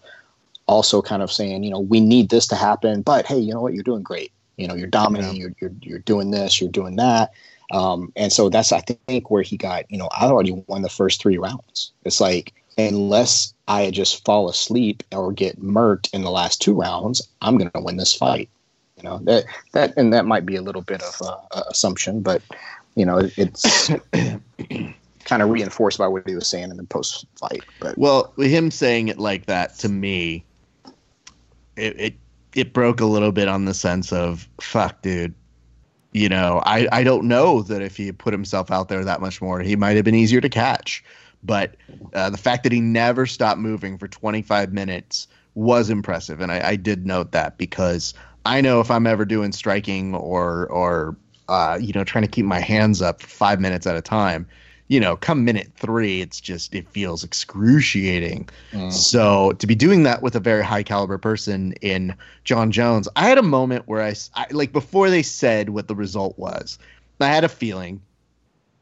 also 0.68 1.02
kind 1.02 1.24
of 1.24 1.32
saying, 1.32 1.64
you 1.64 1.72
know, 1.72 1.80
we 1.80 2.00
need 2.00 2.30
this 2.30 2.46
to 2.48 2.56
happen, 2.56 3.02
but 3.02 3.26
hey, 3.26 3.40
you 3.40 3.54
know 3.54 3.62
what, 3.62 3.74
you're 3.74 3.84
doing 3.84 4.04
great. 4.04 4.32
You 4.58 4.68
know, 4.68 4.76
you're 4.76 4.88
dominating. 4.88 5.36
You're, 5.36 5.54
you're 5.60 5.72
you're 5.82 6.00
doing 6.00 6.32
this. 6.32 6.60
You're 6.60 6.72
doing 6.72 6.96
that. 6.96 7.32
Um, 7.72 8.12
and 8.16 8.32
so 8.34 8.50
that's 8.50 8.72
I 8.72 8.82
think 8.82 9.30
where 9.30 9.44
he 9.44 9.56
got. 9.56 9.90
You 9.90 9.98
know, 9.98 10.10
I 10.12 10.26
already 10.26 10.64
won 10.68 10.82
the 10.82 10.90
first 10.90 11.22
three 11.22 11.38
rounds. 11.38 11.92
It's 12.04 12.20
like 12.20 12.54
unless 12.78 13.54
I 13.68 13.92
just 13.92 14.26
fall 14.26 14.50
asleep 14.50 15.04
or 15.12 15.32
get 15.32 15.62
murked 15.62 16.14
in 16.14 16.22
the 16.22 16.32
last 16.32 16.62
two 16.62 16.74
rounds, 16.74 17.28
I'm 17.42 17.58
going 17.58 17.72
to 17.72 17.82
win 17.82 17.98
this 17.98 18.14
fight. 18.14 18.50
You 18.98 19.04
know 19.04 19.20
that 19.24 19.46
that 19.74 19.94
and 19.96 20.12
that 20.12 20.26
might 20.26 20.46
be 20.46 20.56
a 20.56 20.62
little 20.62 20.82
bit 20.82 21.04
of 21.04 21.22
uh, 21.22 21.64
assumption, 21.70 22.22
but 22.22 22.42
you 22.96 23.06
know 23.06 23.30
it's 23.38 23.92
kind 25.28 25.42
of 25.42 25.50
reinforced 25.50 25.98
by 25.98 26.08
what 26.08 26.28
he 26.28 26.34
was 26.34 26.48
saying 26.48 26.72
in 26.72 26.78
the 26.78 26.86
post 26.86 27.28
fight. 27.40 27.64
But 27.80 27.98
Well, 27.98 28.34
him 28.38 28.72
saying 28.72 29.10
it 29.10 29.20
like 29.20 29.46
that 29.46 29.78
to 29.80 29.90
me, 29.90 30.46
it, 31.76 32.00
it 32.00 32.14
it 32.56 32.74
broke 32.74 33.02
a 33.02 33.06
little 33.06 33.32
bit 33.32 33.48
on 33.48 33.66
the 33.66 33.74
sense 33.74 34.12
of 34.12 34.50
fuck, 34.60 35.02
dude. 35.02 35.36
You 36.14 36.30
know, 36.30 36.64
I 36.66 36.88
I 36.92 37.04
don't 37.04 37.26
know 37.26 37.62
that 37.64 37.82
if 37.82 37.98
he 37.98 38.12
put 38.12 38.34
himself 38.34 38.72
out 38.72 38.88
there 38.88 39.04
that 39.04 39.22
much 39.22 39.42
more, 39.42 39.60
he 39.60 39.76
might 39.76 39.98
have 39.98 40.06
been 40.06 40.16
easier 40.16 40.42
to 40.42 40.50
catch. 40.50 41.04
But 41.44 41.76
uh, 42.14 42.32
the 42.32 42.38
fact 42.38 42.64
that 42.64 42.72
he 42.72 42.82
never 42.82 43.28
stopped 43.28 43.60
moving 43.60 43.98
for 44.00 44.08
25 44.08 44.74
minutes 44.74 45.28
was 45.54 45.90
impressive, 45.90 46.42
and 46.42 46.52
I, 46.52 46.70
I 46.70 46.76
did 46.76 47.06
note 47.06 47.32
that 47.34 47.58
because 47.58 48.14
I 48.46 48.62
know 48.62 48.80
if 48.80 48.90
I'm 48.90 49.06
ever 49.06 49.26
doing 49.26 49.52
striking 49.52 50.16
or 50.16 50.68
or 50.68 51.18
uh, 51.50 51.78
you 51.80 51.92
know 51.94 52.06
trying 52.06 52.24
to 52.24 52.30
keep 52.30 52.46
my 52.46 52.60
hands 52.60 53.02
up 53.02 53.22
for 53.22 53.28
five 53.28 53.60
minutes 53.60 53.86
at 53.86 53.98
a 53.98 54.02
time, 54.02 54.48
you 54.88 55.00
know, 55.00 55.18
come 55.18 55.44
minute 55.44 55.72
three, 55.76 56.22
it's 56.22 56.40
just 56.40 56.74
it 56.74 56.88
feels 56.90 57.24
excruciating. 57.24 58.48
mm, 58.72 58.92
So 58.92 59.52
to 59.54 59.68
be 59.68 59.76
doing 59.76 60.04
that 60.04 60.22
with 60.22 60.36
a 60.36 60.40
very 60.40 60.64
high 60.64 60.84
caliber 60.84 61.18
person 61.18 61.74
in 61.82 62.16
Jon 62.46 62.72
Jones, 62.72 63.08
I 63.16 63.28
had 63.28 63.38
a 63.38 63.44
moment 63.44 63.88
where 63.88 64.02
I 64.02 64.14
like 64.52 64.72
before 64.72 65.10
they 65.10 65.24
said 65.24 65.70
what 65.70 65.88
the 65.88 65.96
result 65.96 66.38
was, 66.38 66.80
I 67.20 67.28
had 67.28 67.44
a 67.44 67.50
feeling. 67.50 68.02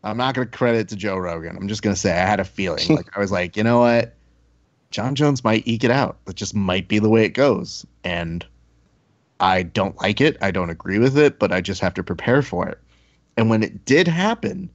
I'm 0.03 0.17
not 0.17 0.35
going 0.35 0.47
to 0.47 0.55
credit 0.55 0.79
it 0.81 0.89
to 0.89 0.95
Joe 0.95 1.17
Rogan. 1.17 1.57
I'm 1.57 1.67
just 1.67 1.81
going 1.81 1.95
to 1.95 1.99
say 1.99 2.11
I 2.11 2.25
had 2.27 2.39
a 2.39 2.45
feeling. 2.45 2.87
like 2.95 3.17
I 3.17 3.19
was 3.19 3.31
like, 3.31 3.57
you 3.57 3.63
know 3.63 3.79
what, 3.79 4.13
Jon 4.91 5.15
Jones 5.15 5.43
might 5.43 5.67
eke 5.67 5.83
it 5.83 5.91
out. 5.91 6.23
That 6.25 6.35
just 6.35 6.53
might 6.53 6.87
be 6.87 6.99
the 6.99 7.09
way 7.09 7.25
it 7.25 7.29
goes, 7.29 7.85
and 8.03 8.45
I 9.39 9.63
don't 9.63 9.99
like 10.01 10.21
it. 10.21 10.37
I 10.41 10.51
don't 10.51 10.69
agree 10.69 10.99
with 10.99 11.17
it, 11.17 11.39
but 11.39 11.51
I 11.51 11.61
just 11.61 11.81
have 11.81 11.95
to 11.95 12.03
prepare 12.03 12.41
for 12.43 12.67
it. 12.69 12.79
And 13.37 13.49
when 13.49 13.63
it 13.63 13.83
did 13.85 14.07
happen, 14.07 14.69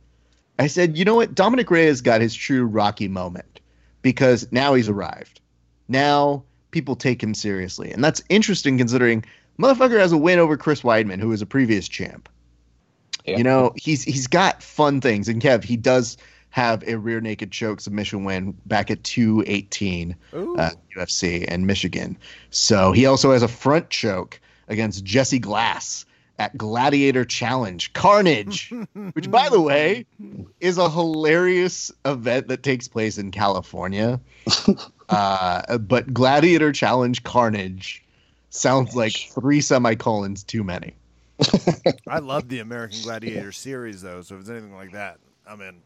I 0.61 0.67
said, 0.67 0.99
you 0.99 1.07
know 1.07 1.15
what? 1.15 1.35
Dominick 1.35 1.71
Reyes 1.71 2.03
got 2.03 2.21
his 2.21 2.35
true 2.35 2.67
Rocky 2.67 3.09
moment 3.09 3.61
because 4.03 4.47
now 4.53 4.75
he's 4.75 4.91
arrived. 4.91 5.41
Now 5.89 6.45
people 6.71 6.97
take 6.97 7.23
him 7.23 7.35
seriously. 7.35 7.91
And 7.93 8.05
that's 8.05 8.23
interesting 8.29 8.77
considering 8.77 9.25
motherfucker 9.59 9.99
has 9.99 10.13
a 10.13 10.19
win 10.19 10.39
over 10.39 10.59
Chris 10.59 10.83
Weidman, 10.83 11.19
who 11.19 11.29
was 11.29 11.41
a 11.41 11.47
previous 11.47 11.89
champ. 11.89 12.29
Yeah. 13.25 13.39
You 13.39 13.45
know, 13.45 13.73
he's 13.77 14.03
he's 14.03 14.27
got 14.27 14.63
fun 14.63 15.01
things. 15.01 15.29
And 15.29 15.41
Kev, 15.41 15.65
he 15.65 15.79
does 15.79 16.19
have 16.51 16.87
a 16.87 16.99
rear 16.99 17.23
naked 17.23 17.51
choke 17.51 17.81
submission 17.81 18.25
win 18.25 18.55
back 18.67 18.91
at 18.91 19.03
218 19.05 20.17
Ooh. 20.35 20.57
uh, 20.57 20.71
UFC 20.95 21.45
in 21.45 21.65
Michigan. 21.65 22.19
So 22.51 22.93
he 22.93 23.07
also 23.07 23.33
has 23.33 23.43
a 23.43 23.49
front 23.49 23.89
choke 23.89 24.41
against 24.69 25.05
Jesse 25.05 25.39
Glass 25.39 26.05
at 26.41 26.57
Gladiator 26.57 27.27
Challenge 27.27 27.93
Carnage, 27.93 28.73
which, 29.13 29.31
by 29.31 29.51
the 29.51 29.61
way, 29.61 30.07
is 30.59 30.79
a 30.79 30.89
hilarious 30.89 31.93
event 32.07 32.49
that 32.49 32.63
takes 32.63 32.89
place 32.89 33.19
in 33.19 33.31
California. 33.31 34.19
uh, 35.11 35.77
but 35.77 36.15
Gladiator 36.15 36.73
Challenge 36.73 37.23
Carnage 37.25 38.03
sounds 38.49 38.97
like 38.97 39.13
three 39.13 39.61
semicolons 39.61 40.43
too 40.43 40.65
many. 40.65 40.95
I 42.09 42.21
love 42.21 42.49
the 42.49 42.61
American 42.61 43.03
Gladiator 43.03 43.53
series 43.53 44.01
though, 44.01 44.23
so 44.23 44.37
if 44.37 44.41
it's 44.41 44.51
anything 44.51 44.75
like 44.75 44.93
that, 44.93 45.19
I'm 45.47 45.61
in. 45.61 45.77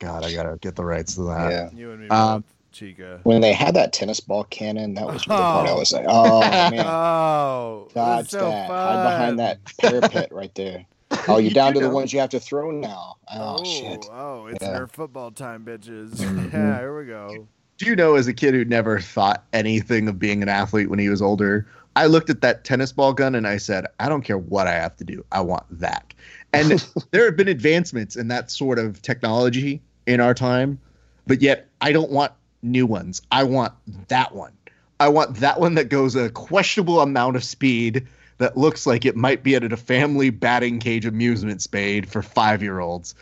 God, 0.00 0.24
I 0.24 0.32
gotta 0.34 0.58
get 0.60 0.74
the 0.74 0.84
rights 0.84 1.14
to 1.14 1.22
that. 1.22 1.52
yeah. 1.52 1.70
You 1.72 1.92
and 1.92 2.00
me 2.00 2.08
Um, 2.08 2.40
both, 2.40 2.54
Chica. 2.72 3.20
When 3.24 3.40
they 3.40 3.52
had 3.52 3.74
that 3.74 3.92
tennis 3.92 4.20
ball 4.20 4.44
cannon, 4.44 4.94
that 4.94 5.06
was 5.06 5.22
the 5.24 5.28
part 5.30 5.68
I 5.68 5.74
was 5.74 5.92
like, 5.92 6.06
oh 6.08 6.40
man, 6.70 6.86
Oh, 6.86 7.88
dodge 7.94 8.28
so 8.30 8.38
that, 8.40 8.68
fun. 8.68 8.78
hide 8.78 9.02
behind 9.02 9.38
that 9.38 9.58
parapet 9.78 10.32
right 10.32 10.54
there. 10.54 10.84
Oh, 11.28 11.38
you're 11.38 11.50
down 11.54 11.72
do 11.74 11.80
to 11.80 11.86
the 11.88 11.92
ones 11.92 12.12
you 12.12 12.20
have 12.20 12.30
to 12.30 12.40
throw 12.40 12.70
now. 12.70 13.16
Oh, 13.32 13.56
Oh, 13.58 13.64
shit. 13.64 14.06
oh, 14.12 14.46
it's 14.46 14.62
Yeah. 14.64 14.72
their 14.72 14.86
football 14.86 15.30
time, 15.30 15.64
bitches. 15.64 16.10
Mhm. 16.20 16.52
Yeah, 16.52 16.78
here 16.78 16.98
we 16.98 17.06
go. 17.06 17.46
do 17.78 17.86
you 17.86 17.96
know 17.96 18.14
as 18.14 18.26
a 18.28 18.32
kid 18.34 18.54
who 18.54 18.64
never 18.64 19.00
thought 19.00 19.44
anything 19.52 20.06
of 20.08 20.18
being 20.18 20.42
an 20.42 20.48
athlete 20.48 20.90
when 20.90 20.98
he 20.98 21.08
was 21.08 21.22
older 21.22 21.66
i 21.96 22.04
looked 22.06 22.28
at 22.28 22.40
that 22.42 22.62
tennis 22.62 22.92
ball 22.92 23.12
gun 23.14 23.34
and 23.34 23.46
i 23.46 23.56
said 23.56 23.86
i 24.00 24.08
don't 24.08 24.20
care 24.22 24.36
what 24.36 24.66
i 24.66 24.72
have 24.72 24.94
to 24.96 25.02
do 25.04 25.24
i 25.32 25.40
want 25.40 25.64
that 25.70 26.12
and 26.52 26.86
there 27.10 27.24
have 27.24 27.36
been 27.36 27.48
advancements 27.48 28.16
in 28.16 28.28
that 28.28 28.50
sort 28.50 28.78
of 28.78 29.00
technology 29.00 29.80
in 30.06 30.20
our 30.20 30.34
time 30.34 30.78
but 31.26 31.40
yet 31.40 31.68
i 31.80 31.90
don't 31.90 32.10
want 32.10 32.32
new 32.62 32.86
ones 32.86 33.22
i 33.32 33.42
want 33.42 33.72
that 34.08 34.34
one 34.34 34.52
i 35.00 35.08
want 35.08 35.36
that 35.36 35.58
one 35.60 35.74
that 35.74 35.88
goes 35.88 36.14
a 36.16 36.30
questionable 36.30 37.00
amount 37.00 37.36
of 37.36 37.44
speed 37.44 38.06
that 38.38 38.56
looks 38.56 38.86
like 38.86 39.04
it 39.04 39.16
might 39.16 39.42
be 39.42 39.54
at 39.54 39.62
a 39.72 39.76
family 39.76 40.30
batting 40.30 40.78
cage 40.78 41.04
amusement 41.06 41.60
spade 41.62 42.08
for 42.08 42.22
five 42.22 42.62
year 42.62 42.80
olds 42.80 43.14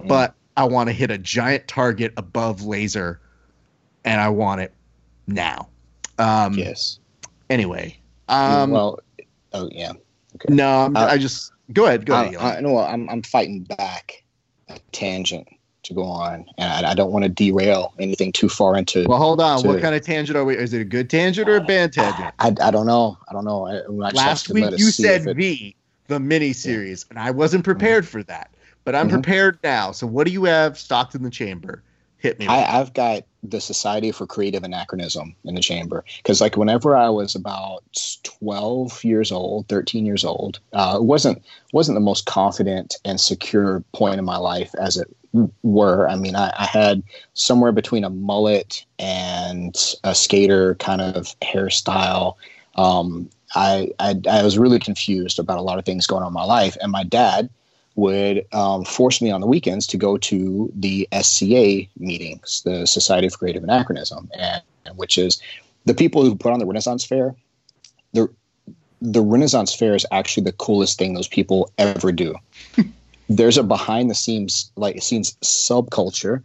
Mm. 0.00 0.08
but 0.08 0.34
i 0.56 0.64
want 0.64 0.88
to 0.88 0.92
hit 0.92 1.10
a 1.12 1.18
giant 1.18 1.68
target 1.68 2.12
above 2.16 2.62
laser 2.62 3.20
and 4.04 4.20
I 4.20 4.28
want 4.28 4.60
it 4.60 4.72
now. 5.26 5.68
Um, 6.18 6.54
Yes. 6.54 6.98
Anyway, 7.50 7.98
um, 8.28 8.70
well, 8.70 9.00
oh 9.52 9.68
yeah. 9.72 9.92
no, 10.48 10.84
I'm, 10.84 10.96
uh, 10.96 11.06
I 11.06 11.18
just 11.18 11.52
go 11.72 11.86
ahead. 11.86 12.06
Go 12.06 12.14
I, 12.14 12.24
ahead. 12.24 12.36
I, 12.58 12.60
no, 12.60 12.78
I'm 12.78 13.08
I'm 13.10 13.22
fighting 13.22 13.64
back 13.64 14.24
a 14.68 14.78
tangent 14.92 15.46
to 15.84 15.94
go 15.94 16.02
on, 16.04 16.44
and 16.58 16.86
I, 16.86 16.90
I 16.90 16.94
don't 16.94 17.12
want 17.12 17.24
to 17.24 17.28
derail 17.28 17.92
anything 17.98 18.32
too 18.32 18.48
far 18.48 18.76
into. 18.76 19.06
well, 19.06 19.18
hold 19.18 19.40
on. 19.40 19.62
What 19.62 19.80
kind 19.80 19.94
of 19.94 20.02
tangent 20.02 20.36
are 20.36 20.44
we? 20.44 20.56
Is 20.56 20.72
it 20.72 20.80
a 20.80 20.84
good 20.84 21.08
tangent 21.08 21.48
or 21.48 21.56
a 21.56 21.60
bad 21.60 21.92
tangent? 21.92 22.34
I, 22.38 22.48
I 22.60 22.70
don't 22.70 22.86
know. 22.86 23.16
I 23.28 23.32
don't 23.32 23.44
know. 23.44 23.66
I, 23.66 23.76
I 23.78 24.10
Last 24.12 24.48
week 24.50 24.70
you 24.78 24.90
said 24.90 25.26
it- 25.26 25.36
V, 25.36 25.76
the 26.08 26.18
mini 26.20 26.52
series, 26.52 27.06
and 27.10 27.18
I 27.18 27.30
wasn't 27.30 27.64
prepared 27.64 28.06
for 28.08 28.22
that, 28.24 28.50
but 28.84 28.94
I'm 28.94 29.08
Mhm. 29.08 29.12
prepared 29.12 29.58
now. 29.62 29.92
So 29.92 30.06
what 30.06 30.26
do 30.26 30.32
you 30.32 30.44
have 30.44 30.78
stocked 30.78 31.14
in 31.14 31.22
the 31.22 31.30
chamber? 31.30 31.82
Hit 32.16 32.38
me. 32.38 32.46
I, 32.46 32.80
I've 32.80 32.94
got 32.94 33.24
the 33.42 33.60
Society 33.60 34.10
for 34.10 34.26
Creative 34.26 34.64
Anachronism 34.64 35.36
in 35.44 35.54
the 35.54 35.60
chamber 35.60 36.02
because, 36.16 36.40
like, 36.40 36.56
whenever 36.56 36.96
I 36.96 37.10
was 37.10 37.34
about 37.34 37.84
twelve 38.22 39.04
years 39.04 39.30
old, 39.30 39.68
thirteen 39.68 40.06
years 40.06 40.24
old, 40.24 40.58
uh, 40.72 40.94
it 40.96 41.04
wasn't 41.04 41.42
wasn't 41.74 41.96
the 41.96 42.00
most 42.00 42.24
confident 42.24 42.96
and 43.04 43.20
secure 43.20 43.84
point 43.92 44.18
in 44.18 44.24
my 44.24 44.38
life 44.38 44.74
as 44.80 44.96
it 44.96 45.14
were. 45.62 46.08
I 46.08 46.16
mean, 46.16 46.36
I, 46.36 46.52
I 46.58 46.66
had 46.66 47.02
somewhere 47.34 47.72
between 47.72 48.04
a 48.04 48.10
mullet 48.10 48.84
and 48.98 49.76
a 50.04 50.14
skater 50.14 50.74
kind 50.76 51.00
of 51.00 51.38
hairstyle. 51.40 52.34
Um, 52.76 53.28
I, 53.54 53.90
I 53.98 54.20
I 54.28 54.42
was 54.42 54.58
really 54.58 54.78
confused 54.78 55.38
about 55.38 55.58
a 55.58 55.62
lot 55.62 55.78
of 55.78 55.84
things 55.84 56.06
going 56.06 56.22
on 56.22 56.28
in 56.28 56.34
my 56.34 56.44
life, 56.44 56.76
and 56.80 56.90
my 56.90 57.04
dad 57.04 57.50
would 57.96 58.44
um, 58.52 58.84
force 58.84 59.22
me 59.22 59.30
on 59.30 59.40
the 59.40 59.46
weekends 59.46 59.86
to 59.86 59.96
go 59.96 60.18
to 60.18 60.72
the 60.74 61.08
SCA 61.12 61.82
meetings, 61.98 62.62
the 62.64 62.86
Society 62.86 63.26
of 63.26 63.38
Creative 63.38 63.62
Anachronism, 63.62 64.28
and, 64.36 64.62
which 64.96 65.16
is 65.16 65.40
the 65.84 65.94
people 65.94 66.24
who 66.24 66.34
put 66.34 66.52
on 66.52 66.58
the 66.58 66.66
Renaissance 66.66 67.04
Fair. 67.04 67.34
The 68.12 68.28
the 69.00 69.22
Renaissance 69.22 69.74
Fair 69.74 69.94
is 69.94 70.06
actually 70.10 70.44
the 70.44 70.52
coolest 70.52 70.98
thing 70.98 71.14
those 71.14 71.28
people 71.28 71.70
ever 71.78 72.10
do. 72.10 72.34
There's 73.28 73.58
a 73.58 73.62
behind 73.62 74.10
the 74.10 74.14
scenes 74.14 74.70
like 74.76 75.00
scenes 75.02 75.36
subculture 75.42 76.42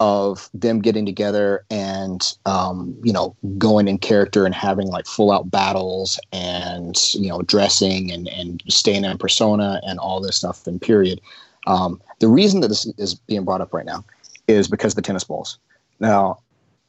of 0.00 0.50
them 0.52 0.80
getting 0.80 1.06
together 1.06 1.64
and 1.70 2.36
um, 2.44 2.96
you 3.04 3.12
know 3.12 3.36
going 3.56 3.86
in 3.86 3.98
character 3.98 4.44
and 4.44 4.54
having 4.54 4.88
like 4.88 5.06
full 5.06 5.30
out 5.30 5.50
battles 5.50 6.18
and 6.32 6.98
you 7.14 7.28
know 7.28 7.42
dressing 7.42 8.10
and 8.10 8.28
and 8.28 8.62
staying 8.68 9.04
in 9.04 9.16
persona 9.18 9.80
and 9.86 10.00
all 10.00 10.20
this 10.20 10.36
stuff 10.36 10.66
and 10.66 10.82
period. 10.82 11.20
Um, 11.68 12.00
the 12.18 12.26
reason 12.26 12.60
that 12.60 12.68
this 12.68 12.84
is 12.98 13.14
being 13.14 13.44
brought 13.44 13.60
up 13.60 13.72
right 13.72 13.86
now 13.86 14.04
is 14.48 14.66
because 14.66 14.94
the 14.96 15.02
tennis 15.02 15.22
balls. 15.22 15.58
Now, 16.00 16.40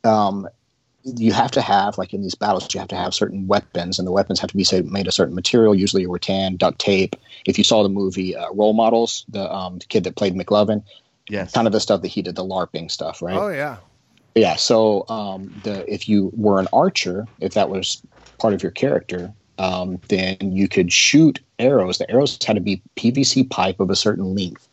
um, 0.03 0.47
you 1.03 1.33
have 1.33 1.51
to 1.51 1.61
have 1.61 1.97
like 1.97 2.13
in 2.13 2.21
these 2.21 2.35
battles, 2.35 2.73
you 2.73 2.79
have 2.79 2.89
to 2.89 2.95
have 2.95 3.13
certain 3.13 3.47
weapons, 3.47 3.99
and 3.99 4.07
the 4.07 4.11
weapons 4.11 4.39
have 4.39 4.49
to 4.49 4.57
be 4.57 4.63
say, 4.63 4.81
made 4.81 5.07
of 5.07 5.13
certain 5.13 5.35
material, 5.35 5.75
usually 5.75 6.05
rattan, 6.05 6.55
duct 6.55 6.79
tape. 6.79 7.15
If 7.45 7.57
you 7.57 7.63
saw 7.63 7.83
the 7.83 7.89
movie 7.89 8.35
uh, 8.35 8.51
Role 8.53 8.73
Models, 8.73 9.25
the, 9.29 9.51
um, 9.53 9.79
the 9.79 9.85
kid 9.85 10.03
that 10.05 10.15
played 10.15 10.35
McLovin, 10.35 10.83
yes. 11.29 11.51
kind 11.51 11.67
of 11.67 11.73
the 11.73 11.79
stuff 11.79 12.01
that 12.01 12.07
he 12.07 12.21
did, 12.21 12.35
the 12.35 12.45
LARPing 12.45 12.89
stuff, 12.89 13.21
right? 13.21 13.35
Oh 13.35 13.49
yeah. 13.49 13.77
Yeah. 14.35 14.55
So 14.55 15.07
um, 15.09 15.53
the 15.63 15.91
if 15.91 16.07
you 16.07 16.31
were 16.35 16.59
an 16.59 16.67
archer, 16.73 17.27
if 17.39 17.53
that 17.53 17.69
was 17.69 18.01
part 18.39 18.53
of 18.53 18.63
your 18.63 18.71
character, 18.71 19.33
um, 19.57 19.99
then 20.07 20.37
you 20.39 20.67
could 20.67 20.91
shoot 20.91 21.39
arrows. 21.59 21.97
The 21.97 22.09
arrows 22.09 22.37
had 22.43 22.55
to 22.55 22.61
be 22.61 22.81
PVC 22.95 23.49
pipe 23.49 23.79
of 23.79 23.89
a 23.89 23.95
certain 23.95 24.35
length 24.35 24.67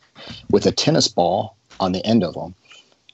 with 0.49 0.65
a 0.65 0.71
tennis 0.71 1.07
ball 1.07 1.55
on 1.79 1.91
the 1.91 2.05
end 2.05 2.23
of 2.23 2.33
them, 2.33 2.55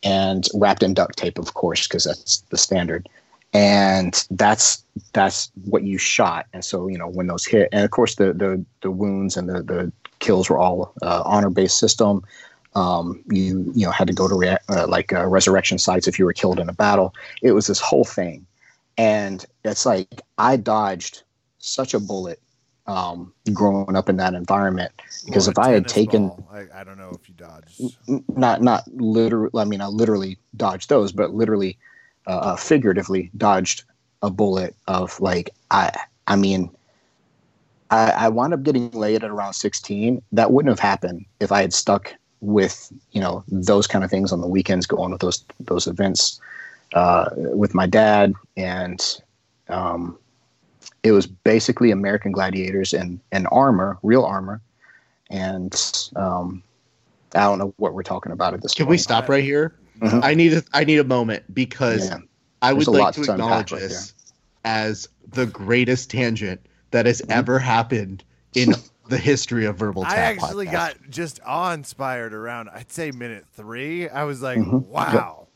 and 0.03 0.47
wrapped 0.53 0.83
in 0.83 0.93
duct 0.93 1.17
tape, 1.17 1.37
of 1.37 1.53
course, 1.53 1.87
because 1.87 2.03
that's 2.03 2.41
the 2.49 2.57
standard. 2.57 3.07
And 3.53 4.25
that's 4.31 4.83
that's 5.13 5.51
what 5.65 5.83
you 5.83 5.97
shot. 5.97 6.47
And 6.53 6.63
so 6.65 6.87
you 6.87 6.97
know 6.97 7.07
when 7.07 7.27
those 7.27 7.45
hit, 7.45 7.69
and 7.71 7.83
of 7.83 7.91
course 7.91 8.15
the 8.15 8.33
the 8.33 8.63
the 8.81 8.91
wounds 8.91 9.37
and 9.37 9.49
the 9.49 9.63
the 9.63 9.91
kills 10.19 10.49
were 10.49 10.57
all 10.57 10.93
uh, 11.01 11.23
honor 11.25 11.49
based 11.49 11.79
system. 11.79 12.23
Um, 12.75 13.23
you 13.29 13.71
you 13.73 13.85
know 13.85 13.91
had 13.91 14.07
to 14.07 14.13
go 14.13 14.27
to 14.27 14.35
rea- 14.35 14.57
uh, 14.69 14.87
like 14.87 15.13
uh, 15.13 15.25
resurrection 15.25 15.77
sites 15.77 16.07
if 16.07 16.19
you 16.19 16.25
were 16.25 16.33
killed 16.33 16.59
in 16.59 16.69
a 16.69 16.73
battle. 16.73 17.15
It 17.41 17.53
was 17.53 17.67
this 17.67 17.79
whole 17.79 18.03
thing, 18.03 18.45
and 18.97 19.45
it's 19.63 19.85
like 19.85 20.21
I 20.37 20.57
dodged 20.57 21.23
such 21.59 21.93
a 21.93 21.99
bullet 21.99 22.39
um, 22.87 23.33
growing 23.53 23.95
up 23.95 24.09
in 24.09 24.17
that 24.17 24.33
environment 24.33 24.91
because 25.25 25.47
if 25.47 25.57
I 25.57 25.71
had 25.71 25.87
taken. 25.87 26.31
I, 26.51 26.65
I 26.73 26.83
don't 26.83 26.97
know 26.97 27.11
if 27.11 27.27
you 27.27 27.35
dodged. 27.35 27.97
not 28.35 28.61
not 28.61 28.83
literally, 28.93 29.51
I 29.55 29.65
mean 29.65 29.81
I 29.81 29.87
literally 29.87 30.37
dodged 30.55 30.89
those, 30.89 31.11
but 31.11 31.33
literally 31.33 31.77
uh, 32.25 32.37
uh, 32.37 32.55
figuratively 32.55 33.29
dodged 33.37 33.83
a 34.21 34.29
bullet 34.29 34.75
of 34.87 35.19
like 35.19 35.49
I 35.71 35.91
I 36.27 36.35
mean. 36.35 36.71
I, 37.89 38.11
I 38.11 38.27
wound 38.27 38.53
up 38.53 38.63
getting 38.63 38.91
laid 38.91 39.23
at 39.23 39.31
around 39.31 39.53
16. 39.53 40.21
That 40.33 40.51
wouldn't 40.51 40.69
have 40.69 40.79
happened 40.81 41.23
if 41.39 41.53
I 41.53 41.61
had 41.61 41.71
stuck 41.71 42.13
with 42.41 42.91
you 43.11 43.21
know 43.21 43.45
those 43.47 43.87
kind 43.87 44.03
of 44.03 44.11
things 44.11 44.33
on 44.33 44.41
the 44.41 44.47
weekends, 44.47 44.85
going 44.85 45.11
with 45.11 45.21
those 45.21 45.45
those 45.61 45.87
events 45.87 46.41
uh, 46.93 47.29
with 47.35 47.73
my 47.73 47.87
dad, 47.87 48.33
and 48.57 49.21
um, 49.69 50.17
it 51.07 51.11
was 51.11 51.25
basically 51.25 51.91
American 51.91 52.31
Gladiators 52.31 52.93
and 52.93 53.19
and 53.31 53.47
armor, 53.51 53.97
real 54.03 54.23
armor, 54.23 54.61
and 55.29 55.73
um, 56.15 56.61
I 57.33 57.39
don't 57.41 57.59
know 57.59 57.73
what 57.77 57.93
we're 57.93 58.03
talking 58.03 58.31
about 58.31 58.53
at 58.53 58.61
this 58.61 58.71
point. 58.73 58.77
Can 58.77 58.85
point. 58.85 58.91
we 58.91 58.97
stop 58.97 59.29
right 59.29 59.43
here? 59.43 59.73
Mhm. 59.99 60.23
I 60.23 60.33
need 60.33 60.53
a, 60.53 60.63
I 60.73 60.83
need 60.83 60.99
a 60.99 61.03
moment 61.03 61.43
because 61.53 62.09
Yeah. 62.09 62.17
I 62.61 62.73
would 62.73 62.87
like 62.87 63.13
to 63.15 63.23
to 63.23 63.31
unpack 63.33 63.39
acknowledge 63.39 63.71
right 63.71 63.81
this 63.81 64.13
as 64.65 65.07
the 65.31 65.45
greatest 65.45 66.09
tangent 66.11 66.59
that 66.91 67.05
has 67.05 67.21
Mm-hmm. 67.21 67.31
ever 67.31 67.59
happened 67.59 68.23
in 68.53 68.73
the 69.09 69.17
history 69.17 69.65
of 69.65 69.77
verbal 69.77 70.03
I 70.05 70.17
actually 70.17 70.67
podcast. 70.67 70.71
got 70.71 71.09
just 71.09 71.39
awe 71.45 71.71
inspired 71.73 72.33
around 72.33 72.69
I'd 72.69 72.91
say 72.91 73.11
minute 73.11 73.45
three. 73.53 74.09
I 74.09 74.23
was 74.25 74.41
like, 74.41 74.59
Mhm. 74.59 74.85
wow. 74.87 75.46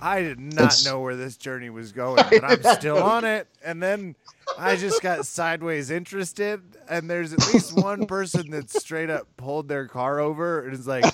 I 0.00 0.22
did 0.22 0.40
not 0.40 0.52
It's- 0.52 0.84
know 0.84 1.00
where 1.00 1.16
this 1.16 1.36
journey 1.36 1.70
was 1.70 1.92
going, 1.92 2.24
but 2.30 2.44
I'm 2.44 2.62
still 2.78 3.02
on 3.02 3.24
it. 3.24 3.46
And 3.64 3.82
then 3.82 4.16
I 4.58 4.76
just 4.76 5.02
got 5.02 5.26
sideways 5.26 5.90
interested, 5.90 6.62
and 6.88 7.08
there's 7.08 7.32
at 7.32 7.40
least 7.52 7.72
one 7.76 8.06
person 8.06 8.50
that 8.50 8.70
straight 8.70 9.10
up 9.10 9.28
pulled 9.36 9.68
their 9.68 9.86
car 9.86 10.18
over 10.20 10.62
and 10.64 10.72
is 10.74 10.86
like 10.86 11.04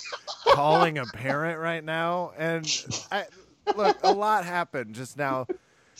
calling 0.53 0.99
a 0.99 1.05
parent 1.07 1.59
right 1.59 1.83
now. 1.85 2.33
And 2.39 2.67
I 3.11 3.27
look, 3.77 3.99
a 4.03 4.13
lot 4.13 4.45
happened 4.45 4.95
just 4.95 5.17
now. 5.19 5.47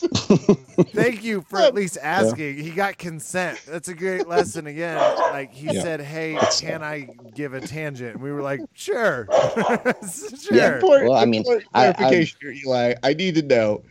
Thank 0.93 1.23
you 1.23 1.41
for 1.49 1.59
at 1.59 1.73
least 1.73 1.97
asking. 2.01 2.57
He 2.57 2.71
got 2.71 2.97
consent. 2.97 3.61
That's 3.67 3.87
a 3.87 3.93
great 3.93 4.27
lesson 4.27 4.67
again. 4.67 4.97
Like 4.97 5.53
he 5.53 5.67
Yeah. 5.73 5.81
said, 5.81 6.01
"Hey, 6.01 6.37
can 6.59 6.83
I 6.83 7.07
give 7.33 7.53
a 7.53 7.61
tangent?" 7.61 8.15
And 8.15 8.23
we 8.23 8.31
were 8.31 8.41
like, 8.41 8.59
"Sure, 8.73 9.27
sure." 9.31 10.55
Yeah. 10.57 10.75
Important- 10.75 11.09
Well, 11.09 11.17
I 11.19 11.25
mean, 11.25 11.41
important 11.41 11.67
I- 11.73 11.89
I- 11.89 11.93
clarification 11.93 12.37
here, 12.41 12.51
Eli. 12.65 12.93
I 13.03 13.13
need 13.13 13.35
to 13.35 13.41
know: 13.41 13.83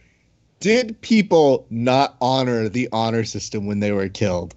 Did 0.61 1.01
people 1.01 1.67
not 1.71 2.17
honor 2.21 2.69
the 2.69 2.89
honor 2.93 3.25
system 3.25 3.67
when 3.67 3.81
they 3.81 3.93
were 3.93 4.09
killed? 4.09 4.55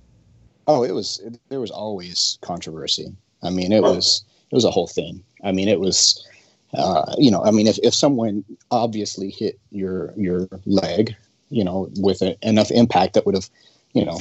Oh, 0.68 0.84
it 0.84 0.92
was 0.92 1.20
it, 1.26 1.40
there 1.50 1.60
was 1.62 1.72
always 1.72 2.38
controversy. 2.42 3.08
I 3.44 3.50
mean, 3.50 3.72
it 3.72 3.82
was 3.82 4.24
it 4.52 4.56
was 4.56 4.66
a 4.66 4.72
whole 4.72 4.88
thing. 4.88 5.24
I 5.44 5.52
mean, 5.52 5.68
it 5.70 5.80
was 5.80 6.26
uh, 6.74 7.16
you 7.18 7.32
know, 7.32 7.42
I 7.44 7.52
mean, 7.52 7.66
if, 7.68 7.78
if 7.82 7.94
someone 7.94 8.44
obviously 8.72 9.30
hit 9.30 9.58
your 9.72 10.14
your 10.18 10.48
leg, 10.66 11.16
you 11.50 11.64
know, 11.64 11.90
with 11.98 12.22
a, 12.22 12.38
enough 12.42 12.72
impact 12.72 13.14
that 13.14 13.26
would 13.26 13.36
have, 13.36 13.50
you 13.94 14.06
know, 14.06 14.20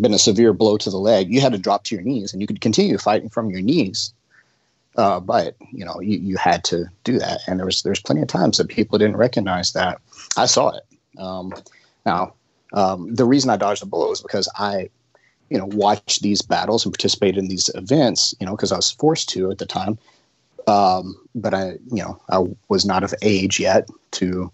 been 0.00 0.14
a 0.14 0.18
severe 0.18 0.52
blow 0.52 0.76
to 0.78 0.90
the 0.90 0.98
leg, 0.98 1.32
you 1.32 1.40
had 1.40 1.52
to 1.52 1.58
drop 1.58 1.84
to 1.84 1.94
your 1.94 2.04
knees, 2.04 2.32
and 2.32 2.40
you 2.40 2.46
could 2.46 2.60
continue 2.60 2.98
fighting 2.98 3.28
from 3.28 3.50
your 3.50 3.60
knees. 3.60 4.12
Uh, 4.96 5.20
but 5.20 5.56
you 5.70 5.84
know, 5.84 6.00
you, 6.00 6.18
you 6.18 6.36
had 6.36 6.64
to 6.64 6.84
do 7.04 7.18
that, 7.18 7.40
and 7.46 7.58
there 7.58 7.66
was 7.66 7.82
there's 7.82 8.00
plenty 8.00 8.22
of 8.22 8.28
times 8.28 8.58
that 8.58 8.68
people 8.68 8.98
didn't 8.98 9.16
recognize 9.16 9.72
that. 9.72 10.00
I 10.36 10.46
saw 10.46 10.70
it. 10.70 10.84
Um, 11.18 11.54
now, 12.04 12.34
um, 12.72 13.14
the 13.14 13.24
reason 13.24 13.50
I 13.50 13.56
dodged 13.56 13.82
the 13.82 13.86
bullet 13.86 14.10
was 14.10 14.20
because 14.20 14.48
I 14.58 14.88
you 15.52 15.58
know 15.58 15.66
watched 15.66 16.22
these 16.22 16.40
battles 16.40 16.84
and 16.84 16.94
participated 16.94 17.36
in 17.36 17.48
these 17.48 17.68
events 17.74 18.34
you 18.40 18.46
know 18.46 18.56
because 18.56 18.72
i 18.72 18.76
was 18.76 18.90
forced 18.90 19.28
to 19.28 19.50
at 19.50 19.58
the 19.58 19.66
time 19.66 19.98
um, 20.66 21.14
but 21.34 21.52
i 21.52 21.72
you 21.92 22.02
know 22.02 22.18
i 22.30 22.42
was 22.70 22.86
not 22.86 23.04
of 23.04 23.12
age 23.20 23.60
yet 23.60 23.86
to 24.12 24.50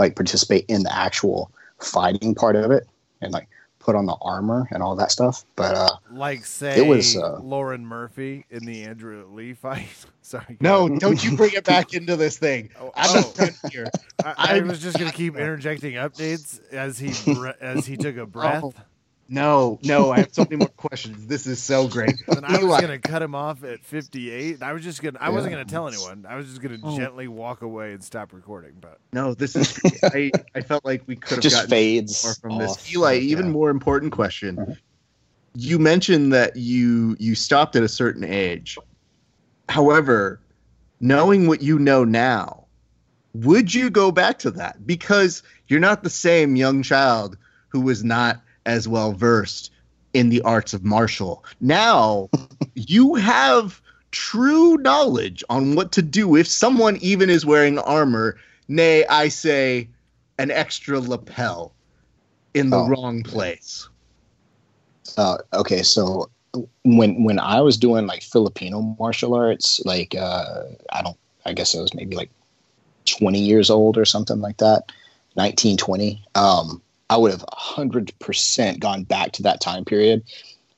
like 0.00 0.16
participate 0.16 0.64
in 0.68 0.82
the 0.82 0.92
actual 0.92 1.52
fighting 1.78 2.34
part 2.34 2.56
of 2.56 2.72
it 2.72 2.88
and 3.20 3.32
like 3.32 3.48
put 3.78 3.94
on 3.94 4.06
the 4.06 4.16
armor 4.22 4.66
and 4.72 4.82
all 4.82 4.96
that 4.96 5.12
stuff 5.12 5.44
but 5.56 5.74
uh 5.74 5.90
Like 6.10 6.44
say 6.44 6.78
It 6.78 6.88
was, 6.88 7.16
uh, 7.16 7.38
Lauren 7.40 7.86
Murphy 7.86 8.44
in 8.50 8.64
the 8.64 8.82
Andrea 8.84 9.24
Lee 9.26 9.54
fight. 9.54 9.88
Sorry. 10.22 10.56
No, 10.60 10.88
don't 10.88 11.22
you 11.24 11.36
bring 11.36 11.52
it 11.52 11.64
back 11.64 11.92
into 11.92 12.16
this 12.16 12.38
thing. 12.38 12.70
Oh, 12.80 12.92
I'm 12.94 13.24
oh. 13.24 13.48
here. 13.70 13.86
I, 14.24 14.58
I 14.58 14.60
was 14.60 14.80
just 14.80 14.98
gonna 14.98 15.12
keep 15.12 15.36
interjecting 15.36 15.94
updates 15.94 16.60
as 16.72 16.98
he 16.98 17.12
as 17.60 17.86
he 17.86 17.96
took 17.96 18.16
a 18.16 18.26
breath. 18.26 18.62
Oh, 18.64 18.74
No, 19.32 19.78
no, 19.84 20.10
I 20.10 20.18
have 20.18 20.34
so 20.34 20.42
many 20.42 20.56
more 20.56 20.66
questions. 20.76 21.26
This 21.28 21.46
is 21.46 21.62
so 21.62 21.86
great. 21.86 22.14
And 22.28 22.44
I 22.44 22.52
was 22.54 22.62
Eli, 22.62 22.80
gonna 22.80 22.98
cut 22.98 23.22
him 23.22 23.34
off 23.36 23.62
at 23.62 23.84
58. 23.84 24.60
I 24.60 24.72
was 24.72 24.82
just 24.82 25.00
gonna. 25.00 25.18
I 25.20 25.30
wasn't 25.30 25.52
gonna 25.52 25.64
tell 25.64 25.86
anyone. 25.86 26.26
I 26.28 26.34
was 26.34 26.46
just 26.48 26.60
gonna 26.60 26.78
Oh. 26.82 26.96
gently 26.96 27.28
walk 27.28 27.62
away 27.62 27.92
and 27.92 28.02
stop 28.02 28.32
recording. 28.32 28.72
But 28.80 28.98
No, 29.12 29.34
this 29.34 29.54
is. 29.54 29.78
I, 30.02 30.32
I 30.56 30.62
felt 30.62 30.84
like 30.84 31.04
we 31.06 31.14
could 31.14 31.36
have 31.36 31.40
just 31.42 31.54
gotten 31.54 31.70
fades 31.70 32.24
more 32.24 32.34
from 32.34 32.52
off. 32.54 32.78
this. 32.78 32.92
Eli, 32.92 33.18
even 33.18 33.46
Yeah. 33.46 33.52
more 33.52 33.70
important 33.70 34.10
question. 34.12 34.56
Mhm. 34.56 34.76
You 35.54 35.78
mentioned 35.78 36.32
that 36.32 36.56
you 36.56 37.16
you 37.20 37.36
stopped 37.36 37.76
at 37.76 37.84
a 37.84 37.88
certain 37.88 38.24
age. 38.24 38.78
However, 39.68 40.40
knowing 41.00 41.46
what 41.46 41.62
you 41.62 41.78
know 41.78 42.02
now, 42.04 42.64
would 43.34 43.72
you 43.72 43.90
go 43.90 44.10
back 44.10 44.40
to 44.40 44.50
that? 44.52 44.84
Because 44.86 45.42
you're 45.68 45.78
not 45.80 46.02
the 46.02 46.10
same 46.10 46.56
young 46.56 46.82
child 46.82 47.36
who 47.68 47.80
was 47.80 48.02
not 48.02 48.40
as 48.66 48.86
well 48.88 49.12
versed 49.12 49.70
in 50.14 50.28
the 50.28 50.42
arts 50.42 50.74
of 50.74 50.84
martial. 50.84 51.44
Now 51.60 52.28
you 52.74 53.14
have 53.14 53.80
true 54.10 54.76
knowledge 54.78 55.44
on 55.48 55.74
what 55.76 55.92
to 55.92 56.02
do 56.02 56.34
if 56.36 56.46
someone 56.48 56.96
even 56.96 57.30
is 57.30 57.46
wearing 57.46 57.78
armor, 57.78 58.36
nay, 58.68 59.04
I 59.06 59.28
say 59.28 59.88
an 60.38 60.50
extra 60.50 60.98
lapel 61.00 61.72
in 62.54 62.70
the 62.70 62.78
Oh. 62.78 62.88
wrong 62.88 63.22
place. 63.22 63.88
Uh, 65.16 65.38
okay, 65.52 65.82
so 65.82 66.30
when 66.84 67.22
when 67.24 67.38
I 67.38 67.60
was 67.60 67.76
doing 67.76 68.06
like 68.06 68.22
Filipino 68.22 68.80
martial 68.98 69.34
arts, 69.34 69.80
like 69.84 70.14
uh, 70.16 70.62
I 70.92 71.02
don't, 71.02 71.16
I 71.46 71.52
guess 71.52 71.76
I 71.76 71.80
was 71.80 71.94
maybe 71.94 72.16
like 72.16 72.30
twenty 73.04 73.40
years 73.40 73.70
old 73.70 73.96
or 73.98 74.04
something 74.04 74.40
like 74.40 74.56
that, 74.58 74.90
nineteen 75.36 75.76
twenty. 75.76 76.22
Um, 76.34 76.80
I 77.10 77.16
would 77.16 77.32
have 77.32 77.44
hundred 77.52 78.12
percent 78.20 78.80
gone 78.80 79.02
back 79.04 79.32
to 79.32 79.42
that 79.42 79.60
time 79.60 79.84
period 79.84 80.22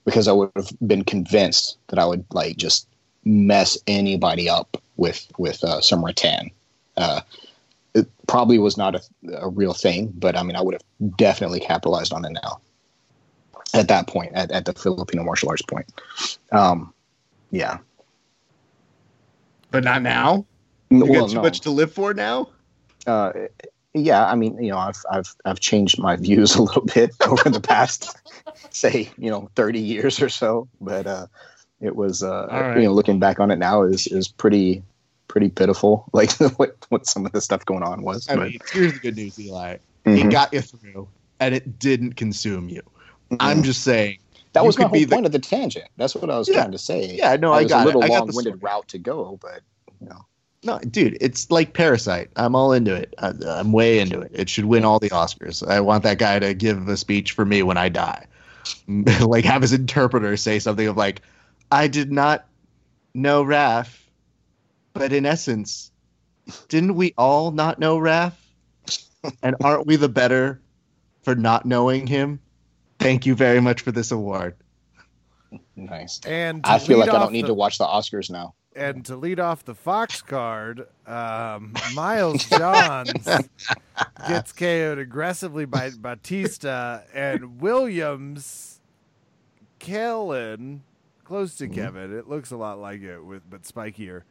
because 0.04 0.26
I 0.26 0.32
would 0.32 0.50
have 0.56 0.72
been 0.84 1.04
convinced 1.04 1.78
that 1.88 1.98
I 1.98 2.06
would 2.06 2.24
like 2.32 2.56
just 2.56 2.88
mess 3.24 3.78
anybody 3.86 4.48
up 4.48 4.82
with 4.96 5.30
with 5.38 5.62
uh, 5.62 5.80
some 5.80 6.04
rattan. 6.04 6.50
Uh, 6.96 7.20
it 7.94 8.10
probably 8.26 8.58
was 8.58 8.76
not 8.76 8.94
a, 8.94 9.02
a 9.36 9.48
real 9.48 9.74
thing, 9.74 10.12
but 10.16 10.36
I 10.36 10.42
mean, 10.42 10.56
I 10.56 10.62
would 10.62 10.74
have 10.74 11.16
definitely 11.16 11.60
capitalized 11.60 12.12
on 12.12 12.24
it 12.24 12.30
now 12.30 12.60
at 13.74 13.88
that 13.88 14.06
point, 14.06 14.32
at, 14.34 14.50
at 14.50 14.64
the 14.64 14.72
Filipino 14.72 15.24
martial 15.24 15.50
arts 15.50 15.62
point. 15.62 15.86
Um, 16.50 16.92
yeah. 17.50 17.78
But 19.70 19.84
not 19.84 20.02
now. 20.02 20.46
You 20.90 21.04
well, 21.06 21.22
got 21.22 21.28
too 21.30 21.34
no. 21.36 21.42
much 21.42 21.60
to 21.60 21.70
live 21.70 21.92
for 21.92 22.12
now. 22.12 22.48
uh, 23.06 23.32
yeah, 23.94 24.26
I 24.26 24.34
mean, 24.34 24.62
you 24.62 24.70
know, 24.70 24.78
I've 24.78 25.02
I've 25.10 25.34
I've 25.44 25.60
changed 25.60 25.98
my 25.98 26.16
views 26.16 26.54
a 26.56 26.62
little 26.62 26.82
bit 26.84 27.10
over 27.26 27.48
the 27.50 27.60
past, 27.60 28.16
say, 28.70 29.10
you 29.18 29.30
know, 29.30 29.50
thirty 29.54 29.80
years 29.80 30.20
or 30.22 30.28
so. 30.28 30.68
But 30.80 31.06
uh, 31.06 31.26
it 31.80 31.96
was, 31.96 32.22
uh, 32.22 32.48
right. 32.50 32.76
you 32.78 32.84
know, 32.84 32.92
looking 32.92 33.18
back 33.18 33.40
on 33.40 33.50
it 33.50 33.58
now 33.58 33.82
is 33.82 34.06
is 34.06 34.28
pretty 34.28 34.82
pretty 35.28 35.48
pitiful. 35.48 36.04
Like 36.12 36.32
what 36.58 36.76
what 36.88 37.06
some 37.06 37.26
of 37.26 37.32
the 37.32 37.40
stuff 37.40 37.64
going 37.64 37.82
on 37.82 38.02
was. 38.02 38.28
I 38.28 38.36
but, 38.36 38.48
mean, 38.48 38.58
here's 38.72 38.92
the 38.94 38.98
good 39.00 39.16
news, 39.16 39.38
Eli. 39.38 39.78
Mhm. 40.06 40.24
It 40.26 40.30
got 40.32 40.52
you 40.52 40.60
through, 40.62 41.08
and 41.40 41.54
it 41.54 41.78
didn't 41.78 42.14
consume 42.14 42.68
you. 42.68 42.82
I'm 43.40 43.60
Mhm. 43.60 43.64
just 43.64 43.82
saying. 43.82 44.18
that 44.54 44.66
was 44.66 44.76
my 44.76 44.84
could 44.84 44.92
be 44.92 44.98
whole 45.00 45.06
the- 45.06 45.14
point 45.16 45.26
of 45.26 45.32
the 45.32 45.38
tangent. 45.38 45.86
That's 45.96 46.14
what 46.14 46.28
I 46.28 46.36
was 46.38 46.46
Yeah. 46.48 46.56
trying 46.56 46.72
to 46.72 46.78
say. 46.78 47.14
Yeah, 47.16 47.36
no, 47.36 47.52
I 47.54 47.64
got 47.64 47.78
a 47.78 47.82
it. 47.82 47.84
little 47.86 48.04
I 48.04 48.08
got 48.08 48.26
the 48.26 48.32
long-winded 48.32 48.62
route 48.62 48.86
to 48.88 48.98
go, 48.98 49.38
but 49.40 49.60
you 50.00 50.08
know. 50.08 50.26
No, 50.64 50.78
dude, 50.78 51.18
it's 51.20 51.50
like 51.50 51.72
Parasite. 51.74 52.30
I'm 52.36 52.54
all 52.54 52.72
into 52.72 52.94
it. 52.94 53.14
I, 53.18 53.32
I'm 53.46 53.72
way 53.72 53.98
into 53.98 54.20
it. 54.20 54.30
It 54.32 54.48
should 54.48 54.66
win 54.66 54.84
all 54.84 55.00
the 55.00 55.10
Oscars. 55.10 55.66
I 55.66 55.80
want 55.80 56.04
that 56.04 56.18
guy 56.18 56.38
to 56.38 56.54
give 56.54 56.86
a 56.88 56.96
speech 56.96 57.32
for 57.32 57.44
me 57.44 57.62
when 57.64 57.76
I 57.76 57.88
die. 57.88 58.26
like 59.20 59.44
have 59.44 59.62
his 59.62 59.72
interpreter 59.72 60.36
say 60.36 60.60
something 60.60 60.86
of 60.86 60.96
like, 60.96 61.22
"I 61.72 61.88
did 61.88 62.12
not 62.12 62.46
know 63.12 63.42
Raph, 63.44 63.98
but 64.92 65.12
in 65.12 65.26
essence, 65.26 65.90
didn't 66.68 66.94
we 66.94 67.12
all 67.18 67.50
not 67.50 67.80
know 67.80 67.98
Raph? 67.98 68.34
And 69.42 69.56
aren't 69.62 69.86
we 69.86 69.96
the 69.96 70.08
better 70.08 70.60
for 71.22 71.34
not 71.34 71.66
knowing 71.66 72.06
him? 72.06 72.40
Thank 73.00 73.26
you 73.26 73.34
very 73.34 73.60
much 73.60 73.80
for 73.80 73.90
this 73.90 74.12
award." 74.12 74.54
Nice. 75.74 76.20
and 76.24 76.60
I 76.64 76.78
feel 76.78 76.98
like 76.98 77.10
I 77.10 77.18
don't 77.18 77.32
need 77.32 77.42
the- 77.42 77.48
to 77.48 77.54
watch 77.54 77.78
the 77.78 77.84
Oscars 77.84 78.30
now. 78.30 78.54
And 78.74 79.04
to 79.06 79.16
lead 79.16 79.38
off 79.38 79.64
the 79.64 79.74
Fox 79.74 80.22
card, 80.22 80.86
um, 81.06 81.74
Miles 81.94 82.44
Johns 82.46 83.28
gets 84.26 84.52
KO'd 84.56 84.98
aggressively 84.98 85.66
by 85.66 85.90
Bautista, 85.90 87.04
and 87.12 87.60
Williams, 87.60 88.80
Kellen, 89.78 90.84
close 91.24 91.56
to 91.56 91.68
Kevin. 91.68 92.16
It 92.16 92.28
looks 92.28 92.50
a 92.50 92.56
lot 92.56 92.78
like 92.78 93.02
it 93.02 93.20
with 93.20 93.48
but 93.48 93.62
spikier. 93.62 94.22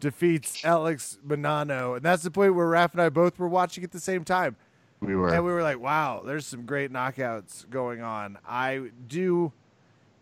Defeats 0.00 0.64
Alex 0.64 1.18
Bonanno, 1.26 1.96
and 1.96 2.04
that's 2.04 2.22
the 2.22 2.30
point 2.30 2.54
where 2.54 2.66
Raph 2.66 2.92
and 2.92 3.02
I 3.02 3.08
both 3.08 3.38
were 3.38 3.48
watching 3.48 3.84
at 3.84 3.92
the 3.92 4.00
same 4.00 4.24
time. 4.24 4.56
We 5.00 5.16
were. 5.16 5.34
And 5.34 5.44
we 5.44 5.52
were 5.52 5.62
like, 5.62 5.80
wow, 5.80 6.22
there's 6.24 6.46
some 6.46 6.64
great 6.64 6.92
knockouts 6.92 7.68
going 7.68 8.00
on. 8.02 8.38
I 8.46 8.90
do, 9.06 9.52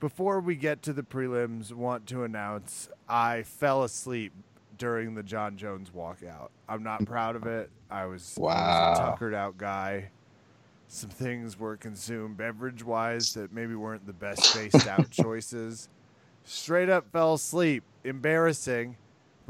before 0.01 0.41
we 0.41 0.57
get 0.57 0.83
to 0.83 0.93
the 0.93 1.03
prelims, 1.03 1.73
want 1.73 2.07
to 2.07 2.25
announce 2.25 2.89
I 3.09 3.43
fell 3.43 3.85
asleep 3.85 4.33
during 4.79 5.15
the 5.15 5.23
Jon 5.23 5.57
Jones 5.57 5.91
walkout. 5.91 6.49
I'm 6.69 6.83
not 6.83 7.05
proud 7.05 7.37
of 7.37 7.47
it. 7.47 7.71
I 7.91 8.07
was, 8.07 8.37
I 8.39 8.41
was 8.41 8.99
a 8.99 9.03
tuckered 9.03 9.35
out 9.35 9.59
guy. 9.59 10.11
Some 10.89 11.11
things 11.11 11.59
were 11.59 11.77
consumed 11.77 12.37
beverage 12.37 12.83
wise 12.83 13.35
that 13.35 13.53
maybe 13.53 13.75
weren't 13.75 14.07
the 14.07 14.13
best 14.13 14.43
spaced 14.45 14.89
out 14.89 15.11
choices. 15.11 15.89
Straight 16.45 16.89
up 16.89 17.13
fell 17.13 17.35
asleep. 17.35 17.85
Embarrassing 18.03 18.97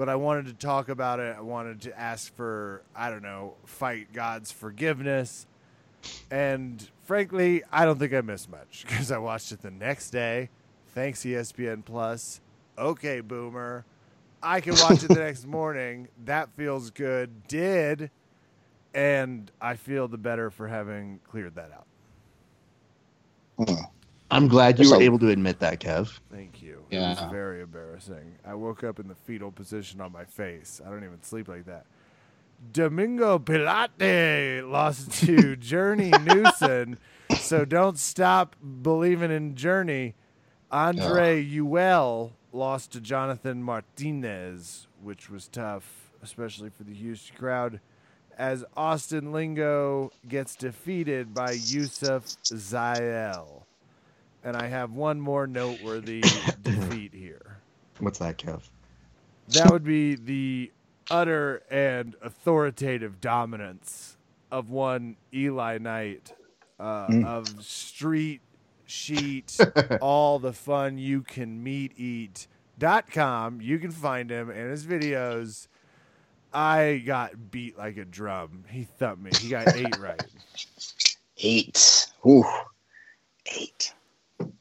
but 0.01 0.09
I 0.09 0.17
wanted 0.17 0.47
to 0.47 0.55
talk 0.55 0.89
about 0.89 1.21
it. 1.21 1.37
I 1.37 1.43
wanted 1.43 1.83
to 1.83 2.01
ask 2.01 2.35
for, 2.35 2.81
I 2.97 3.11
don't 3.11 3.23
know, 3.23 3.53
fight 3.67 4.15
God's 4.15 4.51
forgiveness. 4.51 5.47
And 6.31 6.89
frankly, 7.05 7.63
I 7.73 7.85
don't 7.85 7.99
think 7.99 8.13
I 8.15 8.21
missed 8.21 8.51
much 8.51 8.85
because 8.89 9.11
I 9.13 9.19
watched 9.19 9.53
it 9.53 9.63
the 9.63 9.71
next 9.71 10.11
day. 10.11 10.49
Thanks, 10.95 11.21
ESPN 11.23 11.85
Plus. 11.85 12.41
Okay, 12.79 13.21
boomer. 13.21 13.85
I 14.43 14.61
can 14.61 14.75
watch 14.75 15.03
it 15.05 15.09
the 15.09 15.15
next 15.21 15.47
morning. 15.49 16.09
That 16.25 16.49
feels 16.57 16.91
good. 16.91 17.47
Did. 17.47 18.11
And 18.95 19.51
I 19.61 19.77
feel 19.77 20.09
the 20.09 20.19
better 20.19 20.51
for 20.51 20.67
having 20.67 21.21
cleared 21.29 21.55
that 21.57 21.71
out. 21.73 21.87
Hmm. 23.69 23.85
I'm 24.33 24.47
glad 24.49 24.79
you 24.79 24.85
There's 24.85 24.93
were 24.93 25.03
a- 25.03 25.05
able 25.05 25.19
to 25.21 25.29
admit 25.29 25.59
that, 25.59 25.81
Kev. 25.81 26.19
Thank 26.33 26.63
you. 26.63 26.85
It 26.91 26.97
Yeah. 26.97 27.11
was 27.21 27.31
very 27.33 27.63
embarrassing. 27.63 28.37
I 28.45 28.55
woke 28.55 28.85
up 28.85 28.99
in 29.01 29.09
the 29.09 29.15
fetal 29.15 29.51
position 29.51 30.01
on 30.01 30.13
my 30.13 30.25
face. 30.25 30.81
I 30.85 30.89
don't 30.89 31.03
even 31.05 31.23
sleep 31.23 31.49
like 31.49 31.67
that. 31.67 31.85
Domingo 32.73 33.39
Pilarte 33.39 34.69
lost 34.69 35.13
to 35.25 35.57
Journey 35.57 36.13
Newson. 36.25 36.99
So 37.39 37.65
don't 37.65 37.99
stop 37.99 38.57
believing 38.83 39.31
in 39.31 39.55
Journey. 39.55 40.15
Andre 40.71 41.43
Ewell 41.43 42.33
lost 42.53 42.93
to 42.93 43.01
Jonathan 43.01 43.63
Martinez, 43.63 44.87
which 45.03 45.31
was 45.31 45.49
tough, 45.49 46.13
especially 46.23 46.71
for 46.71 46.85
the 46.85 46.95
Houston 46.95 47.37
crowd. 47.37 47.81
As 48.39 48.65
Austin 48.77 49.33
Lingo 49.33 50.13
gets 50.29 50.55
defeated 50.55 51.35
by 51.35 51.53
Youssef 51.53 52.25
Zalal. 52.45 53.65
And 54.43 54.57
I 54.57 54.69
have 54.69 54.93
one 54.93 55.21
more 55.21 55.47
noteworthy 55.47 56.21
defeat 56.63 57.13
here. 57.13 57.59
What's 57.99 58.19
that, 58.21 58.39
Kev? 58.39 58.63
That 59.49 59.71
would 59.71 59.85
be 59.85 60.15
the 60.15 60.71
utter 61.11 61.63
and 61.71 62.15
authoritative 62.23 63.21
dominance 63.21 64.17
of 64.51 64.71
one 64.71 65.17
Eli 65.35 65.79
Knight 65.79 66.33
uh, 66.79 67.07
Mm. 67.09 67.27
of 67.27 67.65
street 67.65 68.41
sheet 68.87 69.57
all 70.01 70.39
the 70.39 70.53
fun 70.53 70.99
you 70.99 71.23
can 71.23 71.63
meet 71.63 71.93
eat 71.97 72.47
dot 72.79 73.11
com 73.11 73.61
you 73.61 73.79
can 73.79 73.91
find 73.91 74.31
him 74.31 74.49
and 74.51 74.71
his 74.71 74.85
videos 74.87 75.69
i 76.53 77.01
got 77.07 77.51
beat 77.53 77.77
like 77.79 77.97
a 77.99 78.05
drum 78.05 78.65
he 78.69 78.83
thumped 78.99 79.23
me 79.23 79.31
he 79.39 79.49
got 79.49 79.69
eight 79.77 79.97
right 80.01 80.25
Eight. 81.43 82.07
Ooh. 82.27 82.45
Eight. 83.47 83.95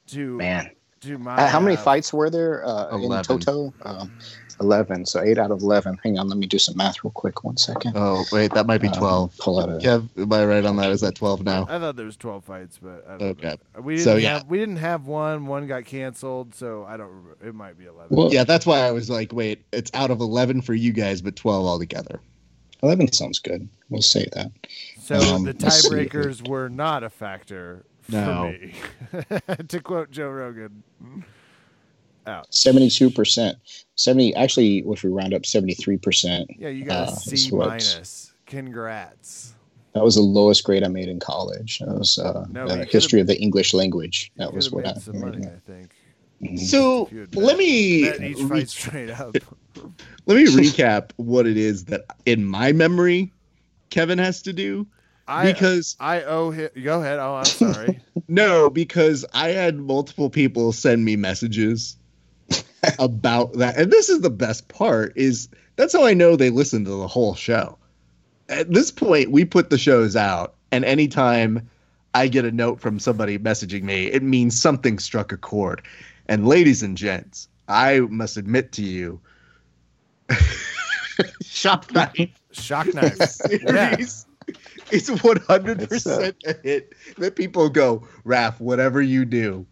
to 0.08 0.36
Man. 0.36 0.70
to 1.00 1.18
my 1.18 1.36
Uh, 1.36 1.46
how 1.48 1.60
many 1.60 1.76
uh, 1.76 1.80
fights 1.80 2.12
were 2.12 2.30
there 2.30 2.64
uh, 2.66 2.88
in 2.96 3.02
11. 3.02 3.24
Toto? 3.38 3.74
Um, 3.82 4.12
11. 4.60 5.06
So 5.06 5.20
eight 5.20 5.38
out 5.38 5.50
of 5.50 5.60
11. 5.62 5.98
Hang 6.02 6.18
on. 6.18 6.28
Let 6.28 6.38
me 6.38 6.46
do 6.46 6.58
some 6.58 6.76
math 6.76 7.02
real 7.02 7.10
quick. 7.10 7.44
One 7.44 7.56
second. 7.56 7.92
Oh, 7.96 8.24
wait, 8.32 8.52
that 8.54 8.66
might 8.66 8.80
be 8.80 8.88
Um, 8.88 8.94
12. 8.94 9.36
pull 9.38 9.60
out 9.60 9.68
a. 9.68 9.72
Kev, 9.78 10.08
am 10.18 10.32
I 10.32 10.44
right 10.44 10.64
on 10.64 10.76
that? 10.76 10.90
Is 10.90 11.00
that 11.00 11.14
12 11.14 11.42
now? 11.44 11.66
I 11.68 11.78
thought 11.78 11.96
there 11.96 12.06
was 12.06 12.16
twelve 12.16 12.44
fights, 12.44 12.78
but 12.80 13.04
I 13.08 13.16
don't 13.18 13.28
Okay. 13.30 13.56
know. 13.74 13.80
we 13.80 13.94
didn't 13.96 14.04
So, 14.04 14.16
yeah. 14.16 14.34
have 14.34 14.46
we 14.48 14.58
didn't 14.58 14.76
have 14.76 15.06
one. 15.06 15.46
One 15.46 15.66
got 15.66 15.84
canceled, 15.84 16.54
so 16.54 16.84
I 16.88 16.96
don't. 16.96 17.08
remember. 17.08 17.36
It 17.46 17.54
might 17.54 17.78
be 17.78 17.86
eleven. 17.86 18.16
Well, 18.16 18.32
Yeah, 18.32 18.44
that's 18.44 18.66
why 18.66 18.80
I 18.80 18.92
was 18.92 19.08
like, 19.10 19.32
wait, 19.32 19.64
it's 19.72 19.90
out 19.94 20.10
of 20.10 20.20
11 20.20 20.62
for 20.62 20.74
you 20.74 20.92
guys, 20.92 21.22
but 21.22 21.36
12 21.36 21.64
altogether. 21.66 22.20
11 22.82 23.12
sounds 23.12 23.38
good. 23.38 23.68
We'll 23.90 24.00
say 24.02 24.26
that. 24.34 24.50
So 25.02 25.16
Um, 25.20 25.44
the 25.44 25.52
tiebreakers 25.54 26.46
were 26.48 26.68
not 26.70 27.02
a 27.02 27.10
factor 27.10 27.84
for 28.00 28.12
No. 28.12 28.52
me. 28.52 28.74
to 29.68 29.80
quote 29.80 30.10
Joe 30.10 30.28
Rogan. 30.30 30.82
Out. 32.26 32.50
72%. 32.50 33.56
70, 34.02 34.34
actually, 34.34 34.78
if 34.78 35.02
we 35.02 35.10
round 35.10 35.34
up 35.34 35.42
73%, 35.42 36.46
Yeah, 36.58 36.68
you 36.68 36.84
got 36.84 37.08
a 37.08 37.12
Uh, 37.12 37.14
C 37.16 37.50
minus. 37.54 38.32
Congrats. 38.46 39.52
that 39.94 40.02
was 40.02 40.14
the 40.14 40.22
lowest 40.22 40.64
grade 40.64 40.82
I 40.84 40.88
made 40.88 41.08
in 41.08 41.20
college. 41.20 41.78
That 41.80 41.98
was 41.98 42.18
uh, 42.18 42.46
No, 42.50 42.64
uh, 42.66 42.84
history 42.86 43.20
of 43.20 43.26
the 43.26 43.38
English 43.40 43.74
language. 43.74 44.32
That 44.36 44.52
was 44.54 44.68
could've 44.70 44.84
what 44.84 44.96
I 44.96 45.00
some 45.00 45.20
money. 45.20 45.46
I 45.46 45.58
think. 45.70 45.90
So 46.58 47.06
If 47.06 47.12
you 47.12 47.28
let 47.34 47.48
bet- 47.50 47.58
me 47.58 48.02
Bet 48.10 48.22
each 48.22 48.38
re- 48.38 48.48
fight 48.60 48.68
straight 48.70 49.10
up. 49.10 49.36
let 50.26 50.36
me 50.36 50.46
recap 50.46 51.10
what 51.16 51.46
it 51.46 51.56
is 51.58 51.84
that 51.86 52.02
in 52.24 52.44
my 52.46 52.72
memory 52.72 53.32
Kevin 53.90 54.18
has 54.18 54.40
to 54.42 54.52
do 54.54 54.86
I 55.28 55.52
because 55.52 55.96
I 56.00 56.22
owe 56.22 56.50
him. 56.50 56.70
Go 56.82 57.00
ahead. 57.00 57.18
Oh, 57.18 57.34
I'm 57.34 57.44
sorry. 57.44 58.00
no, 58.28 58.70
because 58.70 59.24
I 59.34 59.48
had 59.50 59.76
multiple 59.78 60.30
people 60.30 60.72
send 60.72 61.04
me 61.04 61.14
messages 61.16 61.96
about 62.98 63.52
that, 63.54 63.76
and 63.76 63.90
this 63.90 64.08
is 64.08 64.20
the 64.20 64.30
best 64.30 64.68
part 64.68 65.12
is 65.16 65.48
that's 65.76 65.92
how 65.92 66.04
I 66.04 66.14
know 66.14 66.36
they 66.36 66.50
listen 66.50 66.84
to 66.84 66.90
the 66.90 67.08
whole 67.08 67.34
show. 67.34 67.78
At 68.48 68.72
this 68.72 68.90
point, 68.90 69.30
we 69.30 69.44
put 69.44 69.70
the 69.70 69.78
shows 69.78 70.16
out, 70.16 70.54
and 70.72 70.84
anytime 70.84 71.68
I 72.14 72.28
get 72.28 72.44
a 72.44 72.50
note 72.50 72.80
from 72.80 72.98
somebody 72.98 73.38
messaging 73.38 73.82
me, 73.82 74.06
it 74.06 74.22
means 74.22 74.60
something 74.60 74.98
struck 74.98 75.32
a 75.32 75.36
chord. 75.36 75.82
And 76.26 76.46
ladies 76.46 76.82
and 76.82 76.96
gents, 76.96 77.48
I 77.68 78.00
must 78.00 78.36
admit 78.36 78.72
to 78.72 78.82
you, 78.82 79.20
Shop 81.42 81.90
Knife 81.94 82.40
Shock 82.52 82.94
knife. 82.94 83.18
Yeah. 83.50 83.96
series 83.96 84.26
is 84.90 85.08
100% 85.10 86.28
uh, 86.28 86.32
a 86.44 86.54
hit 86.62 86.92
that 87.18 87.36
people 87.36 87.68
go, 87.68 88.06
Raph, 88.24 88.58
whatever 88.58 89.00
you 89.00 89.24
do, 89.24 89.66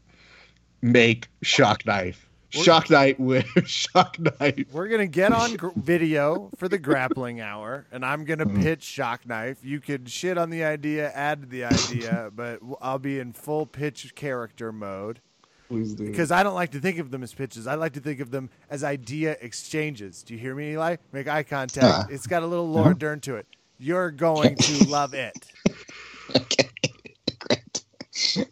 make 0.82 1.28
Shock 1.42 1.84
Knife. 1.86 2.27
Shock 2.50 2.88
Knife 2.90 3.18
with 3.18 3.46
Shock 3.66 4.18
Knife. 4.18 4.66
We're 4.72 4.88
gonna 4.88 5.06
get 5.06 5.32
on 5.32 5.54
gr- 5.56 5.68
video 5.76 6.50
for 6.56 6.68
the 6.68 6.78
grappling 6.78 7.40
hour, 7.40 7.86
and 7.92 8.04
I'm 8.04 8.24
gonna 8.24 8.46
Mhm. 8.46 8.62
pitch 8.62 8.82
Shock 8.82 9.26
Knife. 9.26 9.58
You 9.62 9.80
could 9.80 10.08
shit 10.10 10.38
on 10.38 10.50
the 10.50 10.64
idea, 10.64 11.10
add 11.12 11.42
to 11.42 11.46
the 11.48 11.64
idea, 11.64 12.30
but 12.34 12.60
I'll 12.80 12.98
be 12.98 13.18
in 13.18 13.32
full 13.32 13.66
pitch 13.66 14.14
character 14.14 14.72
mode 14.72 15.20
Please 15.68 15.94
do. 15.94 16.06
because 16.06 16.30
I 16.30 16.42
don't 16.42 16.54
like 16.54 16.70
to 16.72 16.80
think 16.80 16.98
of 16.98 17.10
them 17.10 17.22
as 17.22 17.34
pitches. 17.34 17.66
I 17.66 17.74
like 17.74 17.92
to 17.94 18.00
think 18.00 18.20
of 18.20 18.30
them 18.30 18.48
as 18.70 18.82
idea 18.82 19.36
exchanges. 19.40 20.22
Do 20.22 20.32
you 20.34 20.40
hear 20.40 20.54
me, 20.54 20.72
Eli? 20.72 20.96
Make 21.12 21.28
eye 21.28 21.42
contact. 21.42 21.84
Uh, 21.84 22.04
it's 22.14 22.26
got 22.26 22.42
a 22.42 22.46
little 22.46 22.68
Laura 22.68 22.94
Dern 22.94 23.20
to 23.20 23.36
it. 23.36 23.46
You're 23.78 24.10
going 24.10 24.56
to 24.56 24.88
love 24.88 25.12
it. 25.14 25.34
Okay. 26.36 26.68
Great. 27.38 28.48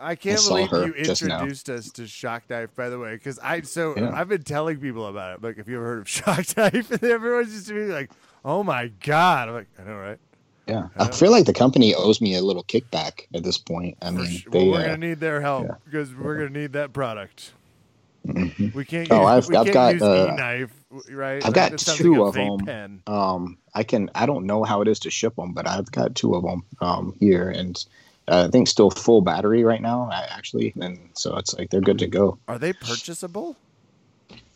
I 0.00 0.14
can't 0.14 0.38
saw 0.38 0.54
believe 0.66 0.72
you 0.88 0.92
introduced 0.94 1.68
us 1.70 1.90
to 1.92 2.06
Shock 2.06 2.44
Knife, 2.50 2.74
by 2.74 2.88
the 2.88 2.98
way, 2.98 3.14
because 3.14 3.38
I 3.38 3.60
so 3.62 3.94
Yeah. 3.96 4.10
I've 4.14 4.28
been 4.28 4.42
telling 4.42 4.78
people 4.78 5.06
about 5.06 5.34
it. 5.38 5.42
Like, 5.42 5.58
if 5.58 5.68
you 5.68 5.76
ever 5.76 5.84
heard 5.86 5.98
of 6.00 6.08
Shock 6.08 6.56
Knife, 6.56 6.90
and 6.90 7.04
everyone's 7.04 7.52
just 7.52 7.68
being 7.68 7.88
like, 7.90 8.10
"Oh 8.44 8.62
my 8.62 8.88
god!" 9.04 9.48
I'm 9.48 9.54
like, 9.54 9.68
"I 9.78 9.84
know, 9.84 9.96
right?" 9.96 10.18
Yeah. 10.66 10.88
I 10.98 11.04
I 11.04 11.10
feel 11.12 11.30
like 11.30 11.46
the 11.46 11.52
company 11.52 11.94
owes 11.94 12.20
me 12.20 12.34
a 12.34 12.42
little 12.42 12.64
kickback 12.64 13.26
at 13.34 13.42
this 13.44 13.56
point. 13.58 13.96
I 14.02 14.10
mean, 14.10 14.26
su- 14.26 14.50
they, 14.50 14.58
well, 14.64 14.72
we're 14.72 14.80
uh, 14.80 14.84
gonna 14.86 14.96
need 14.98 15.20
their 15.20 15.40
help 15.40 15.66
yeah. 15.66 15.74
because 15.84 16.14
we're 16.14 16.36
gonna 16.38 16.58
need 16.58 16.72
that 16.72 16.92
product. 16.92 17.52
mhm. 18.26 18.74
We 18.74 18.84
can't. 18.84 19.10
Oh, 19.12 19.20
use, 19.36 19.46
I've- 19.46 19.52
we 19.52 19.56
I've 19.56 19.72
can't 19.72 20.00
got, 20.00 20.06
uh, 20.28 20.32
e-knife, 20.32 20.84
right? 21.10 21.44
I've 21.46 21.52
got 21.52 21.78
two 21.78 22.16
like 22.24 22.36
of 22.36 22.66
them. 22.66 23.02
Um, 23.06 23.58
I 23.74 23.84
can, 23.84 24.10
I 24.14 24.26
don't 24.26 24.46
know 24.46 24.64
how 24.64 24.80
it 24.82 24.88
is 24.88 24.98
to 25.00 25.10
ship 25.10 25.36
them, 25.36 25.52
but 25.52 25.68
I've 25.68 25.90
got 25.92 26.14
two 26.14 26.34
of 26.34 26.42
them 26.42 26.64
um, 26.80 27.14
here 27.20 27.48
and 27.50 27.82
uh, 28.28 28.46
I 28.46 28.50
think 28.50 28.68
still 28.68 28.90
full 28.90 29.20
battery 29.20 29.64
right 29.64 29.82
now, 29.82 30.10
actually. 30.12 30.72
And 30.80 30.98
so 31.14 31.36
it's 31.36 31.54
like 31.54 31.70
they're 31.70 31.80
good 31.80 31.98
to 32.00 32.06
go. 32.06 32.38
Are 32.48 32.58
they 32.58 32.72
purchasable? 32.72 33.56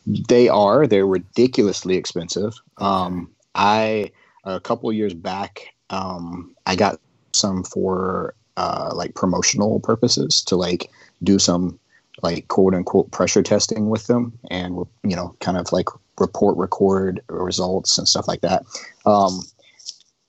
They 0.06 0.48
are. 0.48 0.86
They're 0.86 1.06
ridiculously 1.06 1.96
expensive. 1.96 2.54
Um, 2.78 3.30
I 3.54 4.10
a 4.44 4.60
couple 4.60 4.92
years 4.92 5.14
back, 5.14 5.74
um, 5.90 6.54
I 6.66 6.76
got 6.76 7.00
some 7.32 7.62
for 7.64 8.34
uh, 8.56 8.90
like 8.94 9.14
promotional 9.14 9.80
purposes 9.80 10.42
to 10.42 10.56
like 10.56 10.90
do 11.22 11.38
some 11.38 11.78
like 12.22 12.48
quote 12.48 12.74
unquote 12.74 13.10
pressure 13.10 13.42
testing 13.42 13.88
with 13.88 14.06
them, 14.06 14.38
and 14.50 14.76
you 15.04 15.16
know, 15.16 15.34
kind 15.40 15.56
of 15.56 15.72
like 15.72 15.86
report 16.18 16.56
record 16.56 17.20
results 17.28 17.98
and 17.98 18.08
stuff 18.08 18.28
like 18.28 18.40
that. 18.40 18.64
Um, 19.06 19.40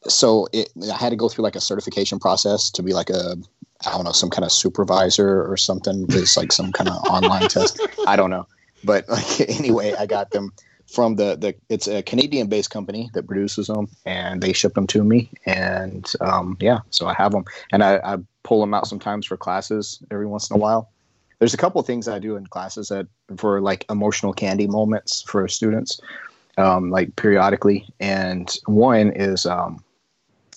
so 0.07 0.47
it, 0.51 0.69
I 0.91 0.97
had 0.97 1.09
to 1.09 1.15
go 1.15 1.29
through 1.29 1.43
like 1.43 1.55
a 1.55 1.61
certification 1.61 2.19
process 2.19 2.69
to 2.71 2.83
be 2.83 2.93
like 2.93 3.09
a 3.09 3.37
I 3.85 3.91
don't 3.91 4.03
know 4.03 4.11
some 4.11 4.29
kind 4.29 4.45
of 4.45 4.51
supervisor 4.51 5.49
or 5.49 5.57
something. 5.57 6.05
It's 6.09 6.37
like 6.37 6.51
some 6.51 6.71
kind 6.71 6.89
of 6.89 6.95
online 7.09 7.47
test. 7.49 7.79
I 8.07 8.15
don't 8.15 8.29
know. 8.29 8.47
But 8.83 9.07
like 9.09 9.41
anyway 9.49 9.93
i 9.97 10.05
got 10.05 10.31
them 10.31 10.51
from 10.87 11.15
the 11.15 11.37
the 11.37 11.55
it's 11.69 11.87
a 11.87 12.01
canadian 12.01 12.47
based 12.47 12.69
company 12.69 13.09
that 13.13 13.27
produces 13.27 13.67
them 13.67 13.87
and 14.05 14.41
they 14.41 14.53
ship 14.53 14.73
them 14.73 14.87
to 14.87 15.03
me. 15.03 15.29
And 15.45 16.11
um 16.19 16.57
yeah 16.59 16.79
so 16.89 17.07
i 17.07 17.13
have 17.13 17.31
them 17.31 17.45
and 17.71 17.83
i, 17.83 17.97
I 17.97 18.17
pull 18.43 18.59
them 18.59 18.73
out 18.73 18.87
sometimes 18.87 19.25
for 19.27 19.37
classes 19.37 19.99
every 20.09 20.25
once 20.25 20.49
in 20.49 20.55
a 20.55 20.59
while. 20.59 20.89
There's 21.37 21.53
a 21.53 21.57
couple 21.57 21.79
of 21.79 21.87
things 21.87 22.07
i 22.07 22.17
do 22.17 22.35
in 22.35 22.47
classes 22.47 22.89
that 22.89 23.07
for 23.37 23.61
like 23.61 23.85
emotional 23.89 24.33
candy 24.33 24.67
moments 24.67 25.21
for 25.21 25.47
students 25.47 26.01
um 26.57 26.89
like 26.89 27.15
periodically. 27.15 27.85
And 27.99 28.51
one 28.65 29.11
is 29.11 29.45
um 29.45 29.83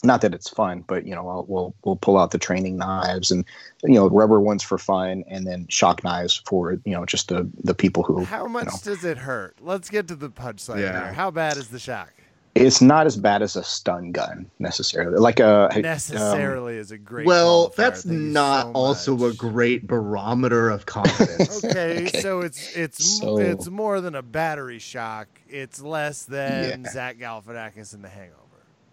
not 0.04 0.20
that 0.20 0.34
it's 0.34 0.48
fun, 0.48 0.84
but 0.86 1.06
you 1.06 1.14
know, 1.14 1.28
I'll, 1.28 1.44
we'll 1.48 1.74
we'll 1.84 1.96
pull 1.96 2.18
out 2.18 2.30
the 2.30 2.38
training 2.38 2.76
knives 2.76 3.30
and 3.30 3.44
you 3.82 3.94
know 3.94 4.08
rubber 4.08 4.40
ones 4.40 4.62
for 4.62 4.78
fun, 4.78 5.24
and 5.28 5.46
then 5.46 5.66
shock 5.68 6.04
knives 6.04 6.42
for 6.46 6.72
you 6.84 6.92
know 6.92 7.04
just 7.06 7.28
the 7.28 7.48
the 7.62 7.74
people 7.74 8.02
who. 8.02 8.24
How 8.24 8.46
much 8.46 8.66
know. 8.66 8.72
does 8.84 9.04
it 9.04 9.18
hurt? 9.18 9.56
Let's 9.60 9.90
get 9.90 10.06
to 10.08 10.16
the 10.16 10.30
punchline 10.30 10.80
Yeah. 10.80 10.92
there. 10.92 11.12
How 11.12 11.30
bad 11.30 11.56
is 11.56 11.68
the 11.68 11.78
shock? 11.78 12.12
It's 12.54 12.80
not 12.80 13.06
as 13.06 13.16
bad 13.16 13.42
as 13.42 13.56
a 13.56 13.64
stun 13.64 14.12
gun 14.12 14.48
necessarily. 14.60 15.18
Like 15.18 15.40
a 15.40 15.68
um, 15.74 15.82
Necessarily 15.82 16.76
is 16.76 16.92
a 16.92 16.98
great. 16.98 17.26
well, 17.26 17.72
that's 17.76 18.04
Thank 18.04 18.16
not 18.16 18.66
so 18.66 18.72
also 18.74 19.24
a 19.24 19.32
great 19.34 19.88
barometer 19.88 20.70
of 20.70 20.86
confidence. 20.86 21.64
Okay, 21.64 22.04
Okay. 22.06 22.20
so 22.20 22.42
it's 22.42 22.76
it's 22.76 23.18
So- 23.18 23.38
it's 23.38 23.68
more 23.68 24.00
than 24.00 24.14
a 24.14 24.22
battery 24.22 24.78
shock. 24.78 25.26
It's 25.48 25.82
less 25.82 26.26
than 26.26 26.82
Yeah. 26.84 26.90
Zach 26.92 27.18
Galifianakis 27.18 27.92
in 27.92 28.02
The 28.02 28.08
Hangover. 28.08 28.38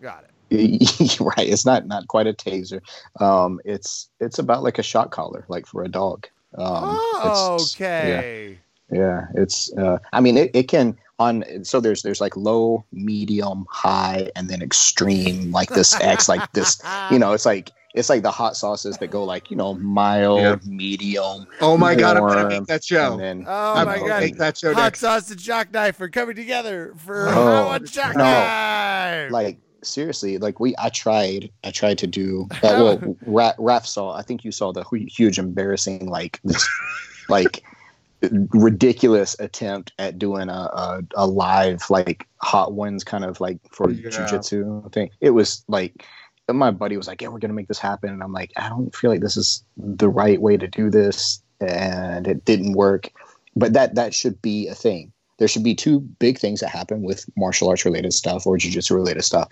Got 0.01 0.24
it. 0.24 0.32
right. 1.20 1.47
It's 1.47 1.66
not 1.66 1.88
not 1.88 2.08
quite 2.08 2.28
a 2.28 2.34
taser. 2.34 2.82
Um, 3.20 3.60
it's 3.66 4.10
it's 4.20 4.38
about 4.39 4.64
like 4.64 4.78
a 4.80 4.84
shock 4.84 5.12
collar, 5.12 5.45
like 5.47 5.66
for 5.66 5.84
a 5.84 5.88
dog. 5.88 6.28
Um, 6.58 6.66
oh, 6.68 7.56
it's- 7.56 7.80
Yeah. 7.80 8.18
okay. 8.20 8.58
Yeah, 8.91 9.28
it's. 9.36 9.72
Uh, 9.78 9.99
I 10.12 10.20
mean, 10.20 10.36
it, 10.38 10.52
it 10.54 10.64
can 10.68 10.97
on 11.18 11.45
so 11.64 11.80
there's 11.80 12.02
there's 12.02 12.20
like 12.20 12.36
low, 12.36 12.84
medium, 12.91 13.66
high, 13.70 14.30
and 14.36 14.49
then 14.49 14.62
extreme, 14.62 15.52
like 15.54 15.70
this 15.70 15.93
X, 16.02 16.28
like 16.34 16.52
this, 16.52 16.82
you 17.10 17.18
know, 17.18 17.32
it's 17.32 17.45
like 17.45 17.72
it's 17.95 18.10
like 18.10 18.22
the 18.24 18.32
hot 18.32 18.58
sauces 18.58 18.97
that 18.97 19.08
go 19.08 19.24
like 19.24 19.49
you 19.49 19.56
know 19.56 19.76
mild, 19.76 20.41
Yeah. 20.41 20.56
medium. 20.66 21.47
Oh 21.62 21.78
my 21.78 21.95
god, 21.95 22.18
I'm 22.18 22.28
gonna 22.28 22.49
make 22.49 22.66
that 22.66 22.84
show. 22.84 23.16
Then 23.16 23.45
Oh 23.47 23.74
I'm 23.76 23.86
my 23.86 23.97
god. 23.99 24.20
make 24.24 24.36
that 24.39 24.58
show 24.58 24.74
Hot 24.74 24.84
next. 24.84 24.99
sauce 24.99 25.32
and 25.32 25.39
jackknife 25.39 26.02
are 26.02 26.10
coming 26.10 26.36
together 26.36 26.93
for 26.97 27.30
Oh, 27.30 27.70
Hot 27.70 27.82
no. 27.82 27.88
Jackknife. 27.88 29.32
like 29.32 29.58
seriously, 29.84 30.38
like 30.38 30.59
we 30.59 30.75
I 30.77 30.89
tried 30.89 31.49
I 31.63 31.71
tried 31.71 31.97
to 31.99 32.07
do 32.07 32.47
uh, 32.51 32.59
well. 32.63 33.17
Ra- 33.25 33.53
Raph 33.57 33.86
saw. 33.86 34.13
I 34.13 34.21
think 34.21 34.43
you 34.43 34.51
saw 34.51 34.71
the 34.71 34.84
huge 35.09 35.39
embarrassing 35.39 36.07
like 36.07 36.39
this 36.43 36.67
like 37.29 37.63
ridiculous 38.51 39.36
attempt 39.39 39.93
at 39.97 40.19
doing 40.19 40.49
a, 40.49 40.53
a, 40.53 41.01
a 41.15 41.27
live 41.27 41.89
like 41.89 42.27
hot 42.41 42.73
ones 42.73 43.03
kind 43.03 43.25
of 43.25 43.41
like 43.41 43.57
for 43.71 43.89
Yeah. 43.91 44.09
jujitsu 44.09 44.91
thing. 44.93 45.09
It 45.21 45.32
was 45.32 45.63
like 45.67 46.05
my 46.49 46.71
buddy 46.71 46.97
was 46.97 47.07
like, 47.07 47.21
"Yeah, 47.21 47.29
we're 47.29 47.39
gonna 47.39 47.53
make 47.53 47.67
this 47.67 47.79
happen," 47.79 48.09
and 48.09 48.21
I'm 48.21 48.34
like, 48.34 48.51
"I 48.57 48.67
don't 48.69 48.93
feel 48.95 49.09
like 49.09 49.21
this 49.21 49.38
is 49.38 49.63
the 49.77 50.09
right 50.09 50.41
way 50.41 50.57
to 50.57 50.67
do 50.67 50.89
this," 50.89 51.41
and 51.61 52.27
it 52.27 52.43
didn't 52.45 52.73
work. 52.73 53.09
But 53.55 53.73
that 53.73 53.95
that 53.95 54.13
should 54.13 54.41
be 54.41 54.67
a 54.67 54.75
thing. 54.75 55.13
There 55.41 55.47
should 55.47 55.63
be 55.63 55.73
two 55.73 56.01
big 56.19 56.37
things 56.37 56.59
that 56.59 56.69
happen 56.69 57.01
with 57.01 57.25
martial 57.35 57.67
arts 57.67 57.83
related 57.83 58.13
stuff 58.13 58.45
or 58.45 58.57
jujitsu 58.59 58.91
related 58.93 59.23
stuff. 59.23 59.49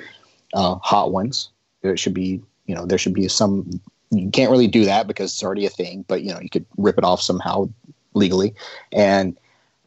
Uh, 0.53 0.75
hot 0.83 1.11
ones. 1.11 1.49
There 1.81 1.97
should 1.97 2.13
be, 2.13 2.39
you 2.67 2.75
know, 2.75 2.85
there 2.85 2.99
should 2.99 3.15
be 3.15 3.27
some. 3.27 3.81
You 4.11 4.29
can't 4.29 4.51
really 4.51 4.67
do 4.67 4.85
that 4.85 5.07
because 5.07 5.33
it's 5.33 5.41
already 5.41 5.65
a 5.65 5.69
thing, 5.71 6.05
but 6.07 6.21
you 6.21 6.31
know, 6.31 6.39
you 6.39 6.49
could 6.51 6.67
rip 6.77 6.99
it 6.99 7.03
off 7.03 7.23
somehow 7.23 7.69
legally. 8.13 8.53
And 8.91 9.35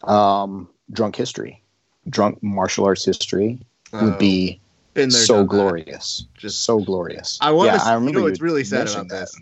um, 0.03 0.69
drunk 0.91 1.15
history, 1.15 1.63
drunk 2.09 2.43
martial 2.43 2.85
arts 2.85 3.05
history 3.05 3.61
would 3.93 4.15
Oh, 4.15 4.19
be 4.19 4.59
been 4.95 5.11
there, 5.11 5.21
so 5.25 5.35
done 5.35 5.43
that. 5.47 5.51
glorious, 5.51 6.27
Just- 6.37 6.63
so 6.63 6.81
glorious. 6.81 7.39
I 7.41 7.53
wanna 7.53 7.71
Yeah, 7.71 7.77
s- 7.77 7.87
I 7.87 7.93
you 7.93 7.99
remember 8.01 8.19
know 8.19 8.25
what's 8.25 8.41
really 8.41 8.65
sad 8.65 8.89
about 8.89 9.07
that. 9.09 9.21
this? 9.21 9.37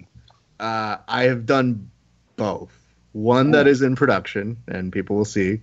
Uh, 0.60 0.98
I 1.08 1.22
have 1.22 1.46
done 1.46 1.88
both. 2.36 2.70
One 3.12 3.50
that 3.52 3.66
is 3.66 3.80
in 3.80 3.96
production, 3.96 4.58
and 4.68 4.92
people 4.92 5.16
will 5.16 5.24
see. 5.24 5.60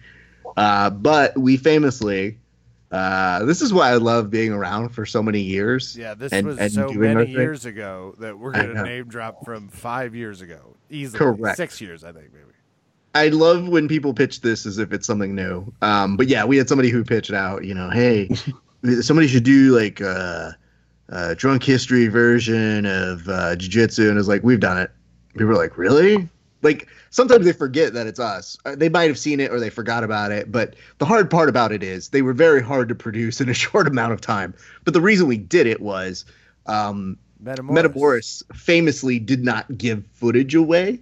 Uh, 0.57 0.89
but 0.89 1.37
we 1.37 1.55
famously, 1.55 2.37
uh, 2.91 3.45
this 3.45 3.61
is 3.61 3.71
why 3.71 3.91
I 3.91 3.95
love 3.95 4.29
being 4.29 4.51
around 4.51 4.89
for 4.89 5.05
so 5.05 5.21
many 5.21 5.39
years. 5.41 5.95
yeah, 5.95 6.13
this 6.15 6.33
and- 6.33 6.47
was 6.47 6.57
and 6.57 6.71
so 6.71 6.89
many 6.89 7.25
thing. 7.25 7.33
years 7.33 7.65
ago 7.65 8.15
that 8.19 8.37
we're 8.37 8.51
gonna 8.51 8.83
name 8.83 9.07
drop 9.07 9.45
from 9.45 9.69
five 9.69 10.15
years 10.15 10.41
ago. 10.41 10.75
Easily. 10.89 11.19
Correct. 11.19 11.57
Six 11.57 11.79
years, 11.79 12.03
I 12.03 12.11
think, 12.11 12.33
maybe. 12.33 12.43
I 13.13 13.29
love 13.29 13.67
when 13.67 13.87
people 13.87 14.13
pitch 14.13 14.41
this 14.41 14.65
as 14.65 14.77
if 14.77 14.91
it's 14.91 15.07
something 15.07 15.33
new. 15.33 15.71
Um, 15.81 16.17
but 16.17 16.27
yeah, 16.27 16.43
we 16.45 16.57
had 16.57 16.67
somebody 16.69 16.89
who 16.89 17.03
pitched 17.03 17.33
out, 17.33 17.63
you 17.63 17.73
know, 17.73 17.89
hey, 17.89 18.29
somebody 19.01 19.27
should 19.27 19.43
do 19.43 19.75
like 19.75 19.99
a, 20.01 20.55
a 21.09 21.35
drunk 21.35 21.63
history 21.63 22.07
version 22.07 22.85
of 22.85 23.27
uh, 23.27 23.55
jiu-jitsu, 23.55 24.09
and 24.09 24.17
it's 24.19 24.27
like 24.27 24.43
we've 24.43 24.59
done 24.59 24.77
it. 24.77 24.91
People 25.33 25.51
are 25.51 25.55
like, 25.55 25.77
really? 25.77 26.29
Like 26.61 26.87
sometimes 27.09 27.45
they 27.45 27.53
forget 27.53 27.93
that 27.93 28.07
it's 28.07 28.19
us. 28.19 28.57
Uh, 28.65 28.75
They 28.75 28.89
might 28.89 29.09
have 29.09 29.19
seen 29.19 29.39
it 29.39 29.51
or 29.51 29.59
they 29.59 29.69
forgot 29.69 30.03
about 30.03 30.31
it. 30.31 30.51
But 30.51 30.75
the 30.97 31.05
hard 31.05 31.29
part 31.29 31.49
about 31.49 31.71
it 31.71 31.83
is 31.83 32.09
they 32.09 32.21
were 32.21 32.33
very 32.33 32.61
hard 32.61 32.89
to 32.89 32.95
produce 32.95 33.39
in 33.41 33.49
a 33.49 33.53
short 33.65 33.87
amount 33.87 34.13
of 34.13 34.21
time. 34.21 34.53
But 34.83 34.93
the 34.93 35.01
reason 35.01 35.27
we 35.27 35.37
did 35.37 35.67
it 35.67 35.81
was 35.81 36.25
um, 36.65 37.17
Metamoris. 37.43 37.83
Metamoris 37.93 38.55
famously 38.55 39.19
did 39.19 39.43
not 39.43 39.77
give 39.77 40.05
footage 40.13 40.55
away. 40.55 40.99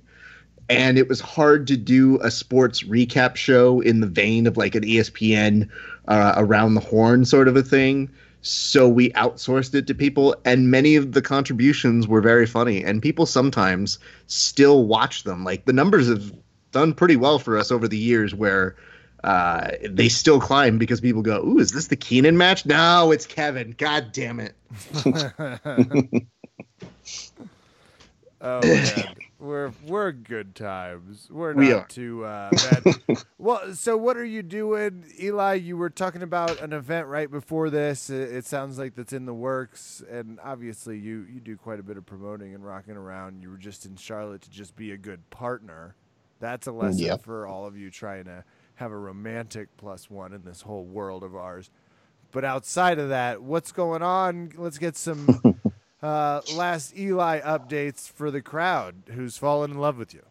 And 0.68 0.98
it 0.98 1.08
was 1.08 1.22
hard 1.22 1.68
to 1.68 1.78
do 1.78 2.20
a 2.22 2.32
sports 2.32 2.82
recap 2.84 3.36
show 3.36 3.82
in 3.82 4.00
the 4.00 4.08
vein 4.08 4.48
of 4.48 4.58
like 4.58 4.74
an 4.74 4.84
ESPN 4.84 5.70
uh, 6.08 6.34
around 6.38 6.74
the 6.74 6.82
horn 6.82 7.24
sort 7.24 7.48
of 7.48 7.56
a 7.56 7.62
thing. 7.62 8.10
So 8.46 8.88
we 8.88 9.10
outsourced 9.12 9.74
it 9.74 9.88
to 9.88 9.96
people, 9.96 10.36
and 10.46 10.70
many 10.70 10.96
of 10.96 11.14
the 11.14 11.22
contributions 11.22 12.08
were 12.08 12.22
very 12.22 12.46
funny. 12.46 12.84
And 12.84 13.02
people 13.02 13.26
sometimes 13.26 13.98
still 14.28 14.86
watch 14.86 15.24
them. 15.24 15.44
Like 15.44 15.66
the 15.66 15.74
numbers 15.74 16.08
have 16.08 16.32
done 16.72 16.94
pretty 16.94 17.16
well 17.16 17.40
for 17.40 17.58
us 17.58 17.72
over 17.72 17.88
the 17.88 17.98
years, 17.98 18.36
where 18.36 18.76
uh, 19.24 19.72
they 19.90 20.10
still 20.10 20.40
climb 20.40 20.78
because 20.78 21.02
people 21.02 21.24
go, 21.24 21.44
"Ooh, 21.44 21.58
is 21.58 21.72
this 21.72 21.88
the 21.88 21.96
Keenan 21.96 22.38
match?" 22.38 22.66
No, 22.68 23.12
it's 23.12 23.26
Kevin. 23.26 23.74
God 23.78 24.12
damn 24.12 24.40
it! 24.40 24.54
Oh 28.42 28.62
man, 28.62 29.16
we're 29.46 29.72
we're 29.88 30.12
good 30.12 30.56
times. 30.56 31.28
We're 31.32 31.54
not 31.54 31.60
We 31.60 31.72
are. 31.74 31.86
too 31.88 32.26
uh, 32.26 32.50
bad. 32.72 33.24
well, 33.38 33.74
so 33.74 33.96
what 33.98 34.18
are 34.18 34.26
you 34.26 34.42
doing, 34.44 35.06
Eli? 35.22 35.54
You 35.56 35.78
were 35.78 35.90
talking 35.90 36.22
about 36.24 36.60
an 36.62 36.74
event 36.74 37.08
right 37.08 37.30
before 37.30 37.70
this. 37.70 38.10
It, 38.10 38.32
it 38.36 38.46
sounds 38.46 38.78
like 38.78 38.96
that's 38.96 39.14
in 39.14 39.26
the 39.26 39.34
works, 39.34 40.04
and 40.10 40.40
obviously 40.44 40.98
you 40.98 41.26
you 41.32 41.40
do 41.40 41.56
quite 41.58 41.80
a 41.80 41.84
bit 41.84 41.98
of 41.98 42.06
promoting 42.06 42.54
and 42.54 42.66
rocking 42.66 42.96
around. 42.98 43.42
You 43.42 43.50
were 43.50 43.58
just 43.58 43.86
in 43.86 43.96
Charlotte 43.96 44.42
to 44.44 44.50
just 44.50 44.76
be 44.76 44.92
a 44.92 44.98
good 44.98 45.30
partner. 45.30 45.96
That's 46.40 46.68
a 46.68 46.72
lesson 46.72 47.00
Yep. 47.06 47.24
for 47.24 47.48
all 47.48 47.66
of 47.66 47.78
you 47.78 47.90
trying 47.90 48.26
to 48.26 48.44
have 48.76 48.92
a 48.92 48.98
romantic 48.98 49.70
plus 49.78 50.10
one 50.10 50.34
in 50.34 50.44
this 50.44 50.62
whole 50.62 50.84
world 50.84 51.24
of 51.24 51.36
ours. 51.36 51.70
But 52.34 52.44
outside 52.44 53.00
of 53.00 53.10
that, 53.10 53.42
what's 53.42 53.72
going 53.72 54.02
on? 54.02 54.52
Let's 54.58 54.78
get 54.78 54.98
some 54.98 55.62
uh, 56.02 56.42
last 56.56 56.98
Eli 56.98 57.40
updates 57.42 58.10
for 58.10 58.32
the 58.32 58.42
crowd 58.42 58.96
who's 59.12 59.38
fallen 59.38 59.72
in 59.72 59.78
love 59.78 59.98
with 59.98 60.14
you. 60.14 60.24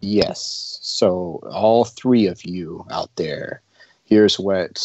Yes. 0.00 0.78
So 0.82 1.40
all 1.50 1.84
three 1.84 2.26
of 2.26 2.44
you 2.44 2.84
out 2.90 3.10
there, 3.16 3.62
here's 4.04 4.38
what 4.38 4.82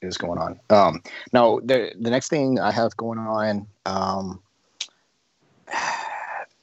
is 0.00 0.16
going 0.16 0.38
on. 0.38 0.60
Um, 0.70 1.02
now 1.32 1.60
the 1.60 1.92
the 1.98 2.10
next 2.10 2.28
thing 2.28 2.58
I 2.60 2.70
have 2.70 2.96
going 2.96 3.18
on, 3.18 3.66
um, 3.84 4.40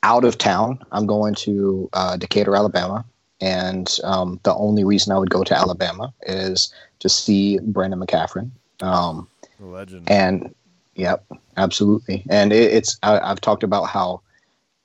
out 0.04 0.24
of 0.24 0.38
town, 0.38 0.80
I'm 0.92 1.06
going 1.06 1.36
to 1.36 1.90
uh, 1.94 2.18
Decatur, 2.18 2.56
Alabama, 2.56 3.06
and 3.42 3.98
um, 4.04 4.40
the 4.44 4.56
only 4.56 4.84
reason 4.84 5.12
I 5.12 5.18
would 5.20 5.30
go 5.30 5.44
to 5.44 5.56
Alabama 5.56 6.14
is 6.24 6.74
to 7.00 7.10
see 7.10 7.60
Brandon 7.60 8.00
McCaffrey. 8.00 8.50
Um, 8.82 9.28
legend. 9.60 10.10
and 10.10 10.56
yep, 10.98 11.26
absolutely. 11.56 12.26
And 12.30 12.52
it, 12.52 12.74
it's 12.74 13.00
I, 13.04 13.20
I've 13.20 13.40
talked 13.40 13.64
about 13.64 13.86
how 13.86 14.22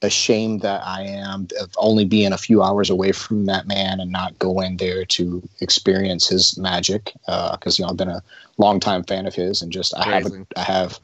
ashamed 0.03 0.61
that 0.63 0.83
I 0.85 1.03
am 1.03 1.49
of 1.61 1.71
only 1.77 2.05
being 2.05 2.33
a 2.33 2.39
few 2.39 2.63
hours 2.63 2.91
away 2.91 3.13
from 3.13 3.47
that 3.47 3.67
man 3.67 4.01
and 4.01 4.11
not 4.11 4.39
going 4.39 4.77
there 4.77 5.05
to 5.05 5.49
experience 5.61 6.29
his 6.29 6.59
magic. 6.59 7.13
Because 7.27 7.79
you 7.79 7.85
know 7.85 7.91
I've 7.91 7.97
been 7.97 8.09
a 8.09 8.23
longtime 8.59 9.05
fan 9.05 9.27
of 9.27 9.35
his, 9.35 9.63
and 9.63 9.73
just 9.73 9.97
I 9.97 10.05
have 10.05 10.27
Amazing. 10.27 10.47
I 10.57 10.63
have 10.63 10.99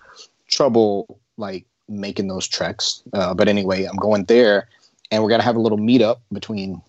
trouble 0.49 1.19
like 1.37 1.65
making 1.89 2.29
those 2.29 2.47
treks. 2.47 3.03
Uh, 3.13 3.35
but 3.35 3.49
anyway, 3.49 3.85
I'm 3.85 3.97
going 3.97 4.25
there, 4.25 4.69
and 5.11 5.23
we're 5.23 5.31
gonna 5.31 5.43
have 5.43 5.57
a 5.57 5.61
little 5.61 5.79
meetup 5.79 6.19
between. 6.33 6.83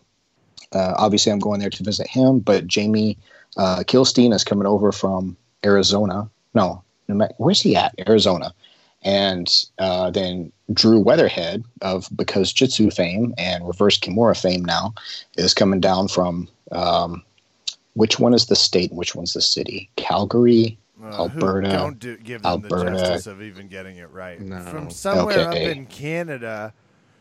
Uh, 0.71 0.93
obviously, 0.97 1.31
I'm 1.31 1.39
going 1.39 1.59
there 1.59 1.71
to 1.71 1.83
visit 1.83 2.05
him, 2.05 2.39
but 2.39 2.67
Jamie 2.67 3.17
uh, 3.57 3.79
Kilstein 3.79 4.35
is 4.35 4.43
coming 4.43 4.67
over 4.67 4.91
from 4.91 5.35
Arizona. 5.65 6.29
No, 6.53 6.83
New 7.09 7.15
Me- 7.15 7.27
where's 7.37 7.59
he 7.59 7.75
at? 7.75 7.93
Arizona. 8.07 8.53
And 9.01 9.49
uh, 9.79 10.11
then 10.11 10.51
Drew 10.73 10.99
Weatherhead 10.99 11.63
of 11.81 12.07
Because 12.15 12.53
Jitsu 12.53 12.91
fame 12.91 13.33
and 13.37 13.65
Reverse 13.67 13.97
Kimura 13.99 14.39
fame 14.39 14.63
now 14.63 14.93
is 15.37 15.53
coming 15.53 15.79
down 15.79 16.07
from 16.07 16.47
um, 16.71 17.23
which 17.93 18.19
one 18.19 18.33
is 18.33 18.45
the 18.45 18.55
state 18.55 18.89
and 18.91 18.97
which 18.97 19.15
one's 19.15 19.33
the 19.33 19.41
city? 19.41 19.89
Calgary. 19.95 20.77
Uh, 21.01 21.29
who 21.29 21.39
Alberta, 21.39 21.69
Don't 21.69 21.97
do, 21.97 22.17
give 22.17 22.41
them 22.41 22.61
the 22.61 22.67
Alberta. 22.75 22.97
justice 22.97 23.27
of 23.27 23.41
even 23.41 23.69
getting 23.69 23.97
it 23.97 24.11
right. 24.11 24.39
No. 24.41 24.59
From 24.63 24.89
somewhere 24.89 25.47
Okay. 25.47 25.71
up 25.71 25.77
in 25.77 25.85
Canada, 25.85 26.73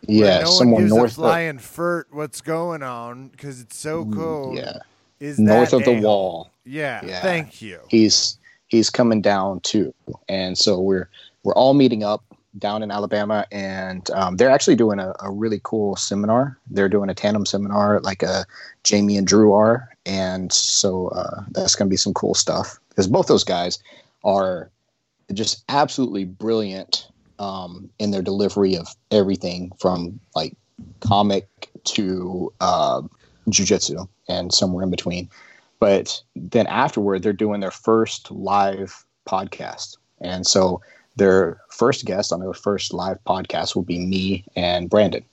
Yeah, 0.09 0.25
where 0.39 0.41
no 0.43 0.51
somewhere 0.51 0.75
one 0.75 0.83
gives 0.83 0.95
north 0.97 1.11
a 1.13 1.15
flying 1.15 1.59
furt 1.61 2.09
what's 2.11 2.41
going 2.41 2.83
on 2.83 3.29
because 3.29 3.61
it's 3.61 3.77
so 3.79 4.01
of 4.01 4.11
cold. 4.13 4.57
yeah, 4.57 4.79
is 5.21 5.39
north 5.39 5.71
that 5.71 5.77
of 5.77 5.85
the 5.85 5.93
a-hole. 5.93 6.03
wall. 6.03 6.51
Yeah, 6.65 7.03
Yeah. 7.07 7.23
thank 7.23 7.63
you. 7.63 7.79
he's 7.87 8.38
he's 8.69 8.91
coming 8.91 9.21
down 9.21 9.61
too. 9.61 9.93
And 10.29 10.57
so 10.57 10.81
we're 10.81 11.09
we're 11.43 11.55
all 11.55 11.75
meeting 11.75 12.05
up 12.05 12.23
down 12.59 12.83
in 12.83 12.91
alabama 12.91 13.47
and 13.53 14.11
um, 14.11 14.37
they're 14.37 14.51
actually 14.51 14.75
doing 14.75 14.99
a, 14.99 15.15
a 15.21 15.31
really 15.31 15.61
cool 15.63 15.97
seminar. 15.97 16.59
They're 16.71 16.89
doing 16.89 17.11
a 17.11 17.15
tandem 17.15 17.47
seminar 17.47 18.01
like 18.01 18.23
a 18.23 18.47
jamie 18.85 19.17
and 19.17 19.27
drew 19.27 19.53
are. 19.53 19.89
And 20.07 20.53
so 20.53 21.09
uh, 21.09 21.43
that's 21.51 21.75
going 21.75 21.89
to 21.89 21.91
be 21.91 21.97
some 21.97 22.15
cool 22.15 22.35
stuff 22.35 22.79
because 22.89 23.07
both 23.07 23.27
those 23.27 23.45
guys 23.45 23.79
are 24.25 24.71
just 25.33 25.63
absolutely 25.69 26.25
brilliant 26.25 27.07
um, 27.39 27.89
in 27.99 28.11
their 28.11 28.23
delivery 28.23 28.77
of 28.77 28.89
everything 29.11 29.71
from 29.79 30.19
like 30.35 30.57
comic 31.01 31.71
to 31.85 32.53
uh, 32.61 33.03
jujitsu 33.49 34.09
and 34.29 34.53
somewhere 34.53 34.83
in 34.83 34.91
between 34.91 35.29
but 35.81 36.23
then 36.37 36.67
afterward 36.67 37.23
they're 37.23 37.33
doing 37.33 37.61
their 37.61 37.71
first 37.71 38.31
live 38.31 39.05
podcast 39.27 39.97
and 40.21 40.47
so 40.47 40.81
their 41.17 41.61
first 41.71 42.05
guest 42.05 42.33
on 42.33 42.41
their 42.41 42.55
first 42.55 42.93
live 42.93 43.19
podcast 43.25 43.75
will 43.75 43.83
be 43.83 43.99
me 43.99 44.45
and 44.57 44.91
brandon 44.91 45.25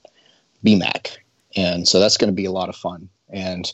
bmac 0.64 1.16
and 1.56 1.88
so 1.88 1.98
that's 1.98 2.16
going 2.16 2.30
to 2.30 2.34
be 2.34 2.44
a 2.44 2.52
lot 2.52 2.68
of 2.68 2.76
fun 2.76 3.08
and 3.30 3.72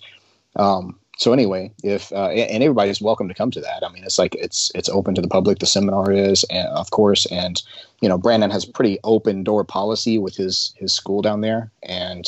um, 0.57 0.99
so 1.19 1.33
anyway, 1.33 1.71
if 1.85 2.11
uh, 2.13 2.29
and 2.29 2.63
everybody's 2.63 3.01
welcome 3.01 3.29
to 3.29 3.35
come 3.35 3.51
to 3.51 3.61
that. 3.61 3.85
I 3.85 3.93
mean, 3.93 4.03
it's 4.05 4.19
like 4.19 4.35
it's 4.35 4.73
it's 4.75 4.89
open 4.89 5.15
to 5.15 5.21
the 5.21 5.29
public. 5.29 5.59
The 5.59 5.67
seminar 5.67 6.11
is, 6.11 6.45
and 6.45 6.67
of 6.69 6.91
course, 6.91 7.27
and 7.27 7.63
you 8.01 8.09
know, 8.09 8.19
Brandon 8.19 8.51
has 8.51 8.65
pretty 8.65 8.99
open 9.05 9.45
door 9.45 9.63
policy 9.63 10.19
with 10.19 10.35
his 10.37 10.75
his 10.77 10.93
school 10.93 11.23
down 11.23 11.43
there, 11.43 11.71
and 11.83 12.27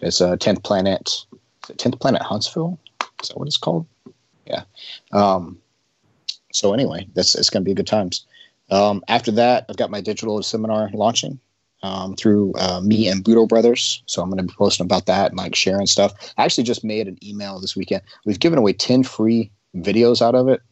it's 0.00 0.20
a 0.20 0.36
tenth 0.36 0.62
planet, 0.62 1.24
tenth 1.76 1.98
planet 2.00 2.22
Huntsville. 2.22 2.78
Is 3.22 3.28
that 3.28 3.38
what 3.38 3.48
it's 3.48 3.56
called? 3.56 3.86
Yeah. 4.46 4.64
Um, 5.12 5.58
so 6.52 6.72
anyway, 6.74 7.08
that's 7.14 7.34
it's 7.34 7.50
going 7.50 7.64
to 7.64 7.68
be 7.68 7.74
good 7.74 7.86
times. 7.86 8.26
Um, 8.70 9.02
after 9.08 9.30
that, 9.32 9.66
I've 9.68 9.76
got 9.76 9.90
my 9.90 10.00
digital 10.00 10.42
seminar 10.42 10.90
launching 10.92 11.38
um, 11.82 12.14
through 12.14 12.54
uh, 12.58 12.80
me 12.80 13.08
and 13.08 13.24
Budo 13.24 13.48
Brothers. 13.48 14.02
So 14.06 14.22
I'm 14.22 14.30
going 14.30 14.38
to 14.38 14.44
be 14.44 14.54
posting 14.56 14.86
about 14.86 15.06
that 15.06 15.30
and 15.30 15.38
like 15.38 15.54
sharing 15.54 15.86
stuff. 15.86 16.12
I 16.38 16.44
actually 16.44 16.64
just 16.64 16.84
made 16.84 17.08
an 17.08 17.18
email 17.24 17.60
this 17.60 17.76
weekend. 17.76 18.02
We've 18.24 18.38
given 18.38 18.58
away 18.58 18.72
10 18.72 19.02
free 19.02 19.50
videos 19.76 20.22
out 20.22 20.34
of 20.34 20.48
it, 20.48 20.62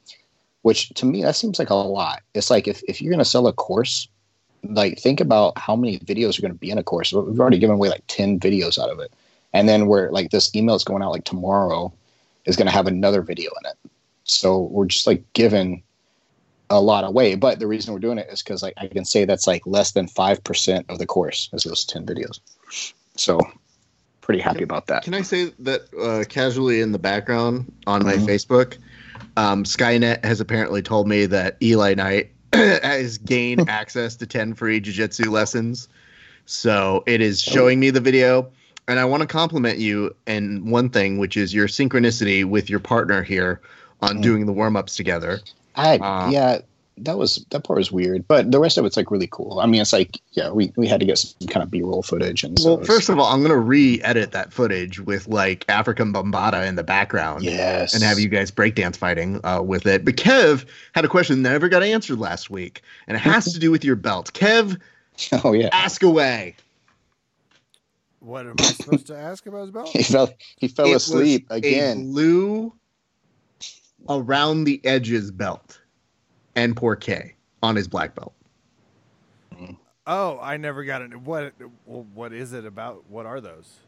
which 0.62 0.90
to 0.90 1.07
me, 1.07 1.22
that 1.22 1.36
seems 1.36 1.59
like 1.59 1.70
a 1.70 1.74
lot. 1.74 2.22
It's 2.34 2.51
like 2.51 2.68
if, 2.68 2.82
if 2.88 3.03
you're 3.03 3.12
going 3.12 3.18
to 3.18 3.24
sell 3.24 3.46
a 3.46 3.53
course, 3.53 4.09
like 4.62 4.98
think 4.98 5.20
about 5.20 5.59
how 5.59 5.74
many 5.74 5.98
videos 6.01 6.38
are 6.38 6.42
going 6.42 6.53
to 6.53 6.59
be 6.59 6.70
in 6.70 6.78
a 6.78 6.82
course. 6.82 7.12
We've 7.12 7.40
already 7.40 7.59
given 7.59 7.76
away 7.76 7.88
like 7.88 8.05
10 8.07 8.38
videos 8.40 8.78
out 8.78 8.90
of 8.90 8.98
it. 9.01 9.12
And 9.53 9.68
then 9.68 9.86
we're 9.86 10.11
like, 10.11 10.30
this 10.30 10.55
email 10.55 10.76
is 10.76 10.84
going 10.84 11.03
out 11.03 11.11
like 11.11 11.24
tomorrow 11.24 11.92
is 12.47 12.57
going 12.57 12.66
to 12.66 12.72
have 12.72 12.86
another 12.86 13.22
video 13.22 13.51
in 13.62 13.70
it. 13.70 13.91
So 14.24 14.61
we're 14.61 14.86
just 14.86 15.07
like 15.07 15.24
giving 15.32 15.82
a 16.70 16.80
lot 16.80 17.05
away. 17.05 17.34
But 17.34 17.59
the 17.59 17.66
reason 17.66 17.93
we're 17.93 18.01
doing 18.01 18.18
it 18.18 18.28
is 18.30 18.43
because 18.43 18.62
like 18.62 18.74
I 18.76 18.86
can 18.86 19.05
say 19.05 19.24
that's 19.24 19.47
like 19.47 19.66
less 19.66 19.93
than 19.93 20.07
five 20.07 20.43
percent 20.45 20.86
of 20.88 20.99
the 20.99 21.07
course 21.07 21.51
is 21.53 21.64
those 21.64 21.84
ten 21.84 22.07
videos. 22.07 22.41
So 23.16 23.41
pretty 24.20 24.41
happy 24.41 24.62
about 24.62 24.86
that. 24.86 25.03
Can 25.03 25.14
I 25.14 25.22
say 25.22 25.53
that 25.59 25.82
uh, 26.01 26.24
casually 26.28 26.80
in 26.80 26.93
the 26.93 26.99
background 26.99 27.70
on 27.86 28.05
my 28.05 28.14
mm-hmm. 28.14 28.26
Facebook, 28.26 28.78
um, 29.36 29.64
Skynet 29.64 30.24
has 30.24 30.41
apparently 30.41 30.82
told 30.82 31.09
me 31.09 31.26
that 31.26 31.57
Eli 31.61 31.95
Knight 31.95 32.30
has 32.53 33.18
gained 33.18 33.68
access 33.68 34.16
to 34.16 34.26
ten 34.26 34.55
free 34.55 34.80
jiu-jitsu 34.80 35.30
lessons. 35.30 35.88
So 36.47 37.03
it 37.07 37.20
is 37.20 37.47
oh. 37.47 37.51
showing 37.51 37.80
me 37.80 37.91
the 37.91 38.01
video. 38.01 38.51
And 38.89 38.99
I 38.99 39.05
want 39.05 39.20
to 39.22 39.26
compliment 39.26 39.78
you 39.78 40.14
in 40.26 40.68
one 40.70 40.91
thing, 40.91 41.18
which 41.18 41.37
is 41.37 41.55
your 41.55 41.68
synchronicity 41.68 42.45
with 42.45 42.68
your 42.68 42.81
partner 42.81 43.22
here 43.22 43.61
on 44.01 44.18
mm. 44.18 44.22
doing 44.22 44.47
the 44.47 44.53
warm 44.53 44.76
ups 44.76 44.97
together. 44.97 45.41
I 45.76 45.99
uh, 45.99 46.31
yeah, 46.31 46.59
that 47.05 47.18
was 47.18 47.45
that 47.51 47.64
part 47.64 47.78
was 47.78 47.91
weird, 47.91 48.26
but 48.28 48.51
the 48.51 48.61
rest 48.61 48.78
of 48.78 48.85
it's 48.85 48.97
like 48.97 49.11
really 49.11 49.28
cool. 49.31 49.61
I 49.61 49.66
mean, 49.66 49.81
it's 49.81 49.93
like 49.93 50.20
yeah, 50.33 50.51
we 50.51 50.72
we 50.76 50.87
had 50.87 51.01
to 51.01 51.07
get 51.07 51.18
some 51.18 51.49
kind 51.49 51.62
of 51.62 51.70
B 51.70 51.83
roll 51.83 52.03
footage 52.03 52.45
and. 52.45 52.59
So 52.59 52.74
well, 52.74 52.85
first 52.85 53.09
of 53.09 53.18
all, 53.18 53.33
I'm 53.33 53.43
gonna 53.43 53.57
re-edit 53.57 54.33
that 54.33 54.53
footage 54.53 55.01
with 55.01 55.28
like 55.28 55.66
Afrika 55.66 56.11
Bambaataa 56.11 56.66
in 56.66 56.76
the 56.76 56.85
background. 56.85 57.45
Yes. 57.45 57.95
And 57.95 58.03
have 58.03 58.18
you 58.18 58.28
guys 58.28 58.51
breakdance 58.51 58.97
fighting 58.97 59.41
uh, 59.45 59.62
with 59.62 59.87
it. 59.87 60.05
But 60.05 60.16
Kev 60.16 60.66
had 60.93 61.05
a 61.05 61.09
question 61.09 61.43
that 61.43 61.51
never 61.51 61.68
got 61.68 61.83
answered 61.83 62.18
last 62.18 62.51
week, 62.51 62.83
and 63.07 63.16
it 63.16 63.20
has 63.20 63.45
to 63.53 63.59
do 63.59 63.70
with 63.70 63.85
your 63.85 63.97
belt. 63.97 64.33
Kev. 64.33 64.78
Oh 65.45 65.53
yeah. 65.53 65.68
Ask 65.72 66.03
away. 66.03 66.57
What 68.20 68.46
am 68.46 68.56
I 68.58 68.64
supposed 68.64 69.06
to 69.08 69.16
ask 69.16 69.46
about 69.46 69.62
his 69.62 69.70
belt? 69.70 69.88
he 69.92 70.02
fell. 70.02 70.32
He 70.58 70.68
fell 70.68 70.86
it 70.86 70.96
asleep 70.96 71.46
again. 71.50 72.12
blue 72.12 72.72
around 74.08 74.64
the 74.64 74.80
edges 74.84 75.30
belt 75.30 75.80
and 76.54 76.76
poor 76.76 76.96
K 76.96 77.34
on 77.62 77.76
his 77.76 77.88
black 77.88 78.14
belt. 78.14 78.34
Oh, 80.06 80.38
I 80.42 80.56
never 80.56 80.84
got 80.84 81.02
it. 81.02 81.14
What? 81.20 81.52
What 81.84 82.32
is 82.32 82.52
it 82.52 82.64
about? 82.64 83.08
What 83.08 83.26
are 83.26 83.40
those? 83.40 83.78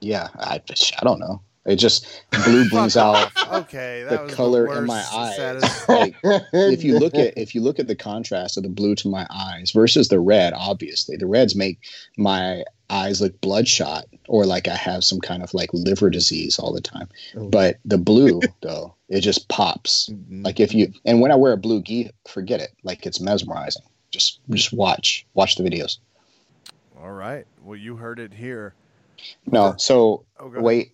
Yeah, 0.00 0.28
I 0.38 0.60
I 0.60 1.04
don't 1.04 1.18
know. 1.18 1.42
It 1.66 1.76
just 1.76 2.24
blue 2.30 2.68
brings 2.70 2.96
out 2.96 3.30
okay, 3.52 4.06
the 4.08 4.32
color 4.32 4.66
the 4.66 4.78
in 4.78 4.86
my 4.86 5.04
eyes. 5.12 5.88
like, 5.88 6.14
if 6.52 6.84
you 6.84 6.98
look 6.98 7.14
at 7.14 7.36
if 7.36 7.54
you 7.54 7.60
look 7.60 7.78
at 7.78 7.88
the 7.88 7.96
contrast 7.96 8.56
of 8.56 8.62
the 8.62 8.68
blue 8.68 8.94
to 8.96 9.08
my 9.08 9.26
eyes 9.30 9.72
versus 9.72 10.08
the 10.08 10.20
red, 10.20 10.52
obviously 10.54 11.16
the 11.16 11.26
reds 11.26 11.56
make 11.56 11.80
my 12.16 12.62
eyes 12.90 13.20
look 13.20 13.40
bloodshot 13.40 14.06
or 14.28 14.46
like 14.46 14.68
I 14.68 14.76
have 14.76 15.04
some 15.04 15.20
kind 15.20 15.42
of 15.42 15.52
like 15.54 15.70
liver 15.72 16.10
disease 16.10 16.58
all 16.58 16.72
the 16.72 16.80
time. 16.80 17.08
Oh. 17.36 17.48
But 17.48 17.78
the 17.84 17.98
blue 17.98 18.40
though, 18.62 18.94
it 19.08 19.20
just 19.20 19.48
pops. 19.48 20.08
Mm-hmm. 20.08 20.42
Like 20.42 20.60
if 20.60 20.74
you 20.74 20.92
and 21.04 21.20
when 21.20 21.32
I 21.32 21.36
wear 21.36 21.52
a 21.52 21.58
blue 21.58 21.82
gi, 21.82 22.10
forget 22.26 22.60
it. 22.60 22.70
Like 22.82 23.06
it's 23.06 23.20
mesmerizing. 23.20 23.82
Just 24.10 24.40
just 24.50 24.72
watch 24.72 25.26
watch 25.34 25.56
the 25.56 25.64
videos. 25.64 25.98
All 27.00 27.12
right. 27.12 27.46
Well, 27.62 27.76
you 27.76 27.96
heard 27.96 28.18
it 28.18 28.32
here. 28.32 28.74
No, 29.46 29.74
so 29.76 30.24
oh, 30.38 30.48
wait, 30.60 30.92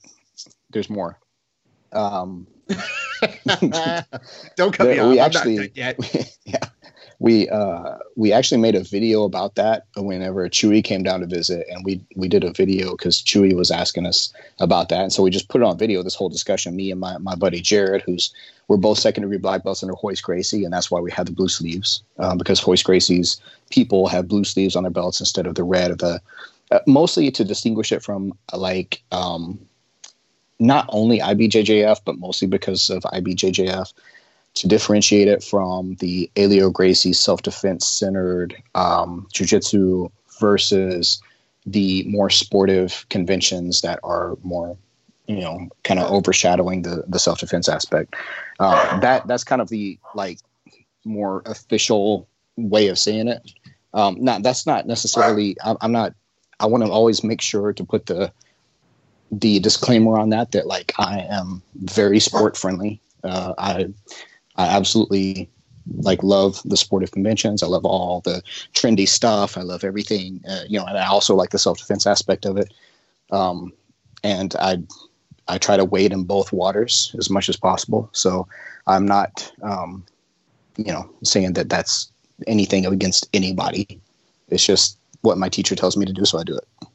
there's 0.71 0.91
more. 0.91 1.19
Um, 1.93 2.47
Don't 4.57 4.73
cut 4.73 4.89
me 4.89 4.99
off. 4.99 5.11
We 5.11 5.19
actually, 5.19 5.71
yeah, 5.75 5.93
we 7.25 7.49
uh, 7.49 7.97
we 8.17 8.35
actually 8.35 8.61
made 8.61 8.75
a 8.75 8.85
video 8.85 9.25
about 9.25 9.55
that 9.55 9.87
whenever 9.97 10.47
Chewy 10.51 10.85
came 10.85 11.03
down 11.03 11.21
to 11.21 11.27
visit, 11.27 11.67
and 11.71 11.83
we 11.83 12.05
we 12.15 12.29
did 12.29 12.45
a 12.45 12.53
video 12.53 12.91
because 12.91 13.23
Chewy 13.23 13.57
was 13.57 13.71
asking 13.71 14.05
us 14.05 14.31
about 14.61 14.91
that, 14.91 15.01
and 15.01 15.11
so 15.11 15.23
we 15.23 15.31
just 15.31 15.49
put 15.49 15.63
it 15.63 15.65
on 15.65 15.79
video. 15.79 16.03
This 16.03 16.15
whole 16.15 16.29
discussion, 16.29 16.77
me 16.77 16.91
and 16.91 17.01
my 17.01 17.17
my 17.17 17.35
buddy 17.35 17.63
Jared, 17.63 18.03
who's 18.03 18.31
we're 18.69 18.77
both 18.77 18.99
second 18.99 19.23
degree 19.23 19.39
black 19.39 19.65
belts 19.65 19.83
under 19.83 19.95
Royce 20.03 20.21
Gracie, 20.21 20.65
and 20.65 20.73
that's 20.75 20.91
why 20.91 21.01
we 21.01 21.11
have 21.13 21.25
the 21.25 21.33
blue 21.33 21.49
sleeves 21.49 22.03
um, 22.19 22.37
because 22.37 22.67
Royce 22.67 22.83
Gracie's 22.83 23.41
people 23.71 24.07
have 24.07 24.29
blue 24.29 24.45
sleeves 24.45 24.77
on 24.77 24.83
their 24.83 24.91
belts 24.91 25.19
instead 25.19 25.47
of 25.47 25.55
the 25.55 25.65
red 25.65 25.93
of 25.93 25.99
the. 25.99 26.21
Uh, 26.71 26.81
mostly 26.87 27.31
to 27.31 27.43
distinguish 27.43 27.91
it 27.91 28.03
from 28.03 28.37
like 28.53 29.03
um, 29.13 29.59
not 30.59 30.85
only 30.91 31.21
IBJJF, 31.21 32.01
but 32.05 32.19
mostly 32.19 32.49
because 32.49 32.91
of 32.91 33.03
IBJJF 33.05 33.95
to 34.55 34.69
differentiate 34.69 35.29
it 35.29 35.43
from 35.43 35.97
the 35.97 36.31
Helio 36.37 36.71
Gracie 36.71 37.13
self 37.13 37.43
defense 37.43 37.87
centered 37.87 38.55
um, 38.75 39.27
jujitsu 39.33 40.11
versus 40.41 41.21
the 41.67 42.05
more 42.05 42.31
sportive 42.31 43.07
conventions 43.09 43.81
that 43.81 43.99
are 44.05 44.37
more, 44.43 44.77
you 45.27 45.41
know, 45.41 45.69
kind 45.83 45.99
of 45.99 46.11
overshadowing 46.11 46.83
the, 46.83 47.05
the 47.09 47.19
self 47.19 47.41
defense 47.41 47.69
aspect. 47.69 48.15
Uh, 48.61 49.01
that 49.01 49.27
that's 49.27 49.45
kind 49.45 49.61
of 49.61 49.69
the 49.69 49.99
like 50.15 50.39
more 51.05 51.43
official 51.47 52.29
way 52.57 52.89
of 52.89 52.99
saying 52.99 53.29
it. 53.29 53.53
Um, 53.93 54.17
not 54.23 54.43
that's 54.43 54.67
not 54.67 54.87
necessarily. 54.87 55.57
I'm, 55.65 55.77
I'm 55.81 55.93
not. 55.93 56.15
I 56.61 56.67
want 56.67 56.85
to 56.85 56.91
always 56.91 57.25
make 57.25 57.41
sure 57.41 57.73
to 57.73 57.85
put 57.85 58.07
the 58.07 58.33
the 59.33 59.59
disclaimer 59.59 60.17
on 60.19 60.31
that 60.31 60.53
that 60.53 60.67
like 60.67 60.93
I 60.99 61.27
am 61.29 61.63
very 61.75 62.21
sport 62.21 62.57
friendly. 62.57 63.01
Uh, 63.25 63.55
I 63.59 63.87
I 64.57 64.67
absolutely 64.67 65.49
like 65.99 66.23
love 66.23 66.63
the 66.65 66.77
sportive 66.77 67.13
conventions. 67.13 67.63
I 67.63 67.67
love 67.67 67.85
all 67.85 68.21
the 68.21 68.43
trendy 68.73 69.07
stuff. 69.07 69.59
I 69.59 69.63
love 69.63 69.85
everything, 69.85 70.43
uh, 70.49 70.63
you 70.69 70.79
know, 70.79 70.87
and 70.87 70.99
I 70.99 71.07
also 71.07 71.35
like 71.35 71.51
the 71.51 71.59
self 71.59 71.79
defense 71.79 72.07
aspect 72.07 72.47
of 72.47 72.57
it. 72.57 72.73
Um, 73.31 73.73
and 74.23 74.55
I 74.59 74.79
I 75.49 75.59
try 75.59 75.77
to 75.77 75.85
wade 75.85 76.13
in 76.13 76.25
both 76.25 76.53
waters 76.53 77.15
as 77.19 77.29
much 77.29 77.49
as 77.49 77.57
possible. 77.57 78.09
So 78.13 78.49
I'm 78.87 79.07
not, 79.07 79.53
um, 79.63 80.05
you 80.77 80.93
know, 80.93 81.09
saying 81.23 81.53
that 81.55 81.69
that's 81.69 82.11
anything 82.47 82.87
against 82.87 83.29
anybody. 83.35 84.01
It's 84.49 84.65
just 84.65 84.99
what 85.21 85.39
my 85.39 85.49
teacher 85.49 85.75
tells 85.75 85.97
me 85.97 86.07
to 86.07 86.13
do, 86.13 86.25
so 86.25 86.39
I 86.39 86.45
do 86.45 86.57
it. 86.57 86.89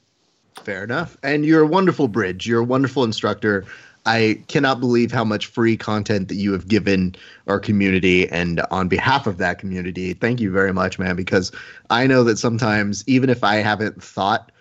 Fair 0.63 0.83
enough. 0.83 1.17
And 1.23 1.45
you're 1.45 1.61
a 1.61 1.67
wonderful 1.67 2.07
bridge. 2.07 2.47
You're 2.47 2.61
a 2.61 2.65
wonderful 2.65 3.03
instructor. 3.03 3.65
I 4.09 4.43
cannot 4.47 4.79
believe 4.79 5.11
how 5.11 5.23
much 5.23 5.45
free 5.45 5.77
content 5.77 6.29
that 6.29 6.35
you 6.35 6.51
have 6.53 6.67
given 6.67 7.15
our 7.45 7.59
community. 7.59 8.27
And 8.27 8.59
on 8.71 8.87
behalf 8.87 9.27
of 9.27 9.37
that 9.37 9.59
community, 9.59 10.13
thank 10.13 10.39
you 10.39 10.51
very 10.51 10.73
much, 10.73 10.97
man, 10.97 11.15
because 11.15 11.51
I 11.91 12.07
know 12.07 12.23
that 12.23 12.39
sometimes, 12.39 13.03
even 13.07 13.29
if 13.29 13.43
I 13.43 13.57
haven't 13.57 14.01
thought 14.01 14.51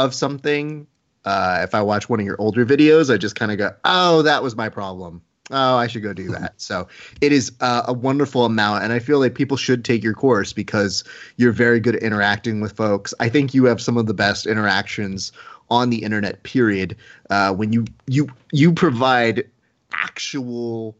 of 0.00 0.12
something, 0.12 0.88
uh, 1.24 1.60
if 1.62 1.72
I 1.72 1.82
watch 1.82 2.08
one 2.08 2.18
of 2.18 2.26
your 2.26 2.34
older 2.40 2.66
videos, 2.66 3.12
I 3.12 3.16
just 3.16 3.36
kind 3.36 3.52
of 3.52 3.58
go, 3.58 3.70
oh, 3.84 4.22
that 4.22 4.42
was 4.42 4.56
my 4.56 4.68
problem 4.68 5.22
oh, 5.50 5.76
I 5.76 5.86
should 5.86 6.02
go 6.02 6.12
do 6.12 6.28
that. 6.30 6.54
So 6.66 6.88
it 7.20 7.32
is 7.32 7.52
uh, 7.60 7.84
a 7.86 7.92
wonderful 7.92 8.44
amount. 8.44 8.82
And 8.82 8.92
I 8.92 8.98
feel 8.98 9.20
like 9.20 9.34
people 9.36 9.56
should 9.56 9.84
take 9.84 10.02
your 10.02 10.14
course 10.14 10.52
because 10.52 11.04
you're 11.36 11.52
very 11.52 11.78
good 11.78 11.94
at 11.94 12.02
interacting 12.02 12.60
with 12.60 12.72
folks. 12.72 13.14
I 13.20 13.28
think 13.28 13.54
you 13.54 13.66
have 13.66 13.80
some 13.80 13.96
of 13.96 14.06
the 14.06 14.14
best 14.14 14.46
interactions 14.46 15.30
on 15.70 15.90
the 15.90 16.02
internet, 16.02 16.42
period. 16.42 16.96
Uh, 17.30 17.52
when 17.52 17.72
you, 17.72 17.84
you, 18.06 18.28
you 18.52 18.72
provide 18.72 19.48
actual 19.92 20.96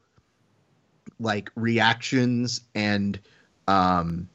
like 1.18 1.50
reactions 1.54 2.60
and, 2.74 3.18
um, 3.68 4.28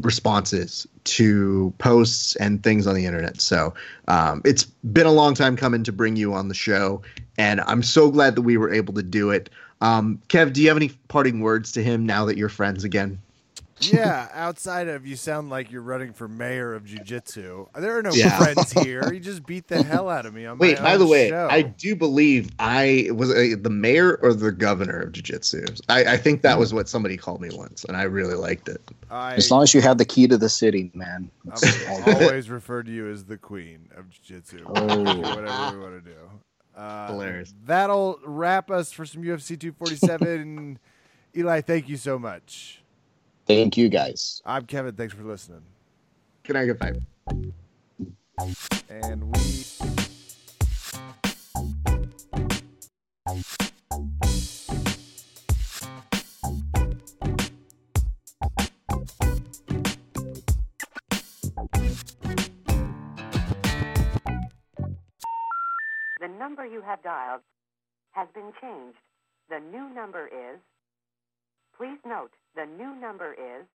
responses 0.00 0.86
to 1.04 1.72
posts 1.78 2.36
and 2.36 2.62
things 2.62 2.86
on 2.86 2.94
the 2.94 3.06
internet. 3.06 3.40
So 3.40 3.74
um, 4.08 4.42
it's 4.44 4.64
been 4.64 5.06
a 5.06 5.12
long 5.12 5.34
time 5.34 5.56
coming 5.56 5.84
to 5.84 5.92
bring 5.92 6.16
you 6.16 6.34
on 6.34 6.48
the 6.48 6.54
show, 6.54 7.02
and 7.38 7.60
I'm 7.62 7.82
so 7.82 8.10
glad 8.10 8.34
that 8.34 8.42
we 8.42 8.56
were 8.56 8.72
able 8.72 8.94
to 8.94 9.02
do 9.02 9.30
it. 9.30 9.50
Um, 9.80 10.20
Kev, 10.28 10.52
do 10.52 10.62
you 10.62 10.68
have 10.68 10.76
any 10.76 10.90
parting 11.08 11.40
words 11.40 11.72
to 11.72 11.82
him 11.82 12.06
now 12.06 12.24
that 12.24 12.36
you're 12.36 12.48
friends 12.48 12.84
again? 12.84 13.20
Yeah, 13.90 14.28
outside 14.34 14.88
of 14.88 15.06
you 15.06 15.16
sound 15.16 15.50
like 15.50 15.70
you're 15.70 15.82
running 15.82 16.12
for 16.12 16.28
mayor 16.28 16.74
of 16.74 16.84
jiu-jitsu. 16.84 17.66
There 17.76 17.96
are 17.98 18.02
no 18.02 18.12
Yeah. 18.12 18.36
friends 18.38 18.72
here. 18.84 19.12
You 19.12 19.20
just 19.20 19.46
beat 19.46 19.68
the 19.68 19.82
hell 19.82 20.08
out 20.08 20.26
of 20.26 20.34
me 20.34 20.46
on 20.46 20.58
Wait, 20.58 20.78
my 20.78 20.82
by 20.92 20.96
the 20.96 21.06
way, 21.06 21.28
show. 21.30 21.48
I 21.50 21.62
do 21.62 21.96
believe 21.96 22.50
I 22.58 23.08
was 23.12 23.30
uh, 23.30 23.56
the 23.60 23.70
mayor 23.70 24.16
or 24.22 24.34
the 24.34 24.52
governor 24.52 25.00
of 25.00 25.12
jiu-jitsu. 25.12 25.64
I, 25.88 26.04
I 26.04 26.16
think 26.16 26.42
that 26.42 26.58
was 26.58 26.74
what 26.74 26.88
somebody 26.88 27.16
called 27.16 27.40
me 27.40 27.50
once, 27.52 27.84
and 27.84 27.96
I 27.96 28.02
really 28.02 28.34
liked 28.34 28.68
it. 28.68 28.80
I, 29.10 29.34
As 29.34 29.50
long 29.50 29.62
as 29.62 29.74
you 29.74 29.80
have 29.80 29.98
the 29.98 30.04
key 30.04 30.26
to 30.28 30.36
the 30.38 30.48
city, 30.48 30.90
man. 30.94 31.30
I've 31.50 32.22
always 32.22 32.50
referred 32.50 32.86
to 32.86 32.92
you 32.92 33.08
as 33.10 33.24
the 33.24 33.36
queen 33.38 33.88
of 33.96 34.10
jiu-jitsu. 34.10 34.64
Oh. 34.66 34.96
Whatever 35.20 35.78
we 35.78 35.82
want 35.82 36.04
to 36.04 36.10
do. 36.10 36.16
Uh, 36.76 37.08
Hilarious. 37.08 37.52
That'll 37.66 38.18
wrap 38.24 38.70
us 38.70 38.92
for 38.92 39.04
some 39.04 39.22
UFC 39.22 39.58
247. 39.60 40.78
Eli, 41.36 41.60
thank 41.62 41.88
you 41.88 41.96
so 41.96 42.18
much. 42.18 42.81
Thank 43.46 43.76
you 43.76 43.88
guys. 43.88 44.40
I'm 44.44 44.66
Kevin. 44.66 44.94
Thanks 44.94 45.14
for 45.14 45.24
listening. 45.24 45.62
Can 46.44 46.56
I 46.56 46.66
get 46.66 46.78
five? 46.78 46.96
And 48.88 49.24
we. 49.34 49.40
The 66.20 66.28
number 66.28 66.64
you 66.64 66.80
have 66.82 67.02
dialed 67.02 67.40
has 68.12 68.28
been 68.34 68.52
changed. 68.60 68.98
The 69.50 69.58
new 69.58 69.92
number 69.92 70.28
is. 70.28 70.60
Please 71.82 71.98
note, 72.06 72.30
the 72.54 72.64
new 72.64 72.94
number 72.94 73.34
is 73.34 73.66